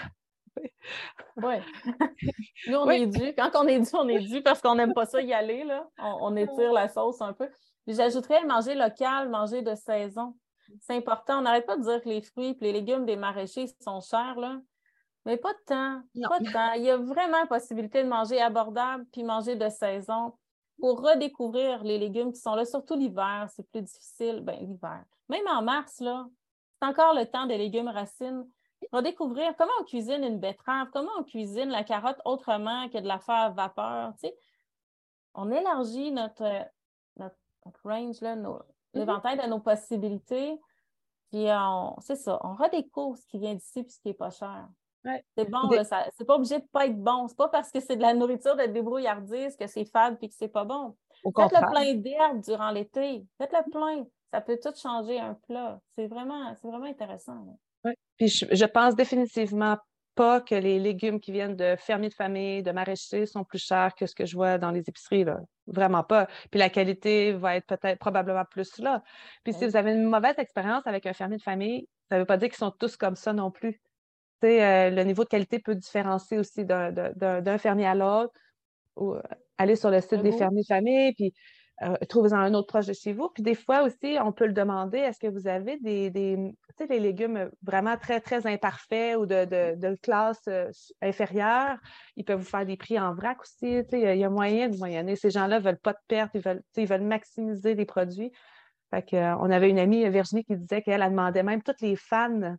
Oui. 1.37 1.55
Nous, 2.67 2.77
on 2.77 2.89
est 2.89 3.07
dû. 3.07 3.33
Quand 3.37 3.51
on 3.55 3.67
est 3.67 3.79
dû, 3.79 3.89
on 3.93 4.07
est 4.07 4.19
dû 4.19 4.41
parce 4.41 4.61
qu'on 4.61 4.75
n'aime 4.75 4.93
pas 4.93 5.05
ça 5.05 5.21
y 5.21 5.33
aller. 5.33 5.63
Là. 5.63 5.87
On, 5.97 6.35
étire 6.35 6.71
la 6.71 6.87
sauce 6.87 7.21
un 7.21 7.33
peu. 7.33 7.49
J'ajouterais 7.87 8.43
manger 8.45 8.75
local, 8.75 9.29
manger 9.29 9.61
de 9.61 9.75
saison. 9.75 10.35
C'est 10.81 10.95
important. 10.95 11.39
On 11.39 11.41
n'arrête 11.41 11.65
pas 11.65 11.77
de 11.77 11.83
dire 11.83 12.01
que 12.01 12.09
les 12.09 12.21
fruits 12.21 12.57
et 12.59 12.63
les 12.63 12.73
légumes 12.73 13.05
des 13.05 13.15
maraîchers 13.15 13.67
sont 13.79 14.01
chers, 14.01 14.35
là. 14.39 14.59
Mais 15.25 15.37
pas 15.37 15.53
de 15.53 15.59
temps. 15.65 16.01
Pas 16.29 16.39
de 16.39 16.51
temps. 16.51 16.73
Il 16.73 16.83
y 16.83 16.89
a 16.89 16.97
vraiment 16.97 17.45
possibilité 17.47 18.03
de 18.03 18.09
manger 18.09 18.41
abordable 18.41 19.05
puis 19.11 19.23
manger 19.23 19.55
de 19.55 19.69
saison 19.69 20.33
pour 20.79 21.01
redécouvrir 21.01 21.83
les 21.83 21.97
légumes 21.97 22.31
qui 22.31 22.39
sont 22.39 22.55
là, 22.55 22.65
surtout 22.65 22.95
l'hiver. 22.95 23.47
C'est 23.55 23.67
plus 23.69 23.81
difficile. 23.81 24.41
Ben, 24.41 24.59
l'hiver. 24.59 25.03
Même 25.29 25.47
en 25.47 25.61
mars, 25.61 25.99
là, 25.99 26.27
c'est 26.79 26.87
encore 26.87 27.13
le 27.13 27.25
temps 27.25 27.45
des 27.45 27.57
légumes 27.57 27.87
racines 27.87 28.45
redécouvrir 28.91 29.55
comment 29.57 29.71
on 29.79 29.83
cuisine 29.83 30.23
une 30.23 30.39
betterave, 30.39 30.87
comment 30.91 31.11
on 31.17 31.23
cuisine 31.23 31.69
la 31.69 31.83
carotte 31.83 32.19
autrement 32.25 32.89
que 32.89 32.97
de 32.97 33.07
la 33.07 33.19
faire 33.19 33.53
vapeur. 33.53 34.13
On 35.33 35.51
élargit 35.51 36.11
notre, 36.11 36.65
notre, 37.65 37.79
range, 37.83 38.17
mm-hmm. 38.17 38.59
l'éventail 38.93 39.37
de 39.37 39.47
nos 39.47 39.59
possibilités. 39.59 40.59
Puis 41.31 41.47
c'est 41.99 42.15
ça, 42.15 42.39
on 42.43 42.53
redécouvre 42.53 43.17
ce 43.17 43.25
qui 43.27 43.39
vient 43.39 43.55
d'ici 43.55 43.79
et 43.79 43.89
ce 43.89 43.99
qui 43.99 44.09
n'est 44.09 44.13
pas 44.13 44.29
cher. 44.29 44.67
C'est 45.37 45.49
bon, 45.49 45.69
c'est 46.17 46.25
pas 46.25 46.35
obligé 46.35 46.59
de 46.59 46.65
pas 46.71 46.87
être 46.87 46.97
bon. 46.97 47.27
C'est 47.27 47.37
pas 47.37 47.49
parce 47.49 47.71
que 47.71 47.79
c'est 47.79 47.95
de 47.95 48.01
la 48.01 48.13
nourriture 48.13 48.55
de 48.55 48.65
débrouillardise 48.65 49.55
que 49.55 49.67
c'est 49.67 49.85
fade 49.85 50.17
et 50.21 50.29
que 50.29 50.33
c'est 50.35 50.47
pas 50.47 50.63
bon. 50.63 50.95
Faites-le 51.23 51.71
plein 51.71 51.93
d'herbes 51.95 52.41
durant 52.41 52.71
l'été. 52.71 53.25
Faites-le 53.37 53.71
plein. 53.71 54.05
Ça 54.31 54.41
peut 54.41 54.59
tout 54.61 54.75
changer 54.75 55.19
un 55.19 55.35
plat. 55.47 55.79
C'est 55.95 56.07
vraiment, 56.07 56.53
vraiment 56.63 56.85
intéressant. 56.85 57.57
Oui. 57.83 57.93
Puis 58.17 58.27
je, 58.29 58.65
pense 58.65 58.95
définitivement 58.95 59.77
pas 60.15 60.41
que 60.41 60.55
les 60.55 60.79
légumes 60.79 61.19
qui 61.19 61.31
viennent 61.31 61.55
de 61.55 61.75
fermiers 61.77 62.09
de 62.09 62.13
famille, 62.13 62.63
de 62.63 62.71
maraîchers 62.71 63.25
sont 63.25 63.43
plus 63.43 63.63
chers 63.63 63.93
que 63.95 64.05
ce 64.05 64.15
que 64.15 64.25
je 64.25 64.35
vois 64.35 64.57
dans 64.57 64.71
les 64.71 64.81
épiceries. 64.87 65.25
Là. 65.25 65.39
Vraiment 65.67 66.03
pas. 66.03 66.27
Puis 66.49 66.59
la 66.59 66.69
qualité 66.69 67.33
va 67.33 67.55
être 67.55 67.67
peut-être 67.67 67.99
probablement 67.99 68.45
plus 68.45 68.79
là. 68.79 69.03
Puis 69.43 69.53
si 69.53 69.65
vous 69.65 69.75
avez 69.75 69.91
une 69.91 70.05
mauvaise 70.05 70.35
expérience 70.37 70.87
avec 70.87 71.05
un 71.05 71.13
fermier 71.13 71.37
de 71.37 71.43
famille, 71.43 71.87
ça 72.09 72.15
ne 72.15 72.21
veut 72.21 72.25
pas 72.25 72.37
dire 72.37 72.49
qu'ils 72.49 72.57
sont 72.57 72.71
tous 72.71 72.97
comme 72.97 73.15
ça 73.15 73.33
non 73.33 73.51
plus. 73.51 73.81
Euh, 74.43 74.89
le 74.89 75.03
niveau 75.03 75.23
de 75.23 75.29
qualité 75.29 75.59
peut 75.59 75.75
différencier 75.75 76.37
aussi 76.37 76.65
d'un 76.65 77.57
fermier 77.57 77.87
à 77.87 77.95
l'autre. 77.95 78.33
Ou 78.95 79.13
euh, 79.13 79.21
aller 79.57 79.75
sur 79.75 79.89
le 79.89 80.01
site 80.01 80.21
des 80.21 80.31
fermiers 80.31 80.61
de 80.61 80.67
famille, 80.67 81.13
puis 81.13 81.33
euh, 81.81 81.95
trouvez-en 82.07 82.37
un 82.37 82.53
autre 82.53 82.67
proche 82.67 82.85
de 82.85 82.93
chez 82.93 83.11
vous. 83.11 83.29
Puis 83.29 83.43
des 83.43 83.55
fois 83.55 83.83
aussi, 83.83 84.17
on 84.23 84.31
peut 84.31 84.45
le 84.45 84.53
demander, 84.53 84.99
est-ce 84.99 85.19
que 85.19 85.27
vous 85.27 85.47
avez 85.47 85.77
des, 85.79 86.09
des 86.09 86.55
les 86.89 86.99
légumes 86.99 87.49
vraiment 87.63 87.97
très, 87.97 88.21
très 88.21 88.47
imparfaits 88.47 89.17
ou 89.17 89.25
de, 89.25 89.45
de, 89.75 89.95
classe 89.95 90.47
inférieure? 91.01 91.77
Ils 92.15 92.23
peuvent 92.23 92.39
vous 92.39 92.45
faire 92.45 92.65
des 92.65 92.77
prix 92.77 92.99
en 92.99 93.13
vrac 93.13 93.41
aussi. 93.41 93.81
Il 93.91 93.99
y, 93.99 94.23
a 94.23 94.29
moyen 94.29 94.69
de 94.69 94.77
moyenner. 94.77 95.15
Ces 95.15 95.31
gens-là 95.31 95.59
ne 95.59 95.63
veulent 95.63 95.79
pas 95.79 95.93
de 95.93 95.99
perte, 96.07 96.31
ils 96.33 96.41
veulent, 96.41 96.63
ils 96.77 96.87
veulent 96.87 97.01
maximiser 97.01 97.75
les 97.75 97.85
produits. 97.85 98.31
Fait 98.91 99.05
on 99.13 99.49
avait 99.49 99.69
une 99.69 99.79
amie, 99.79 100.07
Virginie, 100.09 100.45
qui 100.45 100.55
disait 100.55 100.81
qu'elle 100.81 101.01
demandait 101.01 101.43
même 101.43 101.61
toutes 101.61 101.81
les 101.81 101.95
fans 101.95 102.55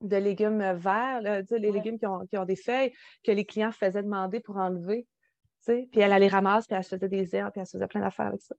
de 0.00 0.16
légumes 0.16 0.72
verts, 0.74 1.20
les 1.22 1.72
légumes 1.72 1.98
qui 1.98 2.06
ont, 2.06 2.44
des 2.44 2.56
feuilles, 2.56 2.92
que 3.24 3.32
les 3.32 3.44
clients 3.44 3.72
faisaient 3.72 4.02
demander 4.02 4.40
pour 4.40 4.56
enlever. 4.56 5.06
Puis 5.66 5.88
elle, 5.94 6.12
allait 6.12 6.26
les 6.26 6.28
ramasse, 6.28 6.66
puis 6.66 6.76
elle 6.76 6.84
se 6.84 6.96
faisait 6.96 7.08
des 7.08 7.34
herbes, 7.34 7.52
puis 7.52 7.60
elle 7.60 7.66
se 7.66 7.72
faisait 7.72 7.86
plein 7.86 8.00
d'affaires 8.00 8.26
avec 8.26 8.40
ça. 8.40 8.54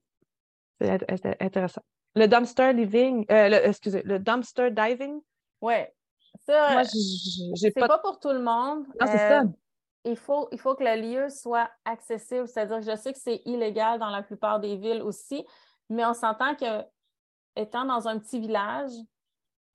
C'était 0.80 1.36
intéressant. 1.40 1.82
Le 2.14 2.26
dumpster 2.26 2.72
living, 2.72 3.24
euh, 3.30 3.60
excusez, 3.64 4.02
le 4.02 4.18
dumpster 4.18 4.70
diving? 4.70 5.20
Oui. 5.60 5.74
Ça, 6.46 6.82
c'est 6.84 7.70
pas... 7.74 7.98
pour 7.98 8.18
tout 8.18 8.32
le 8.32 8.42
monde. 8.42 8.86
Non, 9.00 9.06
c'est 9.06 9.18
ça. 9.18 9.40
Euh, 9.42 9.46
il 10.04 10.16
faut, 10.16 10.48
il 10.50 10.58
faut 10.58 10.74
que 10.74 10.82
le 10.82 11.00
lieu 11.00 11.28
soit 11.28 11.70
accessible. 11.84 12.48
C'est-à-dire 12.48 12.78
que 12.78 12.90
je 12.90 12.96
sais 12.96 13.12
que 13.12 13.18
c'est 13.18 13.42
illégal 13.44 13.98
dans 13.98 14.10
la 14.10 14.22
plupart 14.22 14.60
des 14.60 14.76
villes 14.76 15.02
aussi, 15.02 15.46
mais 15.88 16.04
on 16.04 16.14
s'entend 16.14 16.54
que 16.56 16.84
étant 17.54 17.84
dans 17.84 18.08
un 18.08 18.18
petit 18.18 18.40
village, 18.40 18.92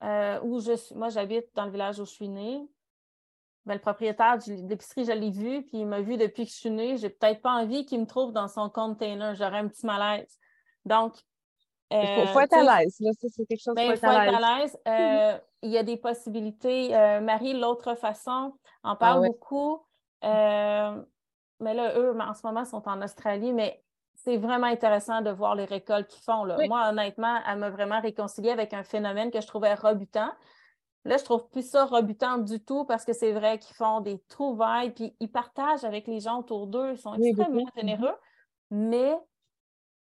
euh, 0.03 0.39
où 0.43 0.59
je 0.59 0.75
suis, 0.75 0.95
moi 0.95 1.09
j'habite 1.09 1.45
dans 1.55 1.65
le 1.65 1.71
village 1.71 1.99
où 1.99 2.05
je 2.05 2.11
suis 2.11 2.29
née. 2.29 2.67
Ben, 3.67 3.73
le 3.73 3.81
propriétaire 3.81 4.37
de 4.37 4.69
l'épicerie, 4.69 5.03
je 5.03 5.11
l'ai 5.11 5.29
vu, 5.29 5.61
puis 5.63 5.79
il 5.79 5.85
m'a 5.85 5.99
vu 5.99 6.15
depuis 6.15 6.45
que 6.45 6.51
je 6.51 6.55
suis 6.55 6.69
née. 6.69 6.95
J'ai 6.95 7.09
peut-être 7.09 7.41
pas 7.41 7.51
envie 7.51 7.85
qu'il 7.85 7.99
me 7.99 8.05
trouve 8.05 8.31
dans 8.31 8.47
son 8.47 8.69
container. 8.69 9.35
J'aurais 9.35 9.57
un 9.57 9.67
petit 9.67 9.85
malaise. 9.85 10.39
Donc, 10.85 11.15
il 11.91 12.27
faut, 12.31 12.39
être 12.39 12.53
à 12.53 12.79
l'aise. 12.79 12.95
C'est 12.97 13.45
quelque 13.45 13.61
chose 13.61 13.75
ben, 13.75 13.91
il 13.91 13.97
faut 13.97 14.05
être 14.05 14.05
à 14.05 14.59
l'aise. 14.59 14.77
Euh, 14.87 15.37
il 15.63 15.71
y 15.71 15.77
a 15.77 15.83
des 15.83 15.97
possibilités. 15.97 16.95
Euh, 16.95 17.19
Marie, 17.19 17.59
l'autre 17.59 17.95
façon, 17.95 18.53
en 18.83 18.95
parle 18.95 19.25
ah 19.25 19.27
beaucoup. 19.27 19.83
mais 20.23 21.73
là, 21.73 21.99
eux, 21.99 22.17
en 22.17 22.33
ce 22.33 22.47
moment, 22.47 22.63
sont 22.63 22.87
en 22.87 23.01
Australie, 23.01 23.51
mais 23.51 23.83
c'est 24.15 24.37
vraiment 24.37 24.67
intéressant 24.67 25.21
de 25.21 25.29
voir 25.29 25.55
les 25.55 25.65
récoltes 25.65 26.07
qu'ils 26.07 26.23
font. 26.23 26.45
Là. 26.45 26.55
Moi, 26.69 26.87
honnêtement, 26.87 27.41
elle 27.45 27.57
m'a 27.57 27.69
vraiment 27.69 27.99
réconcilié 27.99 28.49
avec 28.49 28.73
un 28.73 28.83
phénomène 28.83 29.29
que 29.29 29.41
je 29.41 29.47
trouvais 29.47 29.73
rebutant. 29.73 30.31
Là, 31.07 31.15
je 31.15 31.23
trouve 31.23 31.47
plus 31.49 31.67
ça 31.67 31.85
rebutant 31.85 32.37
du 32.37 32.59
tout 32.59 32.83
parce 32.83 33.05
que 33.05 33.13
c'est 33.13 33.31
vrai 33.31 33.59
qu'ils 33.59 33.75
font 33.75 34.01
des 34.01 34.19
trouvailles, 34.27 34.91
puis 34.91 35.15
ils 35.21 35.31
partagent 35.31 35.85
avec 35.85 36.05
les 36.05 36.19
gens 36.19 36.39
autour 36.39 36.67
d'eux. 36.67 36.91
Ils 36.91 36.97
sont 36.97 37.13
extrêmement 37.13 37.65
généreux, 37.75 38.15
mais 38.69 39.17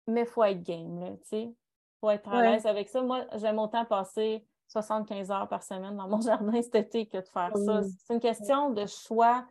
il 0.07 0.25
faut 0.25 0.43
être 0.43 0.63
game, 0.63 1.17
Il 1.31 1.53
faut 2.01 2.09
être 2.09 2.27
à 2.33 2.41
l'aise 2.41 2.65
avec 2.65 2.89
ça. 2.89 3.03
Moi, 3.03 3.23
j'aime 3.35 3.59
autant 3.59 3.85
passer 3.85 4.47
75 4.67 5.29
heures 5.29 5.47
par 5.47 5.61
semaine 5.61 5.95
dans 5.95 6.07
mon 6.07 6.21
jardin 6.21 6.59
cet 6.61 6.75
été 6.75 7.05
que 7.05 7.17
de 7.17 7.27
faire 7.27 7.55
ça. 7.55 7.81
C'est 7.83 8.15
une 8.15 8.19
question 8.19 8.71
de 8.71 8.87
choix, 8.87 9.45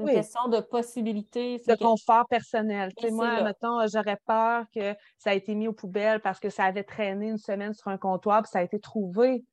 une 0.00 0.08
question 0.08 0.48
de 0.48 0.58
possibilité. 0.58 1.62
De 1.68 1.76
confort 1.76 2.26
personnel. 2.26 2.90
moi, 3.12 3.42
mettons, 3.42 3.78
j'aurais 3.86 4.18
peur 4.26 4.64
que 4.74 4.92
ça 5.18 5.34
ait 5.34 5.38
été 5.38 5.54
mis 5.54 5.68
aux 5.68 5.72
poubelles 5.72 6.20
parce 6.20 6.40
que 6.40 6.50
ça 6.50 6.64
avait 6.64 6.82
traîné 6.82 7.28
une 7.28 7.38
semaine 7.38 7.74
sur 7.74 7.88
un 7.88 7.96
comptoir 7.96 8.42
puis 8.42 8.50
ça 8.50 8.58
a 8.58 8.62
été 8.62 8.80
trouvé. 8.80 9.44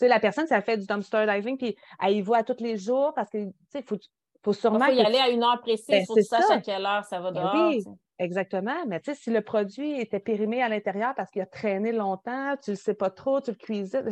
La 0.00 0.20
personne, 0.20 0.46
ça 0.46 0.60
fait 0.60 0.76
du 0.76 0.86
dumpster 0.86 1.26
diving 1.26 1.56
puis 1.56 1.76
elle 2.02 2.16
y 2.16 2.20
voit 2.22 2.42
tous 2.42 2.62
les 2.62 2.76
jours 2.76 3.12
parce 3.14 3.30
que, 3.30 3.38
il 3.38 3.82
faut, 3.84 3.96
faut 4.44 4.52
sûrement. 4.52 4.86
Il 4.86 4.96
faut 4.96 5.02
y 5.02 5.06
aller 5.06 5.18
à 5.18 5.28
une 5.28 5.42
heure 5.42 5.60
précise, 5.60 5.86
il 5.88 5.92
ben, 5.92 6.06
faut 6.06 6.14
que 6.14 6.20
tu 6.20 6.26
saches 6.26 6.50
à 6.50 6.60
quelle 6.60 6.84
heure 6.84 7.04
ça 7.04 7.20
va 7.20 7.30
ben 7.30 7.42
dehors. 7.42 7.68
oui, 7.68 7.84
exactement. 8.18 8.86
Mais 8.86 9.00
si 9.14 9.30
le 9.30 9.40
produit 9.40 10.00
était 10.00 10.20
périmé 10.20 10.62
à 10.62 10.68
l'intérieur 10.68 11.14
parce 11.14 11.30
qu'il 11.30 11.42
a 11.42 11.46
traîné 11.46 11.92
longtemps, 11.92 12.54
tu 12.62 12.70
ne 12.70 12.76
le 12.76 12.80
sais 12.80 12.94
pas 12.94 13.10
trop, 13.10 13.40
tu 13.40 13.50
le 13.50 13.56
cuisines, 13.56 14.10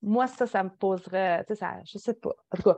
moi, 0.00 0.28
ça, 0.28 0.46
ça 0.46 0.62
me 0.62 0.70
poserait, 0.70 1.44
ça, 1.54 1.74
je 1.84 1.98
sais 1.98 2.14
pas. 2.14 2.30
En 2.52 2.56
tout 2.56 2.62
cas, 2.62 2.76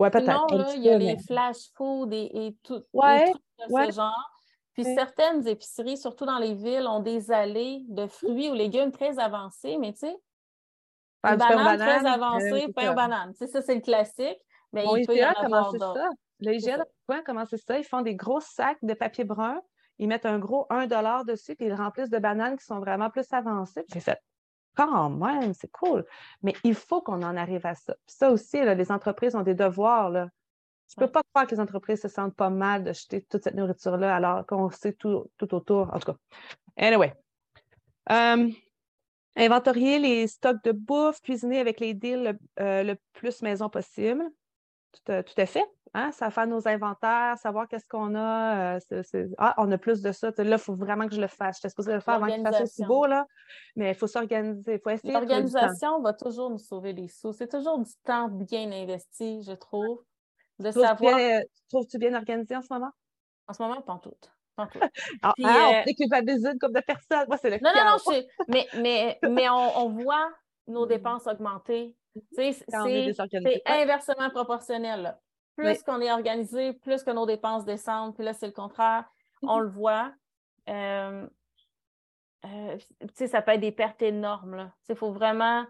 Ouais, 0.00 0.10
peut-être. 0.10 0.46
il 0.76 0.82
y 0.82 0.88
a 0.88 0.96
les 0.96 1.18
flash 1.18 1.70
food 1.74 2.12
et, 2.14 2.56
tout 2.62 2.82
ouais, 2.94 3.32
de 3.58 3.86
ce 3.86 3.96
genre. 3.96 4.30
Puis 4.72 4.84
certaines 4.84 5.46
épiceries, 5.46 5.98
surtout 5.98 6.24
dans 6.24 6.38
les 6.38 6.54
villes, 6.54 6.86
ont 6.86 7.00
des 7.00 7.30
allées 7.30 7.84
de 7.88 8.06
fruits 8.06 8.48
ou 8.48 8.54
légumes 8.54 8.92
très 8.92 9.18
avancés, 9.18 9.76
mais 9.76 9.92
tu 9.92 9.98
sais, 9.98 10.16
une 11.24 11.36
banane, 11.36 11.78
très 11.78 12.04
euh, 12.04 12.12
avancée, 12.12 12.72
pain 12.74 12.92
aux 12.92 12.94
bananes. 12.94 13.32
Tu 13.32 13.38
sais, 13.38 13.46
ça, 13.46 13.62
c'est 13.62 13.74
le 13.74 13.80
classique. 13.80 14.38
Mais 14.72 14.84
il 14.96 15.06
peut 15.06 15.16
y 15.16 15.24
en 15.24 15.30
avoir 15.30 15.72
ça. 15.72 16.10
Le 16.40 16.54
IGA 16.54 16.84
a 17.08 17.22
commencé 17.22 17.56
ça. 17.58 17.78
Ils 17.78 17.84
font 17.84 18.02
des 18.02 18.14
gros 18.14 18.40
sacs 18.40 18.78
de 18.82 18.94
papier 18.94 19.24
brun. 19.24 19.60
Ils 19.98 20.08
mettent 20.08 20.26
un 20.26 20.38
gros 20.38 20.66
1 20.70 20.86
dessus, 21.24 21.54
puis 21.54 21.66
ils 21.66 21.74
remplissent 21.74 22.08
de 22.08 22.18
bananes 22.18 22.56
qui 22.56 22.64
sont 22.64 22.78
vraiment 22.78 23.10
plus 23.10 23.26
avancées. 23.32 23.84
J'ai 23.92 24.00
fait 24.00 24.18
quand 24.74 25.10
même, 25.10 25.52
c'est 25.52 25.70
cool. 25.70 26.06
Mais 26.42 26.54
il 26.64 26.74
faut 26.74 27.02
qu'on 27.02 27.22
en 27.22 27.36
arrive 27.36 27.66
à 27.66 27.74
ça. 27.74 27.94
ça 28.06 28.30
aussi, 28.30 28.62
les 28.62 28.92
entreprises 28.92 29.34
ont 29.34 29.42
des 29.42 29.54
devoirs. 29.54 30.08
Là. 30.08 30.28
Je 30.88 31.00
ne 31.00 31.06
peux 31.06 31.12
pas 31.12 31.22
croire 31.32 31.46
que 31.46 31.54
les 31.54 31.60
entreprises 31.60 32.00
se 32.00 32.08
sentent 32.08 32.34
pas 32.34 32.50
mal 32.50 32.82
de 32.82 32.92
jeter 32.92 33.22
toute 33.22 33.44
cette 33.44 33.54
nourriture-là 33.54 34.16
alors 34.16 34.46
qu'on 34.46 34.70
sait 34.70 34.92
tout, 34.92 35.28
autour. 35.40 35.92
En 35.94 35.98
tout 35.98 36.12
cas, 36.12 36.18
anyway. 36.76 37.12
Um, 38.08 38.52
inventorier 39.36 39.98
les 39.98 40.26
stocks 40.26 40.62
de 40.64 40.72
bouffe, 40.72 41.20
cuisiner 41.20 41.60
avec 41.60 41.80
les 41.80 41.94
deals 41.94 42.38
le, 42.58 42.62
euh, 42.62 42.94
plus 43.12 43.42
maison 43.42 43.68
possible. 43.68 44.24
tout 45.04 45.12
à 45.12 45.46
fait. 45.46 45.66
Hein, 45.92 46.12
ça 46.12 46.30
fait 46.30 46.46
nos 46.46 46.68
inventaires, 46.68 47.36
savoir 47.36 47.66
qu'est-ce 47.66 47.86
qu'on 47.88 48.14
a. 48.14 48.76
Euh, 48.76 49.02
ah, 49.38 49.54
on 49.58 49.70
a 49.72 49.78
plus 49.78 50.02
de 50.02 50.12
ça. 50.12 50.30
Là, 50.36 50.44
il 50.44 50.58
faut 50.58 50.76
vraiment 50.76 51.08
que 51.08 51.14
je 51.16 51.20
le 51.20 51.26
fasse. 51.26 51.56
J'étais 51.56 51.70
supposée 51.70 51.92
le 51.92 52.00
faire 52.00 52.14
avant 52.14 52.26
qu'il 52.26 52.42
fasse 52.44 52.60
aussi 52.60 52.84
beau, 52.84 53.06
là. 53.06 53.26
Mais 53.74 53.90
il 53.90 53.94
faut 53.96 54.06
s'organiser. 54.06 54.74
Il 54.74 54.80
faut 54.80 54.90
essayer. 54.90 55.12
L'organisation 55.12 56.00
va 56.00 56.12
toujours 56.12 56.50
nous 56.50 56.58
sauver 56.58 56.92
les 56.92 57.08
sous. 57.08 57.32
C'est 57.32 57.48
toujours 57.48 57.80
du 57.80 57.90
temps 58.04 58.28
bien 58.28 58.70
investi, 58.70 59.42
je 59.42 59.52
trouve. 59.52 60.04
De 60.60 60.70
savoir. 60.70 61.18
Euh, 61.18 61.40
trouves-tu 61.68 61.98
bien 61.98 62.14
organisé 62.14 62.54
en 62.54 62.62
ce 62.62 62.72
moment? 62.72 62.90
En 63.48 63.52
ce 63.52 63.62
moment, 63.62 63.82
pas 63.82 63.98
tout. 64.00 64.14
Ah, 64.56 64.68
ah 65.22 65.32
Puis, 65.34 65.44
ah, 65.46 65.82
on 65.86 66.58
comme 66.58 66.72
de 66.72 66.80
personnes. 66.80 67.26
Moi, 67.28 67.36
c'est 67.40 67.50
le 67.50 67.58
Non, 67.62 67.70
non, 67.74 67.96
non. 67.96 68.22
Mais, 68.48 68.66
mais, 68.76 69.18
mais 69.28 69.48
on, 69.48 69.78
on 69.78 69.88
voit 69.88 70.30
nos 70.66 70.86
mm. 70.86 70.88
dépenses 70.88 71.26
augmenter. 71.26 71.96
C'est 72.32 72.56
inversement 73.66 74.30
proportionnel. 74.30 75.02
Là. 75.02 75.20
Plus 75.56 75.82
qu'on 75.82 76.00
est 76.00 76.10
organisé, 76.10 76.72
plus 76.72 77.02
que 77.02 77.10
nos 77.10 77.26
dépenses 77.26 77.64
descendent. 77.64 78.14
Puis 78.14 78.24
là, 78.24 78.32
c'est 78.32 78.46
le 78.46 78.52
contraire. 78.52 79.04
On 79.42 79.58
mhm. 79.58 79.62
le 79.62 79.68
voit. 79.68 80.12
Euh, 80.68 81.26
euh, 82.44 82.78
ça 83.14 83.42
peut 83.42 83.52
être 83.52 83.60
des 83.60 83.72
pertes 83.72 84.02
énormes. 84.02 84.70
Il 84.88 84.96
faut 84.96 85.12
vraiment. 85.12 85.64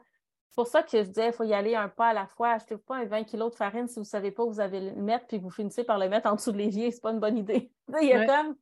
C'est 0.49 0.57
pour 0.57 0.67
ça 0.67 0.83
que 0.83 0.91
je 0.91 1.03
disais, 1.03 1.29
il 1.29 1.33
faut 1.33 1.45
y 1.45 1.55
aller 1.55 1.77
un 1.77 1.89
pas 1.89 2.09
à 2.09 2.13
la 2.13 2.27
fois. 2.27 2.51
Achetez 2.51 2.77
pas 2.77 2.97
un 2.97 3.05
20 3.05 3.25
kg 3.25 3.51
de 3.51 3.55
farine 3.55 3.87
si 3.87 3.95
vous 3.95 4.01
ne 4.01 4.07
savez 4.07 4.33
pas 4.33 4.43
où 4.43 4.51
vous 4.51 4.61
allez 4.61 4.81
le 4.81 4.97
mettre, 4.97 5.27
puis 5.29 5.39
vous 5.39 5.51
finissez 5.51 5.85
par 5.85 5.97
le 5.99 6.09
mettre 6.09 6.29
en 6.29 6.35
dessous 6.35 6.51
de 6.51 6.59
l'évier. 6.59 6.91
Ce 6.91 6.97
n'est 6.97 7.01
pas 7.01 7.13
une 7.13 7.21
bonne 7.21 7.39
idée. 7.39 7.71
il 8.03 8.09
y 8.09 8.13
a 8.13 8.27
comme. 8.27 8.57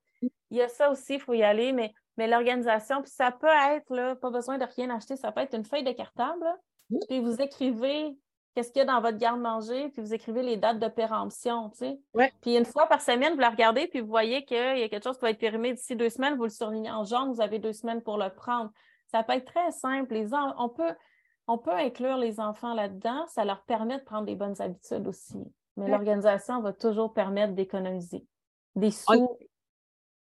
Il 0.51 0.57
y 0.57 0.63
a 0.63 0.69
ça 0.69 0.91
aussi, 0.91 1.15
il 1.15 1.21
faut 1.21 1.35
y 1.35 1.43
aller, 1.43 1.73
mais, 1.73 1.93
mais 2.17 2.27
l'organisation, 2.27 3.03
puis 3.03 3.11
ça 3.11 3.31
peut 3.33 3.47
être, 3.73 3.95
là, 3.95 4.17
pas 4.17 4.31
besoin 4.31 4.59
de 4.59 4.65
rien 4.77 4.91
acheter, 4.91 5.17
ça 5.17 5.33
peut 5.33 5.41
être 5.41 5.55
une 5.55 5.65
feuille 5.65 5.85
de 5.85 5.93
cartable, 5.93 6.47
puis 7.09 7.21
vous 7.21 7.41
écrivez 7.41 8.17
qu'est-ce 8.55 8.73
qu'il 8.73 8.81
y 8.81 8.83
a 8.83 8.87
dans 8.87 9.01
votre 9.01 9.19
garde-manger, 9.19 9.91
puis 9.91 10.03
vous 10.03 10.15
écrivez 10.15 10.43
les 10.43 10.57
dates 10.57 10.81
de 10.81 10.89
péremption, 10.89 11.71
tu 11.71 11.79
sais. 11.79 12.01
Puis 12.41 12.57
une 12.57 12.65
fois 12.65 12.87
par 12.87 13.01
semaine, 13.01 13.35
vous 13.35 13.41
la 13.41 13.51
regardez, 13.51 13.87
puis 13.87 14.01
vous 14.01 14.09
voyez 14.09 14.45
qu'il 14.45 14.57
y 14.57 14.83
a 14.83 14.89
quelque 14.89 15.05
chose 15.05 15.17
qui 15.17 15.23
va 15.23 15.31
être 15.31 15.39
périmé 15.39 15.73
d'ici 15.73 15.95
deux 15.95 16.11
semaines, 16.11 16.37
vous 16.37 16.45
le 16.45 16.51
surlignez 16.51 16.91
en 16.91 17.05
jaune, 17.05 17.33
vous 17.33 17.41
avez 17.41 17.59
deux 17.59 17.73
semaines 17.73 18.03
pour 18.03 18.19
le 18.19 18.31
prendre. 18.31 18.71
Ça 19.07 19.23
peut 19.23 19.35
être 19.35 19.45
très 19.45 19.71
simple. 19.71 20.13
Les 20.13 20.31
on, 20.33 20.69
peut, 20.69 20.93
on 21.47 21.57
peut 21.57 21.73
inclure 21.73 22.17
les 22.17 22.41
enfants 22.41 22.75
là-dedans, 22.75 23.27
ça 23.29 23.45
leur 23.45 23.63
permet 23.63 23.99
de 23.99 24.05
prendre 24.05 24.27
des 24.27 24.35
bonnes 24.35 24.61
habitudes 24.61 25.07
aussi. 25.07 25.39
Mais 25.77 25.89
l'organisation 25.89 26.61
va 26.61 26.73
toujours 26.73 27.13
permettre 27.13 27.53
d'économiser 27.53 28.27
des 28.75 28.91
sous. 28.91 29.39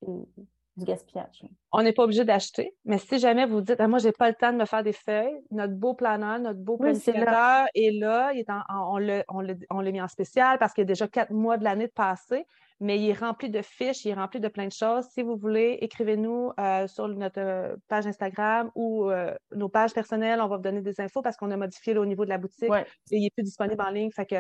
Du 0.03 0.85
gaspillage. 0.85 1.45
On 1.73 1.83
n'est 1.83 1.93
pas 1.93 2.05
obligé 2.05 2.25
d'acheter, 2.25 2.75
mais 2.85 2.99
si 2.99 3.19
jamais 3.19 3.47
vous 3.47 3.61
dites, 3.61 3.81
ah, 3.81 3.89
moi, 3.89 3.99
je 3.99 4.07
n'ai 4.07 4.13
pas 4.13 4.29
le 4.29 4.35
temps 4.35 4.53
de 4.53 4.59
me 4.59 4.65
faire 4.65 4.83
des 4.83 4.93
feuilles, 4.93 5.37
notre 5.51 5.75
beau 5.75 5.95
planeur, 5.95 6.39
notre 6.39 6.61
beau 6.61 6.79
planificateur 6.79 7.67
est 7.75 7.99
là, 7.99 8.33
il 8.33 8.41
est 8.41 9.25
on 9.29 9.81
l'a 9.81 9.93
mis 9.93 10.01
en 10.01 10.09
spécial 10.09 10.59
parce 10.59 10.73
qu'il 10.73 10.83
y 10.83 10.87
a 10.87 10.89
déjà 10.89 11.09
quatre 11.09 11.33
mois 11.33 11.59
de 11.59 11.65
l'année 11.65 11.89
de 11.89 11.93
passé, 11.93 12.47
mais 12.81 12.99
il 12.99 13.11
est 13.11 13.19
rempli 13.19 13.51
de 13.51 13.61
fiches, 13.61 14.05
il 14.05 14.11
est 14.11 14.15
rempli 14.15 14.39
de 14.39 14.49
plein 14.49 14.67
de 14.67 14.73
choses. 14.73 15.05
Si 15.11 15.23
vous 15.23 15.37
voulez, 15.37 15.79
écrivez-nous 15.81 16.53
euh, 16.61 16.87
sur 16.87 17.09
notre 17.09 17.41
euh, 17.41 17.77
page 17.89 18.07
Instagram 18.07 18.71
ou 18.77 19.11
euh, 19.11 19.35
nos 19.55 19.69
pages 19.69 19.93
personnelles, 19.93 20.41
on 20.41 20.47
va 20.47 20.57
vous 20.57 20.63
donner 20.63 20.81
des 20.81 21.01
infos 21.01 21.21
parce 21.21 21.37
qu'on 21.37 21.51
a 21.51 21.57
modifié 21.57 21.99
au 21.99 22.07
niveau 22.07 22.25
de 22.25 22.31
la 22.31 22.39
boutique. 22.39 22.71
il 23.11 23.23
n'est 23.23 23.31
plus 23.31 23.43
disponible 23.43 23.83
en 23.83 23.91
ligne, 23.91 24.11
fait 24.13 24.27
que, 24.27 24.37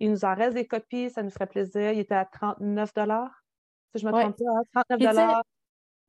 il 0.00 0.10
nous 0.10 0.24
en 0.24 0.34
reste 0.34 0.54
des 0.54 0.66
copies, 0.66 1.10
ça 1.10 1.22
nous 1.22 1.30
ferait 1.30 1.46
plaisir. 1.46 1.92
Il 1.92 1.98
était 1.98 2.14
à 2.14 2.24
39 2.24 2.92
si 2.94 3.41
je 3.94 4.06
me 4.06 4.12
trompe 4.12 4.36
pas, 4.72 4.84
39 4.88 5.18
hein, 5.18 5.42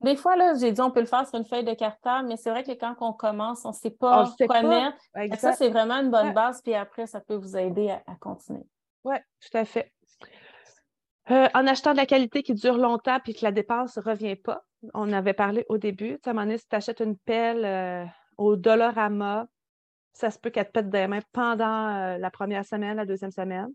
des 0.03 0.17
fois, 0.17 0.35
là, 0.35 0.53
j'ai 0.59 0.71
dit 0.73 0.81
on 0.81 0.91
peut 0.91 0.99
le 0.99 1.05
faire 1.05 1.25
sur 1.27 1.39
une 1.39 1.45
feuille 1.45 1.63
de 1.63 1.73
cartable, 1.73 2.27
mais 2.27 2.35
c'est 2.35 2.49
vrai 2.49 2.63
que 2.63 2.73
quand 2.73 2.95
on 2.99 3.13
commence, 3.13 3.63
on 3.63 3.69
ne 3.69 3.73
sait 3.73 3.89
pas 3.89 4.29
quoi 4.45 4.61
mettre. 4.61 4.97
Ça, 5.39 5.53
c'est 5.53 5.69
vraiment 5.69 5.95
une 5.95 6.11
bonne 6.11 6.33
base, 6.33 6.61
puis 6.61 6.73
après, 6.75 7.07
ça 7.07 7.21
peut 7.21 7.35
vous 7.35 7.55
aider 7.55 7.89
à, 7.89 8.15
continuer. 8.19 8.65
Oui, 9.05 9.15
tout 9.39 9.57
à 9.57 9.63
fait. 9.63 9.93
Euh, 11.31 11.47
en 11.53 11.65
achetant 11.67 11.93
de 11.93 11.97
la 11.97 12.05
qualité 12.05 12.43
qui 12.43 12.53
dure 12.53 12.77
longtemps 12.77 13.17
puis 13.23 13.33
que 13.33 13.45
la 13.45 13.53
dépense 13.53 13.95
ne 13.95 14.01
revient 14.01 14.35
pas, 14.35 14.65
on 14.93 15.13
avait 15.13 15.33
parlé 15.33 15.65
au 15.69 15.77
début. 15.77 16.19
Tu 16.21 16.31
sais, 16.31 16.57
si 16.57 16.67
tu 16.67 16.75
achètes 16.75 16.99
une 16.99 17.17
pelle 17.17 17.63
euh, 17.63 18.05
au 18.37 18.57
Dollarama, 18.57 19.47
ça 20.11 20.31
se 20.31 20.37
peut 20.37 20.49
qu'elle 20.49 20.65
te 20.65 20.71
pète 20.71 20.89
des 20.89 21.07
mains 21.07 21.21
pendant 21.31 21.95
euh, 21.95 22.17
la 22.17 22.29
première 22.29 22.65
semaine, 22.65 22.97
la 22.97 23.05
deuxième 23.05 23.31
semaine. 23.31 23.69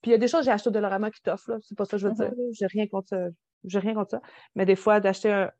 Puis 0.00 0.10
il 0.10 0.12
y 0.12 0.14
a 0.14 0.18
des 0.18 0.28
choses 0.28 0.40
que 0.40 0.46
j'ai 0.46 0.50
achetées 0.52 0.70
au 0.70 0.72
Dollarama 0.72 1.10
qui 1.10 1.20
t'offrent, 1.20 1.58
c'est 1.60 1.76
pas 1.76 1.84
ça 1.84 1.92
que 1.92 1.98
je 1.98 2.08
veux 2.08 2.14
mm-hmm. 2.14 2.34
dire. 2.34 2.46
J'ai 2.52 2.66
rien 2.66 2.86
contre 2.86 3.32
j'ai 3.64 3.78
rien 3.78 3.94
contre 3.94 4.10
ça. 4.12 4.22
Mais 4.54 4.66
des 4.66 4.76
fois, 4.76 5.00
d'acheter 5.00 5.32
un, 5.32 5.50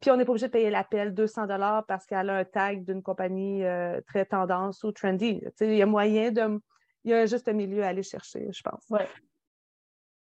puis 0.00 0.10
on 0.10 0.16
n'est 0.16 0.24
pas 0.24 0.32
obligé 0.32 0.46
de 0.46 0.52
payer 0.52 0.70
l'appel 0.70 1.14
200 1.14 1.46
dollars 1.46 1.84
parce 1.86 2.06
qu'elle 2.06 2.30
a 2.30 2.38
un 2.38 2.44
tag 2.44 2.84
d'une 2.84 3.02
compagnie 3.02 3.64
euh, 3.64 4.00
très 4.06 4.24
tendance 4.24 4.82
ou 4.84 4.92
trendy. 4.92 5.42
Il 5.60 5.74
y 5.74 5.82
a 5.82 5.86
moyen 5.86 6.30
de... 6.30 6.60
Il 7.04 7.10
y 7.10 7.14
a 7.14 7.26
juste 7.26 7.48
un 7.48 7.52
milieu 7.52 7.84
à 7.84 7.88
aller 7.88 8.02
chercher, 8.02 8.48
je 8.50 8.62
pense. 8.62 8.84
Ouais. 8.88 9.06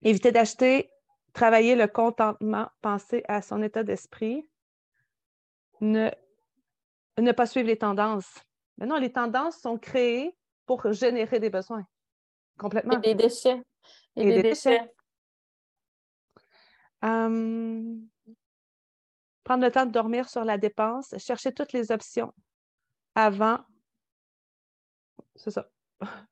Éviter 0.01 0.31
d'acheter, 0.31 0.89
travailler 1.31 1.75
le 1.75 1.87
contentement, 1.87 2.67
penser 2.81 3.23
à 3.27 3.43
son 3.43 3.61
état 3.61 3.83
d'esprit. 3.83 4.49
Ne, 5.79 6.09
ne 7.19 7.31
pas 7.31 7.45
suivre 7.45 7.67
les 7.67 7.77
tendances. 7.77 8.33
Mais 8.77 8.87
non, 8.87 8.97
les 8.97 9.11
tendances 9.11 9.57
sont 9.57 9.77
créées 9.77 10.35
pour 10.65 10.91
générer 10.91 11.39
des 11.39 11.51
besoins. 11.51 11.85
Complètement. 12.57 12.99
Et 13.03 13.13
des 13.13 13.15
déchets. 13.15 13.61
Et, 14.15 14.25
des, 14.25 14.41
déchets. 14.41 14.91
Hum, 17.01 18.07
prendre 19.43 19.63
le 19.63 19.71
temps 19.71 19.85
de 19.85 19.91
dormir 19.91 20.29
sur 20.29 20.43
la 20.43 20.57
dépense, 20.57 21.15
chercher 21.17 21.51
toutes 21.51 21.73
les 21.73 21.91
options 21.91 22.33
avant. 23.15 23.59
C'est 25.35 25.51
ça. 25.51 25.67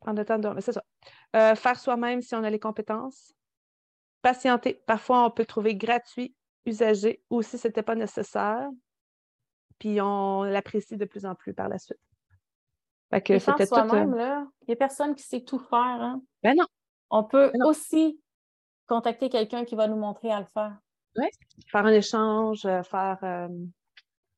prendre 0.00 0.18
le 0.18 0.24
temps 0.24 0.36
de 0.36 0.42
dormir, 0.42 0.62
c'est 0.62 0.72
ça. 0.72 0.84
Euh, 1.36 1.54
faire 1.54 1.78
soi-même 1.78 2.22
si 2.22 2.34
on 2.34 2.42
a 2.42 2.50
les 2.50 2.58
compétences. 2.58 3.34
Patienter. 4.22 4.82
Parfois, 4.86 5.24
on 5.24 5.30
peut 5.30 5.44
trouver 5.44 5.76
gratuit, 5.76 6.34
usagé 6.64 7.22
ou 7.30 7.42
si 7.42 7.58
ce 7.58 7.68
n'était 7.68 7.82
pas 7.82 7.94
nécessaire. 7.94 8.68
Puis 9.78 10.00
on 10.00 10.42
l'apprécie 10.42 10.96
de 10.96 11.04
plus 11.04 11.26
en 11.26 11.34
plus 11.34 11.54
par 11.54 11.68
la 11.68 11.78
suite. 11.78 12.00
Fait 13.10 13.22
que 13.22 13.38
c'était 13.38 13.66
soi-même, 13.66 14.14
euh, 14.14 14.16
là, 14.16 14.46
il 14.62 14.64
n'y 14.68 14.72
a 14.72 14.76
personne 14.76 15.14
qui 15.14 15.22
sait 15.22 15.42
tout 15.42 15.60
faire. 15.60 15.78
Hein? 15.78 16.22
Ben 16.42 16.56
non. 16.56 16.66
On 17.10 17.22
peut 17.22 17.52
ben 17.52 17.64
aussi 17.66 18.20
contacter 18.86 19.28
quelqu'un 19.28 19.64
qui 19.64 19.74
va 19.74 19.88
nous 19.88 19.96
montrer 19.96 20.30
à 20.30 20.40
le 20.40 20.46
faire. 20.46 20.76
Oui, 21.16 21.26
faire 21.70 21.86
un 21.86 21.92
échange, 21.92 22.64
euh, 22.66 22.82
faire 22.82 23.18
euh, 23.22 23.48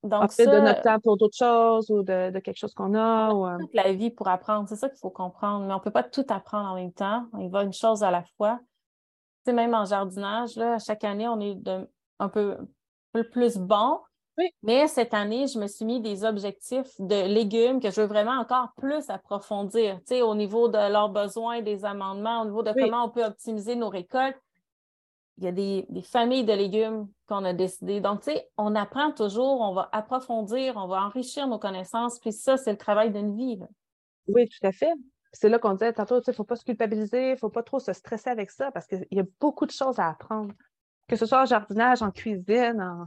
Donc 0.05 0.37
de 0.37 0.61
notre 0.61 0.83
temps 0.83 1.01
pour 1.01 1.17
d'autres 1.17 1.37
choses 1.37 1.91
ou 1.91 2.03
de, 2.03 2.39
quelque 2.39 2.57
chose 2.57 2.75
qu'on 2.75 2.95
a. 2.95 3.33
Ou, 3.33 3.47
euh, 3.47 3.59
Toute 3.59 3.75
la 3.75 3.93
vie 3.93 4.11
pour 4.11 4.29
apprendre, 4.29 4.69
c'est 4.69 4.77
ça 4.77 4.89
qu'il 4.89 4.99
faut 4.99 5.11
comprendre. 5.11 5.67
Mais 5.67 5.73
on 5.73 5.79
ne 5.79 5.83
peut 5.83 5.91
pas 5.91 6.05
tout 6.05 6.27
apprendre 6.29 6.71
en 6.71 6.75
même 6.77 6.93
temps. 6.93 7.27
Il 7.41 7.51
va 7.51 7.65
une 7.65 7.73
chose 7.73 8.03
à 8.03 8.11
la 8.11 8.23
fois. 8.37 8.61
Tu 9.45 9.51
sais, 9.51 9.53
même 9.53 9.75
en 9.75 9.85
jardinage, 9.85 10.57
là, 10.57 10.79
chaque 10.79 11.05
année, 11.05 11.29
on 11.29 11.41
est 11.41 11.57
un 12.19 12.29
peu, 12.29 12.57
plus 13.33 13.57
bon. 13.57 13.99
Oui. 14.39 14.51
Mais 14.63 14.87
cette 14.87 15.15
année, 15.15 15.47
je 15.49 15.59
me 15.59 15.67
suis 15.67 15.85
mis 15.85 16.01
des 16.01 16.25
objectifs 16.25 16.95
de 17.01 17.27
légumes 17.27 17.81
que 17.81 17.91
je 17.91 18.01
veux 18.01 18.07
vraiment 18.07 18.39
encore 18.39 18.73
plus 18.77 19.11
approfondir, 19.11 19.97
tu 19.99 20.15
sais, 20.15 20.23
au 20.23 20.35
niveau 20.35 20.69
de 20.69 20.79
leurs 20.79 21.11
besoins, 21.11 21.61
des 21.61 21.85
amendements, 21.85 22.43
au 22.43 22.45
niveau 22.45 22.63
de 22.63 22.73
comment 22.73 23.05
on 23.05 23.11
peut 23.11 23.25
optimiser 23.25 23.75
nos 23.75 23.89
récoltes 23.89 24.39
il 25.39 25.45
y 25.45 25.49
a 25.49 25.53
des, 25.53 26.03
familles 26.03 26.45
de 26.45 26.53
légumes 26.53 27.09
qu'on 27.27 27.45
a 27.45 27.53
décidé. 27.53 28.01
Donc, 28.01 28.23
tu 28.23 28.33
sais, 28.33 28.49
on 28.57 28.75
apprend 28.75 29.13
toujours, 29.13 29.61
on 29.61 29.73
va 29.73 29.89
approfondir, 29.93 30.77
on 30.77 30.89
va 30.89 31.03
enrichir 31.03 31.47
nos 31.47 31.59
connaissances, 31.59 32.19
puis 32.19 32.33
ça, 32.33 32.57
c'est 32.57 32.73
le 32.73 32.79
travail 32.79 33.13
d'une 33.13 33.37
vie. 33.37 33.59
Oui, 34.27 34.49
tout 34.49 34.67
à 34.67 34.73
fait. 34.73 34.93
C'est 35.33 35.49
là 35.49 35.59
qu'on 35.59 35.75
disait 35.75 35.93
tantôt, 35.93 36.21
il 36.21 36.25
ne 36.27 36.33
faut 36.33 36.45
pas 36.45 36.57
se 36.57 36.65
culpabiliser, 36.65 37.29
il 37.29 37.33
ne 37.33 37.37
faut 37.37 37.51
pas 37.51 37.63
trop 37.63 37.79
se 37.79 37.93
stresser 37.93 38.31
avec 38.31 38.51
ça 38.51 38.73
parce 38.73 38.87
qu'il 38.87 39.07
y 39.11 39.21
a 39.21 39.25
beaucoup 39.41 39.67
de 39.67 39.71
choses 39.71 39.99
à 39.99 40.09
apprendre. 40.09 40.53
Que 41.07 41.17
ce 41.17 41.25
soit 41.25 41.43
en 41.43 41.47
jardinage, 41.47 42.03
en 42.03 42.11
cuisine, 42.11 42.81
en... 42.81 43.07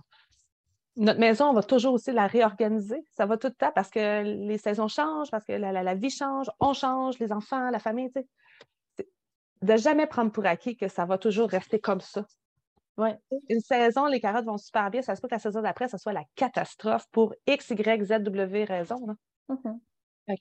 Notre 0.97 1.19
maison, 1.19 1.45
on 1.45 1.53
va 1.53 1.63
toujours 1.63 1.93
aussi 1.93 2.11
la 2.11 2.27
réorganiser. 2.27 3.05
Ça 3.11 3.25
va 3.25 3.37
tout 3.37 3.47
le 3.47 3.53
temps 3.53 3.71
parce 3.73 3.89
que 3.89 4.23
les 4.23 4.57
saisons 4.57 4.87
changent, 4.87 5.31
parce 5.31 5.45
que 5.45 5.53
la, 5.53 5.71
la 5.71 5.95
vie 5.95 6.09
change, 6.09 6.49
on 6.59 6.73
change, 6.73 7.17
les 7.19 7.31
enfants, 7.31 7.69
la 7.69 7.79
famille, 7.79 8.11
tu 8.11 8.21
sais 8.21 8.27
de 9.61 9.77
jamais 9.77 10.07
prendre 10.07 10.31
pour 10.31 10.45
acquis 10.45 10.75
que 10.75 10.87
ça 10.87 11.05
va 11.05 11.17
toujours 11.17 11.49
rester 11.49 11.79
comme 11.79 12.01
ça. 12.01 12.25
Ouais. 12.97 13.17
Une 13.49 13.61
saison, 13.61 14.05
les 14.05 14.19
carottes 14.19 14.45
vont 14.45 14.57
super 14.57 14.89
bien. 14.91 15.01
Ça 15.01 15.15
se 15.15 15.21
peut 15.21 15.27
que 15.27 15.35
la 15.35 15.39
saison 15.39 15.61
d'après, 15.61 15.87
ça 15.87 15.97
soit 15.97 16.13
la 16.13 16.25
catastrophe 16.35 17.05
pour 17.11 17.33
X, 17.47 17.69
Y, 17.69 18.03
Z, 18.03 18.23
W 18.23 18.63
raison. 18.65 18.97
Mm 19.47 19.71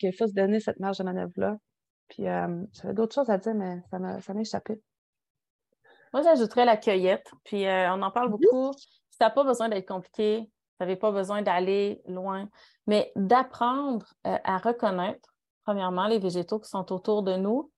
il 0.02 0.12
faut 0.16 0.28
se 0.28 0.34
donner 0.34 0.60
cette 0.60 0.78
marge 0.78 0.98
de 0.98 1.04
manœuvre-là. 1.04 1.56
Puis 2.08 2.28
euh, 2.28 2.62
j'avais 2.72 2.94
d'autres 2.94 3.14
choses 3.14 3.30
à 3.30 3.38
dire, 3.38 3.54
mais 3.54 3.80
ça 3.90 3.98
m'a 3.98 4.40
échappé. 4.40 4.80
Moi, 6.12 6.22
j'ajouterais 6.22 6.64
la 6.64 6.76
cueillette. 6.76 7.28
Puis 7.44 7.66
euh, 7.66 7.92
on 7.92 8.02
en 8.02 8.10
parle 8.12 8.30
beaucoup. 8.30 8.70
Ça 9.20 9.26
n'a 9.26 9.30
pas 9.30 9.44
besoin 9.44 9.68
d'être 9.68 9.86
compliqué. 9.86 10.50
Ça 10.78 10.86
n'avez 10.86 10.96
pas 10.96 11.12
besoin 11.12 11.42
d'aller 11.42 12.00
loin. 12.08 12.48
Mais 12.86 13.12
d'apprendre 13.16 14.06
euh, 14.26 14.38
à 14.44 14.56
reconnaître, 14.56 15.34
premièrement, 15.64 16.06
les 16.06 16.18
végétaux 16.18 16.58
qui 16.58 16.70
sont 16.70 16.90
autour 16.90 17.22
de 17.22 17.36
nous, 17.36 17.70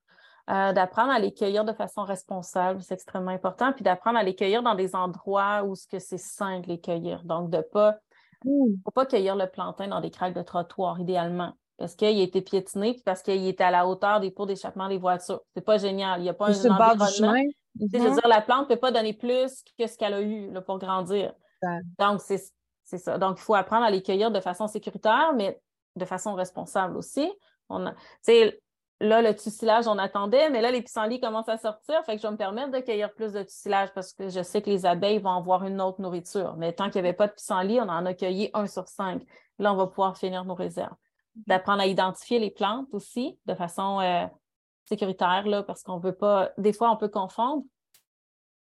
euh, 0.49 0.71
d'apprendre 0.71 1.11
à 1.11 1.19
les 1.19 1.33
cueillir 1.33 1.65
de 1.65 1.73
façon 1.73 2.03
responsable, 2.03 2.81
c'est 2.81 2.93
extrêmement 2.93 3.31
important, 3.31 3.73
puis 3.73 3.83
d'apprendre 3.83 4.17
à 4.17 4.23
les 4.23 4.35
cueillir 4.35 4.63
dans 4.63 4.75
des 4.75 4.95
endroits 4.95 5.63
où 5.63 5.75
c'est 5.75 5.99
sain 5.99 6.61
de 6.61 6.67
les 6.67 6.79
cueillir. 6.79 7.23
Donc, 7.23 7.49
de 7.49 7.57
ne 7.57 7.61
pas, 7.61 7.97
mmh. 8.45 8.89
pas 8.93 9.05
cueillir 9.05 9.35
le 9.35 9.47
plantain 9.47 9.89
dans 9.89 9.99
des 9.99 10.11
craques 10.11 10.33
de 10.33 10.41
trottoir, 10.41 10.99
idéalement, 10.99 11.53
parce 11.77 11.95
qu'il 11.95 12.07
a 12.07 12.23
été 12.23 12.41
piétiné, 12.41 12.93
puis 12.93 13.03
parce 13.03 13.21
qu'il 13.21 13.45
était 13.47 13.65
à 13.65 13.71
la 13.71 13.85
hauteur 13.85 14.21
des 14.21 14.31
pots 14.31 14.45
d'échappement 14.45 14.87
des 14.87 14.97
voitures. 14.97 15.41
C'est 15.53 15.65
pas 15.65 15.77
génial. 15.77 16.21
Il 16.21 16.23
n'y 16.23 16.29
a 16.29 16.33
pas 16.33 16.47
un 16.47 16.71
environnement. 16.71 17.43
Je 17.79 17.97
veux 17.97 18.09
mmh. 18.09 18.13
dire, 18.13 18.27
la 18.27 18.41
plante 18.41 18.69
ne 18.69 18.75
peut 18.75 18.79
pas 18.79 18.91
donner 18.91 19.13
plus 19.13 19.63
que 19.77 19.87
ce 19.87 19.97
qu'elle 19.97 20.13
a 20.13 20.21
eu 20.21 20.51
là, 20.51 20.61
pour 20.61 20.79
grandir. 20.79 21.33
Donc, 21.99 22.21
c'est 22.21 22.97
ça. 22.97 23.17
Donc, 23.17 23.37
il 23.39 23.41
faut 23.41 23.55
apprendre 23.55 23.85
à 23.85 23.89
les 23.89 24.01
cueillir 24.01 24.31
de 24.31 24.39
façon 24.39 24.67
sécuritaire, 24.67 25.33
mais 25.35 25.59
de 25.95 26.05
façon 26.05 26.33
responsable 26.35 26.97
aussi. 26.97 27.31
On 27.69 27.87
a, 27.87 27.93
Là, 29.03 29.21
le 29.21 29.35
tussilage, 29.35 29.85
on 29.85 29.97
attendait, 29.97 30.49
mais 30.49 30.61
là, 30.61 30.71
les 30.71 30.81
pissenlits 30.81 31.19
commencent 31.19 31.49
à 31.49 31.57
sortir. 31.57 32.01
Fait 32.05 32.15
que 32.15 32.21
je 32.21 32.27
vais 32.27 32.31
me 32.31 32.37
permettre 32.37 32.71
de 32.71 32.79
cueillir 32.79 33.13
plus 33.13 33.33
de 33.33 33.43
tussilage 33.43 33.89
parce 33.93 34.13
que 34.13 34.29
je 34.29 34.41
sais 34.41 34.61
que 34.61 34.69
les 34.69 34.85
abeilles 34.85 35.19
vont 35.19 35.35
avoir 35.35 35.65
une 35.65 35.81
autre 35.81 35.99
nourriture. 35.99 36.55
Mais 36.57 36.71
tant 36.71 36.85
qu'il 36.85 37.01
n'y 37.01 37.07
avait 37.09 37.17
pas 37.17 37.27
de 37.27 37.33
pissenlit, 37.33 37.81
on 37.81 37.89
en 37.89 38.05
a 38.05 38.13
cueilli 38.13 38.49
un 38.53 38.65
sur 38.65 38.87
cinq. 38.87 39.21
Là, 39.59 39.73
on 39.73 39.75
va 39.75 39.87
pouvoir 39.87 40.17
finir 40.17 40.45
nos 40.45 40.55
réserves. 40.55 40.95
D'apprendre 41.47 41.81
à 41.81 41.87
identifier 41.87 42.39
les 42.39 42.49
plantes 42.49 42.87
aussi 42.93 43.37
de 43.45 43.55
façon 43.55 43.99
euh, 43.99 44.25
sécuritaire, 44.85 45.45
là, 45.47 45.63
parce 45.63 45.83
qu'on 45.83 45.97
veut 45.97 46.15
pas. 46.15 46.51
Des 46.57 46.73
fois, 46.73 46.91
on 46.91 46.97
peut 46.97 47.09
confondre, 47.09 47.63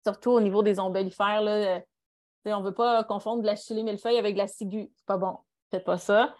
surtout 0.05 0.31
au 0.31 0.41
niveau 0.41 0.63
des 0.63 0.79
ombellifères. 0.79 1.41
Là, 1.41 1.51
euh, 1.51 1.79
on 2.45 2.59
ne 2.59 2.65
veut 2.65 2.73
pas 2.73 3.03
confondre 3.03 3.41
de 3.41 3.47
la 3.47 3.55
chili 3.55 3.83
millefeuille 3.83 4.17
avec 4.17 4.35
de 4.35 4.39
la 4.39 4.47
ciguë. 4.47 4.91
C'est 4.95 5.05
pas 5.05 5.17
bon. 5.17 5.37
Faites 5.71 5.85
pas 5.85 5.97
ça. 5.97 6.33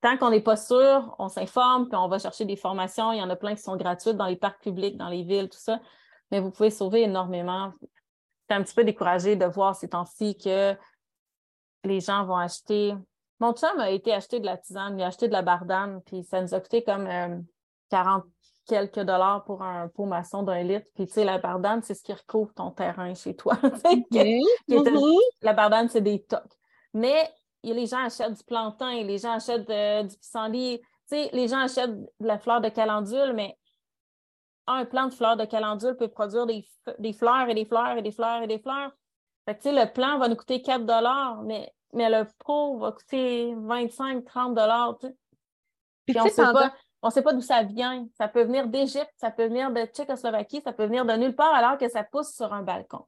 Tant 0.00 0.16
qu'on 0.16 0.30
n'est 0.30 0.40
pas 0.40 0.56
sûr, 0.56 1.14
on 1.18 1.28
s'informe, 1.28 1.88
puis 1.88 1.96
on 1.96 2.08
va 2.08 2.18
chercher 2.18 2.46
des 2.46 2.56
formations. 2.56 3.12
Il 3.12 3.18
y 3.18 3.22
en 3.22 3.28
a 3.28 3.36
plein 3.36 3.54
qui 3.54 3.62
sont 3.62 3.76
gratuites 3.76 4.16
dans 4.16 4.26
les 4.26 4.36
parcs 4.36 4.62
publics, 4.62 4.96
dans 4.96 5.08
les 5.10 5.24
villes, 5.24 5.50
tout 5.50 5.58
ça. 5.58 5.78
Mais 6.30 6.40
vous 6.40 6.50
pouvez 6.50 6.70
sauver 6.70 7.02
énormément. 7.02 7.72
C'est 8.48 8.54
un 8.54 8.62
petit 8.62 8.74
peu 8.74 8.82
découragé 8.82 9.36
de 9.36 9.44
voir 9.44 9.76
ces 9.76 9.90
temps-ci 9.90 10.38
que 10.38 10.74
les 11.84 12.00
gens 12.00 12.24
vont 12.24 12.36
acheter. 12.36 12.94
Mon 13.40 13.52
chum 13.52 13.78
a 13.78 13.90
été 13.90 14.12
acheter 14.12 14.40
de 14.40 14.46
la 14.46 14.56
tisane, 14.56 14.98
il 14.98 15.02
a 15.02 15.08
acheté 15.08 15.28
de 15.28 15.32
la 15.32 15.42
bardane, 15.42 16.00
puis 16.06 16.24
ça 16.24 16.40
nous 16.40 16.54
a 16.54 16.60
coûté 16.60 16.82
comme 16.82 17.06
40 17.90 18.24
euh, 18.24 18.28
quelques 18.70 19.00
dollars 19.00 19.42
pour 19.44 19.62
un 19.62 19.88
pot 19.88 20.06
maçon 20.06 20.44
d'un 20.44 20.62
litre. 20.62 20.86
Puis, 20.94 21.06
tu 21.06 21.12
sais, 21.12 21.24
la 21.24 21.38
bardane, 21.38 21.82
c'est 21.82 21.94
ce 21.94 22.04
qui 22.04 22.12
recouvre 22.12 22.54
ton 22.54 22.70
terrain 22.70 23.14
chez 23.14 23.34
toi. 23.34 23.54
Mm-hmm. 24.70 25.18
La 25.42 25.52
bardane, 25.52 25.88
c'est 25.88 26.00
des 26.00 26.22
tocs. 26.22 26.56
Mais 26.94 27.28
les 27.62 27.86
gens 27.86 28.04
achètent 28.04 28.34
du 28.34 28.44
plantain, 28.44 29.02
les 29.02 29.18
gens 29.18 29.32
achètent 29.32 29.66
du 29.66 30.16
pissenlit, 30.16 30.80
les 31.10 31.48
gens 31.48 31.58
achètent 31.58 31.98
de 31.98 32.26
la 32.26 32.38
fleur 32.38 32.60
de 32.60 32.68
calendule, 32.68 33.32
mais 33.34 33.58
un 34.66 34.84
plant 34.84 35.06
de 35.06 35.14
fleur 35.14 35.36
de 35.36 35.44
calendule 35.44 35.96
peut 35.96 36.08
produire 36.08 36.46
des, 36.46 36.64
fleurs 37.12 37.48
et 37.48 37.54
des 37.54 37.64
fleurs 37.64 37.96
et 37.96 38.02
des 38.02 38.12
fleurs 38.12 38.42
et 38.42 38.46
des 38.46 38.58
fleurs. 38.58 38.92
Fait 39.46 39.56
que, 39.56 39.68
le 39.68 39.92
plan 39.92 40.18
va 40.18 40.28
nous 40.28 40.36
coûter 40.36 40.62
4 40.62 41.44
mais, 41.44 41.72
mais 41.92 42.08
le 42.08 42.26
pot 42.44 42.78
va 42.78 42.92
coûter 42.92 43.54
25, 43.56 44.24
30 44.24 45.06
Puis, 46.06 46.20
on 46.20 46.28
ne 47.08 47.12
sait 47.12 47.22
pas 47.22 47.32
d'où 47.32 47.40
ça 47.40 47.62
vient. 47.62 48.06
Ça 48.18 48.28
peut 48.28 48.42
venir 48.42 48.68
d'Égypte, 48.68 49.12
ça 49.16 49.30
peut 49.30 49.46
venir 49.46 49.70
de 49.70 49.84
Tchécoslovaquie, 49.86 50.60
ça 50.62 50.72
peut 50.72 50.84
venir 50.84 51.04
de 51.04 51.12
nulle 51.14 51.34
part 51.34 51.54
alors 51.54 51.78
que 51.78 51.88
ça 51.88 52.04
pousse 52.04 52.34
sur 52.34 52.52
un 52.52 52.62
balcon. 52.62 53.04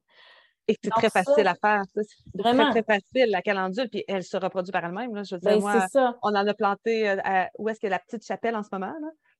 Et 0.67 0.77
c'est 0.81 0.89
très 0.89 1.09
facile 1.09 1.47
à 1.47 1.55
faire. 1.55 1.83
C'est 1.93 2.05
Vraiment. 2.33 2.71
Très, 2.71 2.83
très 2.83 2.95
facile, 2.95 3.29
la 3.31 3.41
calendule, 3.41 3.89
puis 3.89 4.03
elle 4.07 4.23
se 4.23 4.37
reproduit 4.37 4.71
par 4.71 4.85
elle-même. 4.85 5.23
Je 5.25 5.35
veux 5.35 5.41
dire, 5.41 5.51
ben, 5.51 5.59
moi, 5.59 6.15
on 6.21 6.29
en 6.29 6.47
a 6.47 6.53
planté 6.53 7.09
euh, 7.09 7.17
où 7.57 7.67
est-ce 7.69 7.79
que 7.79 7.87
la 7.87 7.99
petite 7.99 8.25
chapelle 8.25 8.55
en 8.55 8.63
ce 8.63 8.69
moment? 8.71 8.93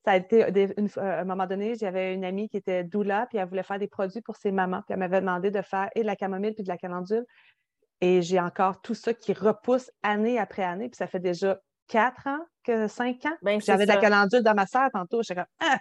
Ça 0.05 0.11
a 0.11 0.17
été, 0.17 0.43
euh, 0.43 0.87
à 0.97 1.21
un 1.21 1.23
moment 1.23 1.47
donné, 1.47 1.75
j'avais 1.75 2.13
une 2.13 2.25
amie 2.25 2.49
qui 2.49 2.57
était 2.57 2.83
doula, 2.83 3.25
puis 3.27 3.37
elle 3.37 3.47
voulait 3.47 3.63
faire 3.63 3.79
des 3.79 3.87
produits 3.87 4.21
pour 4.21 4.35
ses 4.35 4.51
mamans, 4.51 4.81
puis 4.81 4.93
elle 4.93 4.99
m'avait 4.99 5.21
demandé 5.21 5.49
de 5.49 5.61
faire 5.61 5.89
et 5.95 6.01
de 6.01 6.05
la 6.05 6.17
camomille 6.17 6.51
puis 6.51 6.63
de 6.63 6.69
la 6.69 6.77
calendule. 6.77 7.25
Et 8.01 8.21
j'ai 8.21 8.41
encore 8.41 8.81
tout 8.81 8.95
ça 8.95 9.13
qui 9.13 9.31
repousse 9.31 9.89
année 10.03 10.37
après 10.37 10.63
année, 10.63 10.89
puis 10.89 10.97
ça 10.97 11.07
fait 11.07 11.21
déjà 11.21 11.57
quatre 11.87 12.27
ans, 12.27 12.39
que 12.63 12.87
cinq 12.87 13.25
ans? 13.25 13.35
Ben, 13.41 13.59
j'avais 13.61 13.85
de 13.85 13.91
la 13.91 13.97
calendule 13.97 14.41
dans 14.41 14.53
ma 14.53 14.65
serre 14.65 14.89
tantôt. 14.91 15.21
J'étais 15.21 15.41
comme, 15.41 15.49
ah! 15.59 15.79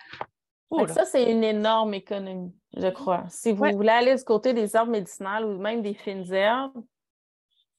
ça, 0.88 1.04
c'est 1.04 1.30
une 1.30 1.44
énorme 1.44 1.94
économie, 1.94 2.54
je 2.76 2.88
crois. 2.88 3.24
Si 3.28 3.52
vous 3.52 3.64
voulez 3.72 3.90
aller 3.90 4.14
du 4.14 4.24
côté 4.24 4.54
des 4.54 4.74
herbes 4.76 4.90
médicinales 4.90 5.44
ou 5.44 5.58
même 5.58 5.82
des 5.82 5.94
fines 5.94 6.30
herbes, 6.32 6.82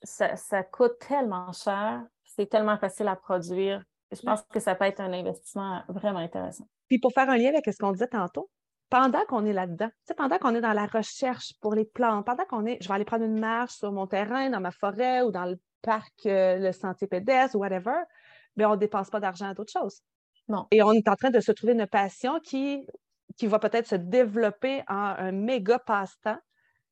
ça, 0.04 0.64
coûte 0.64 1.00
tellement 1.00 1.52
cher, 1.54 2.04
c'est 2.24 2.50
tellement 2.50 2.78
facile 2.78 3.08
à 3.08 3.16
produire. 3.16 3.84
Je 4.12 4.22
pense 4.22 4.44
que 4.44 4.60
ça 4.60 4.76
peut 4.76 4.86
être 4.86 5.00
un 5.00 5.12
investissement 5.12 5.82
vraiment 5.88 6.20
intéressant. 6.20 6.66
Puis 6.88 7.00
pour 7.00 7.12
faire 7.14 7.30
un 7.30 7.38
lien 7.38 7.50
avec 7.50 7.66
ce 7.66 7.78
qu'on 7.78 7.92
disait 7.92 8.08
tantôt, 8.08 8.50
pendant 8.90 9.24
qu'on 9.26 9.46
est 9.46 9.54
là-dedans, 9.54 9.90
pendant 10.16 10.38
qu'on 10.38 10.54
est 10.54 10.62
dans 10.62 10.74
la 10.74 10.86
recherche 10.86 11.54
pour 11.62 11.74
les 11.74 11.86
plantes, 11.86 12.26
pendant 12.26 12.46
qu'on 12.46 12.66
est, 12.66 12.78
je 12.80 12.88
vais 12.88 12.94
aller 12.94 13.06
prendre 13.06 13.24
une 13.24 13.40
marche 13.40 13.74
sur 13.74 13.92
mon 13.92 14.06
terrain, 14.06 14.52
dans 14.52 14.60
ma 14.60 14.72
forêt 14.72 15.24
ou 15.24 15.32
dans 15.32 15.46
le 15.46 15.60
parc, 15.82 16.28
euh, 16.28 16.58
le 16.60 16.72
sentier 16.72 17.08
pédestre 17.08 17.56
ou 17.56 17.60
whatever, 17.60 18.04
mais 18.56 18.66
on 18.66 18.72
ne 18.72 18.78
dépense 18.78 19.10
pas 19.10 19.20
d'argent 19.20 19.48
à 19.48 19.54
d'autres 19.54 19.72
choses. 19.72 20.02
Et 20.72 20.84
on 20.84 20.94
est 20.94 21.08
en 21.08 21.16
train 21.16 21.30
de 21.30 21.40
se 21.40 21.52
trouver 21.52 21.74
une 21.74 21.88
passion 21.88 22.40
qui, 22.40 22.86
qui 23.38 23.48
va 23.48 23.60
peut-être 23.60 23.88
se 23.88 23.96
développer 23.96 24.84
en 24.88 25.16
un 25.18 25.32
méga 25.32 25.80
passe-temps 25.80 26.38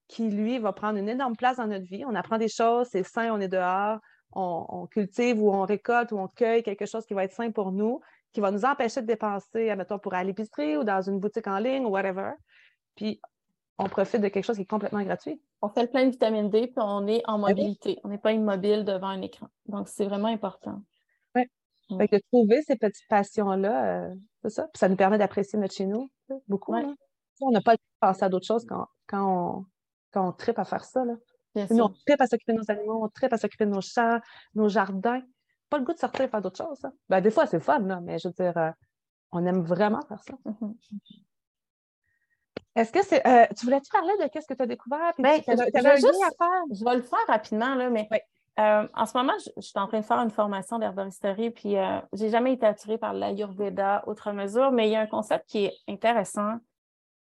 qui, 0.07 0.29
lui, 0.29 0.59
va 0.59 0.73
prendre 0.73 0.97
une 0.97 1.09
énorme 1.09 1.35
place 1.35 1.57
dans 1.57 1.67
notre 1.67 1.85
vie. 1.85 2.03
On 2.05 2.15
apprend 2.15 2.37
des 2.37 2.49
choses, 2.49 2.87
c'est 2.91 3.03
sain, 3.03 3.33
on 3.33 3.39
est 3.39 3.47
dehors, 3.47 3.99
on, 4.33 4.87
cultive 4.87 5.41
ou 5.41 5.51
on 5.51 5.65
récolte 5.65 6.11
ou 6.11 6.17
on 6.17 6.27
cueille 6.27 6.63
quelque 6.63 6.85
chose 6.85 7.05
qui 7.05 7.13
va 7.13 7.23
être 7.23 7.33
sain 7.33 7.51
pour 7.51 7.71
nous, 7.71 8.01
qui 8.33 8.39
va 8.39 8.51
nous 8.51 8.65
empêcher 8.65 9.01
de 9.01 9.07
dépenser, 9.07 9.69
admettons, 9.69 9.99
pour 9.99 10.13
aller 10.13 10.21
à 10.21 10.27
l'épicerie 10.27 10.77
ou 10.77 10.83
dans 10.83 11.01
une 11.01 11.19
boutique 11.19 11.47
en 11.47 11.59
ligne 11.59 11.85
ou 11.85 11.89
whatever. 11.89 12.31
Puis, 12.95 13.21
on 13.77 13.85
profite 13.85 14.21
de 14.21 14.27
quelque 14.27 14.45
chose 14.45 14.57
qui 14.57 14.63
est 14.63 14.69
complètement 14.69 15.01
gratuit. 15.01 15.41
On 15.61 15.69
fait 15.69 15.83
le 15.83 15.89
plein 15.89 16.05
de 16.05 16.11
vitamine 16.11 16.49
D, 16.49 16.67
puis 16.67 16.75
on 16.77 17.07
est 17.07 17.21
en 17.25 17.39
ben 17.39 17.49
mobilité. 17.49 17.99
On 18.03 18.09
n'est 18.09 18.17
pas 18.17 18.31
immobile 18.31 18.83
devant 18.83 19.07
un 19.07 19.21
écran. 19.21 19.47
Donc, 19.67 19.87
c'est 19.87 20.05
vraiment 20.05 20.27
important. 20.27 20.81
Fait 21.97 22.07
que 22.07 22.15
de 22.15 22.21
trouver 22.31 22.61
ces 22.63 22.75
petites 22.75 23.07
passions-là, 23.09 23.85
euh, 23.85 24.15
c'est 24.43 24.49
ça. 24.49 24.63
Puis 24.63 24.79
ça 24.79 24.89
nous 24.89 24.95
permet 24.95 25.17
d'apprécier 25.17 25.59
notre 25.59 25.73
chez 25.73 25.85
nous 25.85 26.09
beaucoup. 26.47 26.73
On 27.41 27.51
n'a 27.51 27.61
pas 27.61 27.73
le 27.73 27.77
temps 27.77 27.83
de 27.83 28.07
penser 28.07 28.23
à 28.23 28.29
d'autres 28.29 28.45
choses 28.45 28.65
quand, 28.65 28.87
quand, 29.07 29.25
on, 29.25 29.65
quand 30.11 30.27
on 30.27 30.31
tripe 30.31 30.59
à 30.59 30.65
faire 30.65 30.83
ça. 30.83 31.03
Là. 31.03 31.15
nous, 31.55 31.83
on 31.83 31.89
tripe 31.89 32.21
à 32.21 32.27
s'occuper 32.27 32.53
de 32.53 32.59
nos 32.59 32.69
animaux, 32.71 33.03
on 33.03 33.09
tripe 33.09 33.33
à 33.33 33.37
s'occuper 33.37 33.65
de 33.65 33.71
nos 33.71 33.81
champs, 33.81 34.19
nos 34.53 34.69
jardins. 34.69 35.21
Pas 35.69 35.77
le 35.79 35.83
goût 35.83 35.93
de 35.93 35.99
sortir 35.99 36.25
et 36.25 36.27
faire 36.27 36.41
d'autres 36.41 36.63
choses. 36.63 36.81
Ben, 37.09 37.21
des 37.21 37.31
fois, 37.31 37.47
c'est 37.47 37.59
fun, 37.59 37.79
là, 37.79 37.99
mais 38.01 38.19
je 38.19 38.27
veux 38.27 38.33
dire, 38.33 38.55
euh, 38.57 38.71
on 39.31 39.45
aime 39.45 39.61
vraiment 39.61 40.01
faire 40.01 40.21
ça. 40.23 40.33
Mm-hmm. 40.45 40.75
Est-ce 42.75 42.91
que 42.91 43.03
c'est. 43.03 43.25
Euh, 43.27 43.45
tu 43.57 43.65
voulais-tu 43.65 43.89
parler 43.89 44.13
de 44.21 44.27
qu'est-ce 44.27 44.47
que 44.47 44.53
tu 44.53 44.61
as 44.61 44.67
découvert? 44.67 45.11
Ben, 45.17 45.41
tu 45.41 45.51
avais, 45.51 45.97
juste, 45.97 46.21
à 46.23 46.29
faire? 46.37 46.63
Je 46.71 46.85
vais 46.85 46.95
le 46.95 47.01
faire 47.01 47.25
rapidement, 47.27 47.75
là, 47.75 47.89
mais 47.89 48.07
euh, 48.59 48.87
en 48.93 49.05
ce 49.05 49.17
moment, 49.17 49.33
je, 49.55 49.61
suis 49.61 49.79
en 49.79 49.87
train 49.87 49.99
de 50.01 50.05
faire 50.05 50.19
une 50.19 50.29
formation 50.29 50.77
d'herboristerie, 50.77 51.51
puis 51.51 51.77
euh, 51.77 51.99
je 52.13 52.23
n'ai 52.23 52.29
jamais 52.29 52.53
été 52.53 52.65
attirée 52.65 52.97
par 52.97 53.13
l'Ayurveda 53.13 54.03
outre 54.07 54.31
mesure, 54.33 54.71
mais 54.71 54.89
il 54.89 54.91
y 54.91 54.95
a 54.95 55.01
un 55.01 55.07
concept 55.07 55.47
qui 55.47 55.65
est 55.65 55.73
intéressant, 55.87 56.57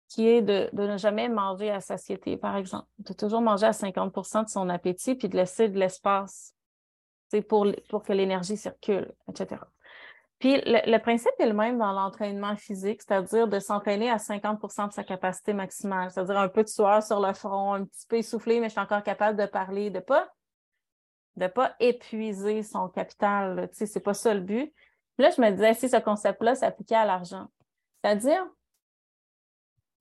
qui 0.07 0.28
est 0.28 0.41
de, 0.41 0.69
ne 0.73 0.97
jamais 0.97 1.28
manger 1.28 1.69
à 1.69 1.82
satiété, 1.82 2.38
par 2.38 2.55
exemple. 2.55 2.88
De 2.99 3.13
toujours 3.13 3.41
manger 3.41 3.65
à 3.65 3.71
50% 3.71 4.45
de 4.45 4.49
son 4.49 4.69
appétit, 4.69 5.15
puis 5.15 5.28
de 5.28 5.36
laisser 5.36 5.67
de 5.67 5.78
l'espace 5.78 6.53
pour, 7.49 7.67
pour 7.89 8.03
que 8.03 8.13
l'énergie 8.13 8.55
circule, 8.55 9.11
etc. 9.30 9.61
Puis 10.39 10.61
le, 10.65 10.89
le, 10.89 10.97
principe 10.99 11.34
est 11.39 11.47
le 11.47 11.53
même 11.53 11.78
dans 11.78 11.91
l'entraînement 11.91 12.55
physique, 12.55 13.01
c'est-à-dire 13.01 13.49
de 13.49 13.59
s'entraîner 13.59 14.09
à 14.09 14.17
50% 14.17 14.88
de 14.88 14.93
sa 14.93 15.03
capacité 15.03 15.51
maximale, 15.51 16.09
c'est-à-dire 16.09 16.38
un 16.38 16.47
peu 16.47 16.63
de 16.63 16.69
sueur 16.69 17.03
sur 17.03 17.19
le 17.19 17.34
front, 17.34 17.73
un 17.73 17.86
petit 17.86 18.05
peu 18.07 18.17
essoufflé, 18.17 18.61
mais 18.61 18.67
je 18.67 18.73
suis 18.73 18.80
encore 18.80 19.03
capable 19.03 19.38
de 19.38 19.47
parler, 19.47 19.89
de 19.89 19.99
pas 19.99 20.30
de 21.38 21.44
ne 21.44 21.48
pas 21.48 21.76
épuiser 21.80 22.64
son 22.64 22.90
capital. 22.90 23.70
Ce 23.72 23.86
n'est 23.86 24.02
pas 24.02 24.14
ça 24.14 24.34
le 24.34 24.42
but. 24.42 24.74
là, 25.18 25.30
je 25.30 25.42
me 25.42 25.50
disais, 25.52 25.74
si 25.76 25.88
ce 25.88 25.98
concept-là 25.98 26.56
s'appliquait 26.56 26.96
à 26.96 27.06
l'argent, 27.06 27.48
c'est-à-dire 28.04 28.46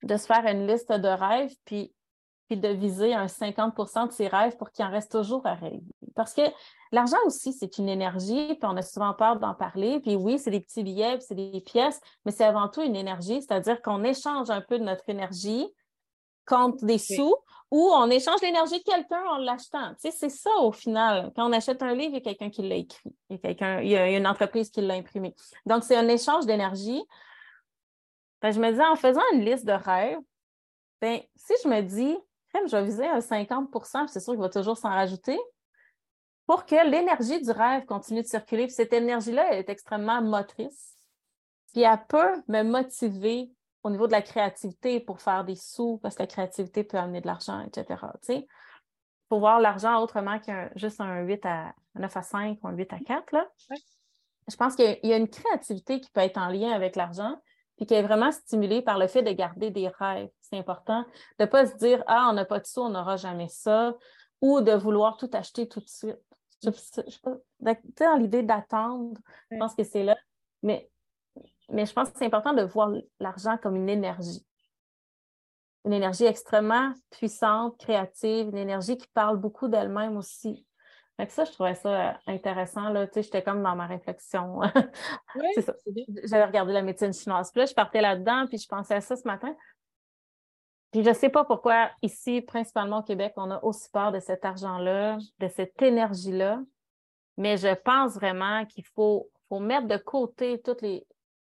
de 0.03 0.17
se 0.17 0.27
faire 0.27 0.45
une 0.47 0.67
liste 0.67 0.93
de 0.93 1.09
rêves, 1.09 1.55
puis, 1.65 1.95
puis 2.49 2.57
de 2.57 2.69
viser 2.69 3.15
un 3.15 3.27
50% 3.27 4.09
de 4.09 4.13
ses 4.13 4.29
rêves 4.29 4.57
pour 4.57 4.71
qu'il 4.71 4.85
en 4.85 4.91
reste 4.91 5.13
toujours 5.13 5.47
à 5.47 5.55
rêver. 5.55 5.83
Parce 6.15 6.33
que 6.33 6.43
l'argent 6.93 7.19
aussi, 7.27 7.53
c'est 7.53 7.79
une 7.79 7.89
énergie, 7.89 8.55
puis 8.55 8.65
on 8.65 8.77
a 8.77 8.83
souvent 8.83 9.13
peur 9.15 9.39
d'en 9.39 9.55
parler. 9.55 10.01
Puis 10.01 10.17
oui, 10.17 10.39
c'est 10.39 10.51
des 10.51 10.61
petits 10.61 10.83
billets, 10.83 11.19
puis 11.19 11.27
c'est 11.29 11.35
des 11.35 11.61
pièces, 11.61 12.01
mais 12.25 12.33
c'est 12.33 12.45
avant 12.45 12.69
tout 12.69 12.83
une 12.83 12.97
énergie, 12.97 13.43
c'est-à-dire 13.43 13.83
qu'on 13.83 14.05
échange 14.05 14.49
un 14.51 14.61
peu 14.61 14.79
de 14.79 14.85
notre 14.85 15.09
énergie 15.09 15.67
contre 16.47 16.85
des 16.85 16.99
sous 16.99 17.35
ou 17.71 17.91
on 17.93 18.09
échange 18.11 18.41
l'énergie 18.43 18.79
de 18.79 18.85
quelqu'un 18.85 19.23
en 19.29 19.39
l'achetant. 19.39 19.91
Tu 19.95 20.03
sais, 20.03 20.11
c'est 20.13 20.29
ça 20.31 20.51
au 20.61 20.73
final. 20.73 21.33
Quand 21.35 21.49
on 21.49 21.53
achète 21.53 21.83
un 21.83 21.95
livre, 21.95 22.11
il 22.11 22.15
y 22.15 22.17
a 22.17 22.21
quelqu'un 22.21 22.51
qui 22.51 22.63
l'a 22.63 22.77
écrit. 22.77 23.13
Il 23.29 23.35
y 23.35 23.39
a, 23.39 23.39
quelqu'un, 23.39 23.81
il 23.81 23.89
y 23.89 23.97
a 23.97 24.17
une 24.17 24.27
entreprise 24.27 24.71
qui 24.71 24.81
l'a 24.81 24.95
imprimé. 24.95 25.35
Donc, 25.67 25.83
c'est 25.83 25.97
un 25.97 26.09
échange 26.09 26.47
d'énergie. 26.47 27.03
je 28.43 28.61
me 28.61 28.71
disais, 28.71 28.87
en 28.87 28.95
faisant 28.97 29.23
une 29.33 29.41
liste 29.45 29.65
de 29.65 29.73
rêves, 29.73 30.19
ben, 31.01 31.21
si 31.35 31.55
je 31.63 31.69
me 31.69 31.81
dis, 31.83 32.17
je 32.67 32.77
vais 32.77 32.85
viser 32.85 33.07
un 33.07 33.19
50% 33.19 34.07
c'est 34.09 34.21
sûr 34.21 34.33
qu'il 34.33 34.41
va 34.41 34.49
toujours 34.49 34.79
s'en 34.79 34.89
rajouter, 34.89 35.39
pour 36.47 36.65
que 36.65 36.89
l'énergie 36.89 37.41
du 37.43 37.51
rêve 37.51 37.85
continue 37.87 38.23
de 38.23 38.27
circuler. 38.27 38.69
cette 38.69 38.93
énergie-là 38.93 39.55
est 39.55 39.69
extrêmement 39.69 40.23
motrice. 40.23 40.95
Puis 41.73 41.83
elle 41.83 42.07
peut 42.09 42.43
me 42.49 42.63
motiver 42.63 43.51
au 43.87 43.91
niveau 43.91 44.09
de 44.09 44.13
la 44.13 44.23
créativité 44.23 44.99
pour 44.99 45.21
faire 45.21 45.45
des 45.45 45.55
sous, 45.55 45.99
parce 45.99 46.17
que 46.17 46.23
la 46.25 46.27
créativité 46.27 46.83
peut 46.83 46.97
amener 46.97 47.21
de 47.21 47.27
l'argent, 47.29 47.65
etc. 47.65 48.01
Pour 49.29 49.39
voir 49.39 49.61
l'argent 49.61 50.03
autrement 50.03 50.41
qu'un 50.41 50.71
juste 50.75 51.01
un 51.01 51.21
8 51.21 51.47
à 51.47 51.73
9 51.95 52.17
à 52.17 52.23
5 52.23 52.59
ou 52.63 52.67
un 52.67 52.73
8 52.73 52.93
à 52.93 52.99
4. 52.99 53.33
Là. 53.33 53.49
Je 54.49 54.57
pense 54.57 54.75
qu'il 54.75 54.99
y 55.05 55.13
a 55.13 55.17
une 55.17 55.29
créativité 55.29 56.01
qui 56.01 56.11
peut 56.11 56.21
être 56.21 56.37
en 56.37 56.49
lien 56.49 56.73
avec 56.73 56.97
l'argent, 56.97 57.41
puis 57.77 57.87
qui 57.87 57.95
est 57.95 58.03
vraiment 58.03 58.33
stimulée 58.33 58.83
par 58.83 58.99
le 58.99 59.07
fait 59.07 59.23
de 59.23 59.31
garder 59.31 59.71
des 59.71 59.87
rêves. 59.87 60.31
C'est 60.41 60.59
important 60.59 61.05
de 61.39 61.45
ne 61.45 61.47
pas 61.47 61.67
se 61.67 61.77
dire 61.77 62.03
Ah, 62.09 62.27
on 62.29 62.33
n'a 62.33 62.45
pas 62.45 62.59
de 62.59 62.67
sous, 62.67 62.81
on 62.81 62.89
n'aura 62.89 63.17
jamais 63.17 63.49
ça, 63.49 63.95
ou 64.41 64.63
de 64.63 64.73
vouloir 64.73 65.17
tout 65.17 65.31
acheter 65.33 65.69
tout 65.69 65.81
de 65.81 65.89
suite. 65.89 66.19
Je, 66.65 66.71
dans 67.61 68.17
l'idée 68.17 68.43
d'attendre, 68.43 69.21
je 69.53 69.59
pense 69.59 69.77
que 69.77 69.85
c'est 69.85 70.03
là. 70.03 70.17
Mais 70.65 70.91
mais 71.69 71.87
je 71.87 71.93
pense 71.93 72.11
que 72.11 72.19
c'est 72.19 72.27
important 72.27 72.53
de 72.53 72.63
voir 72.63 72.93
l'argent 73.21 73.57
comme 73.59 73.77
une 73.77 73.89
énergie. 73.89 74.47
Une 75.85 75.93
énergie 75.93 76.25
extrêmement 76.25 76.93
puissante, 77.11 77.79
créative, 77.79 78.49
une 78.49 78.57
énergie 78.57 78.97
qui 78.97 79.09
parle 79.09 79.37
beaucoup 79.37 79.69
d'elle-même 79.69 80.17
aussi. 80.17 80.67
Fait 81.17 81.31
ça, 81.31 81.45
je 81.45 81.53
trouvais 81.53 81.75
ça 81.75 82.11
euh, 82.11 82.13
intéressant. 82.27 82.91
Là. 82.91 83.07
Tu 83.07 83.15
sais, 83.15 83.23
j'étais 83.23 83.43
comme 83.43 83.63
dans 83.63 83.75
ma 83.75 83.87
réflexion. 83.87 84.61
c'est 85.55 85.63
ça. 85.63 85.75
J'avais 86.25 86.45
regardé 86.45 86.73
la 86.73 86.83
médecine 86.83 87.13
chinoise. 87.13 87.51
Puis 87.51 87.61
là, 87.61 87.67
je 87.67 87.75
partais 87.75 88.03
là-dedans, 88.03 88.47
puis 88.49 88.59
je 88.59 88.69
pensais 88.69 88.97
à 88.97 89.01
ça 89.01 89.17
ce 89.17 89.27
matin. 89.27 89.55
Puis 90.93 91.03
je 91.03 91.09
ne 91.09 91.15
sais 91.15 91.31
pas 91.31 91.45
pourquoi 91.45 91.91
ici, 92.03 92.43
principalement 92.43 92.99
au 92.99 93.03
Québec, 93.03 93.33
on 93.37 93.51
a 93.51 93.63
aussi 93.65 93.89
peur 93.91 94.13
de 94.13 94.21
cet 94.21 94.45
argent-là, 94.45 95.19
de 95.39 95.49
cette 95.49 95.81
énergie-là. 95.81 96.61
Mais 97.39 97.57
je 97.57 97.75
pense 97.75 98.15
vraiment 98.15 98.67
qu'il 98.67 98.85
faut, 98.85 99.31
faut 99.49 99.61
mettre 99.61 99.87
de 99.87 99.97
côté 99.97 100.61
toutes 100.63 100.83
les, 100.83 101.07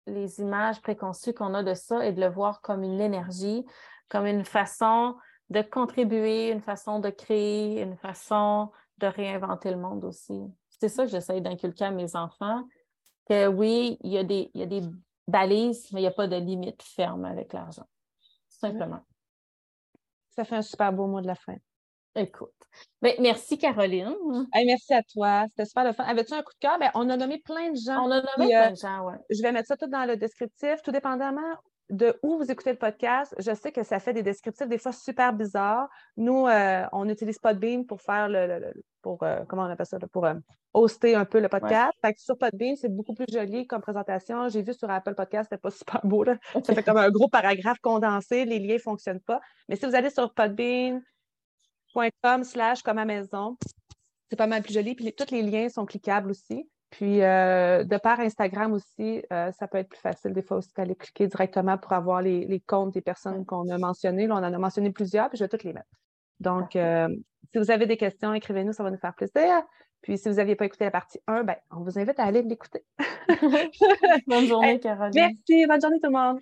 les 0.08 0.40
images 0.40 0.80
préconçues 0.80 1.34
qu'on 1.34 1.54
a 1.54 1.62
de 1.62 1.74
ça 1.74 2.04
et 2.04 2.12
de 2.12 2.20
le 2.20 2.28
voir 2.28 2.60
comme 2.60 2.82
une 2.82 3.00
énergie, 3.00 3.64
comme 4.08 4.26
une 4.26 4.44
façon 4.44 5.16
de 5.50 5.62
contribuer, 5.62 6.50
une 6.50 6.60
façon 6.60 6.98
de 7.00 7.10
créer, 7.10 7.82
une 7.82 7.96
façon 7.96 8.70
de 8.98 9.06
réinventer 9.06 9.70
le 9.70 9.76
monde 9.76 10.04
aussi. 10.04 10.40
C'est 10.68 10.88
ça 10.88 11.04
que 11.04 11.10
j'essaie 11.10 11.40
d'inculquer 11.40 11.86
à 11.86 11.90
mes 11.90 12.16
enfants, 12.16 12.64
que 13.28 13.46
oui, 13.46 13.98
il 14.02 14.12
y, 14.12 14.18
a 14.18 14.24
des, 14.24 14.50
il 14.54 14.60
y 14.60 14.62
a 14.62 14.66
des 14.66 14.82
balises, 15.26 15.90
mais 15.92 16.00
il 16.00 16.04
n'y 16.04 16.08
a 16.08 16.12
pas 16.12 16.26
de 16.26 16.36
limite 16.36 16.82
ferme 16.82 17.24
avec 17.24 17.52
l'argent. 17.52 17.86
Simplement. 18.48 19.04
Ça 20.30 20.44
fait 20.44 20.56
un 20.56 20.62
super 20.62 20.92
beau 20.92 21.06
mot 21.06 21.20
de 21.20 21.26
la 21.26 21.34
fin. 21.34 21.56
Écoute. 22.14 22.52
Ben, 23.02 23.14
merci, 23.20 23.58
Caroline. 23.58 24.14
merci 24.54 24.94
à 24.94 25.02
toi. 25.02 25.46
C'était 25.50 25.66
super 25.66 25.84
le 25.84 25.92
fun. 25.92 26.04
Avais-tu 26.04 26.34
un 26.34 26.42
coup 26.42 26.52
de 26.52 26.58
cœur? 26.58 26.78
Ben, 26.78 26.90
on 26.94 27.08
a 27.10 27.16
nommé 27.16 27.38
plein 27.38 27.70
de 27.70 27.76
gens. 27.76 28.04
On 28.04 28.10
a 28.10 28.20
nommé 28.20 28.48
plein 28.48 28.70
de 28.70 28.72
euh, 28.72 28.76
gens, 28.76 29.06
oui. 29.06 29.14
Je 29.30 29.42
vais 29.42 29.52
mettre 29.52 29.68
ça 29.68 29.76
tout 29.76 29.88
dans 29.88 30.04
le 30.04 30.16
descriptif, 30.16 30.82
tout 30.82 30.92
dépendamment 30.92 31.56
de 31.90 32.18
où 32.22 32.36
vous 32.36 32.50
écoutez 32.50 32.72
le 32.72 32.78
podcast. 32.78 33.34
Je 33.38 33.54
sais 33.54 33.72
que 33.72 33.82
ça 33.82 33.98
fait 33.98 34.12
des 34.12 34.22
descriptifs 34.22 34.68
des 34.68 34.78
fois 34.78 34.92
super 34.92 35.32
bizarres. 35.32 35.88
Nous, 36.16 36.46
euh, 36.46 36.84
on 36.92 37.08
utilise 37.08 37.38
Podbean 37.38 37.84
pour 37.86 38.00
faire 38.00 38.28
le, 38.28 38.72
pour 39.02 39.22
euh, 39.22 39.44
comment 39.48 39.62
on 39.62 39.70
appelle 39.70 39.86
ça, 39.86 39.98
pour 40.12 40.26
euh, 40.26 40.34
hoster 40.74 41.14
un 41.14 41.24
peu 41.24 41.40
le 41.40 41.48
podcast. 41.48 41.92
sur 42.16 42.36
Podbean, 42.36 42.76
c'est 42.76 42.94
beaucoup 42.94 43.14
plus 43.14 43.26
joli 43.32 43.66
comme 43.66 43.80
présentation. 43.80 44.48
J'ai 44.48 44.62
vu 44.62 44.74
sur 44.74 44.90
Apple 44.90 45.14
Podcast, 45.14 45.48
c'était 45.50 45.60
pas 45.60 45.70
super 45.70 46.00
beau. 46.04 46.24
Là. 46.24 46.36
Ça 46.64 46.74
fait 46.74 46.82
comme 46.82 46.98
un 46.98 47.10
gros 47.10 47.28
paragraphe 47.28 47.78
condensé, 47.80 48.44
les 48.44 48.58
liens 48.58 48.74
ne 48.74 48.80
fonctionnent 48.80 49.20
pas. 49.20 49.40
Mais 49.68 49.76
si 49.76 49.86
vous 49.86 49.94
allez 49.94 50.10
sur 50.10 50.32
podbean.com 51.98 52.44
slash 52.44 52.82
comme 52.82 52.98
à 52.98 53.04
maison, 53.04 53.56
c'est 54.30 54.36
pas 54.36 54.46
mal 54.46 54.62
plus 54.62 54.74
joli. 54.74 54.94
Puis 54.94 55.12
tous 55.12 55.30
les 55.30 55.42
liens 55.42 55.68
sont 55.68 55.86
cliquables 55.86 56.30
aussi. 56.30 56.68
Puis, 56.90 57.22
euh, 57.22 57.84
de 57.84 57.96
par 57.98 58.18
Instagram 58.20 58.72
aussi, 58.72 59.22
euh, 59.30 59.52
ça 59.52 59.68
peut 59.68 59.76
être 59.76 59.90
plus 59.90 60.00
facile 60.00 60.32
des 60.32 60.40
fois 60.40 60.56
aussi 60.56 60.72
d'aller 60.74 60.94
cliquer 60.94 61.26
directement 61.26 61.76
pour 61.76 61.92
avoir 61.92 62.22
les, 62.22 62.62
comptes 62.66 62.94
des 62.94 63.02
personnes 63.02 63.44
qu'on 63.44 63.68
a 63.68 63.76
mentionnées. 63.76 64.26
Là, 64.26 64.36
on 64.36 64.38
en 64.38 64.54
a 64.54 64.58
mentionné 64.58 64.90
plusieurs, 64.90 65.28
puis 65.28 65.36
je 65.36 65.44
vais 65.44 65.48
toutes 65.48 65.64
les 65.64 65.74
mettre. 65.74 65.88
Donc, 66.40 66.76
euh, 66.76 67.08
si 67.52 67.58
vous 67.58 67.70
avez 67.70 67.86
des 67.86 67.98
questions, 67.98 68.32
écrivez-nous, 68.32 68.72
ça 68.72 68.82
va 68.82 68.90
nous 68.90 68.98
faire 68.98 69.14
plaisir. 69.14 69.62
Puis, 70.00 70.16
si 70.16 70.30
vous 70.30 70.36
n'aviez 70.36 70.56
pas 70.56 70.64
écouté 70.64 70.84
la 70.84 70.90
partie 70.90 71.20
1, 71.26 71.44
ben, 71.44 71.56
on 71.70 71.82
vous 71.82 71.98
invite 71.98 72.18
à 72.18 72.24
aller 72.24 72.40
l'écouter. 72.40 72.84
bonne 74.26 74.46
journée, 74.46 74.80
Caroline. 74.80 75.12
Merci, 75.14 75.66
bonne 75.66 75.80
journée 75.80 76.00
tout 76.00 76.10
le 76.10 76.16
monde. 76.16 76.38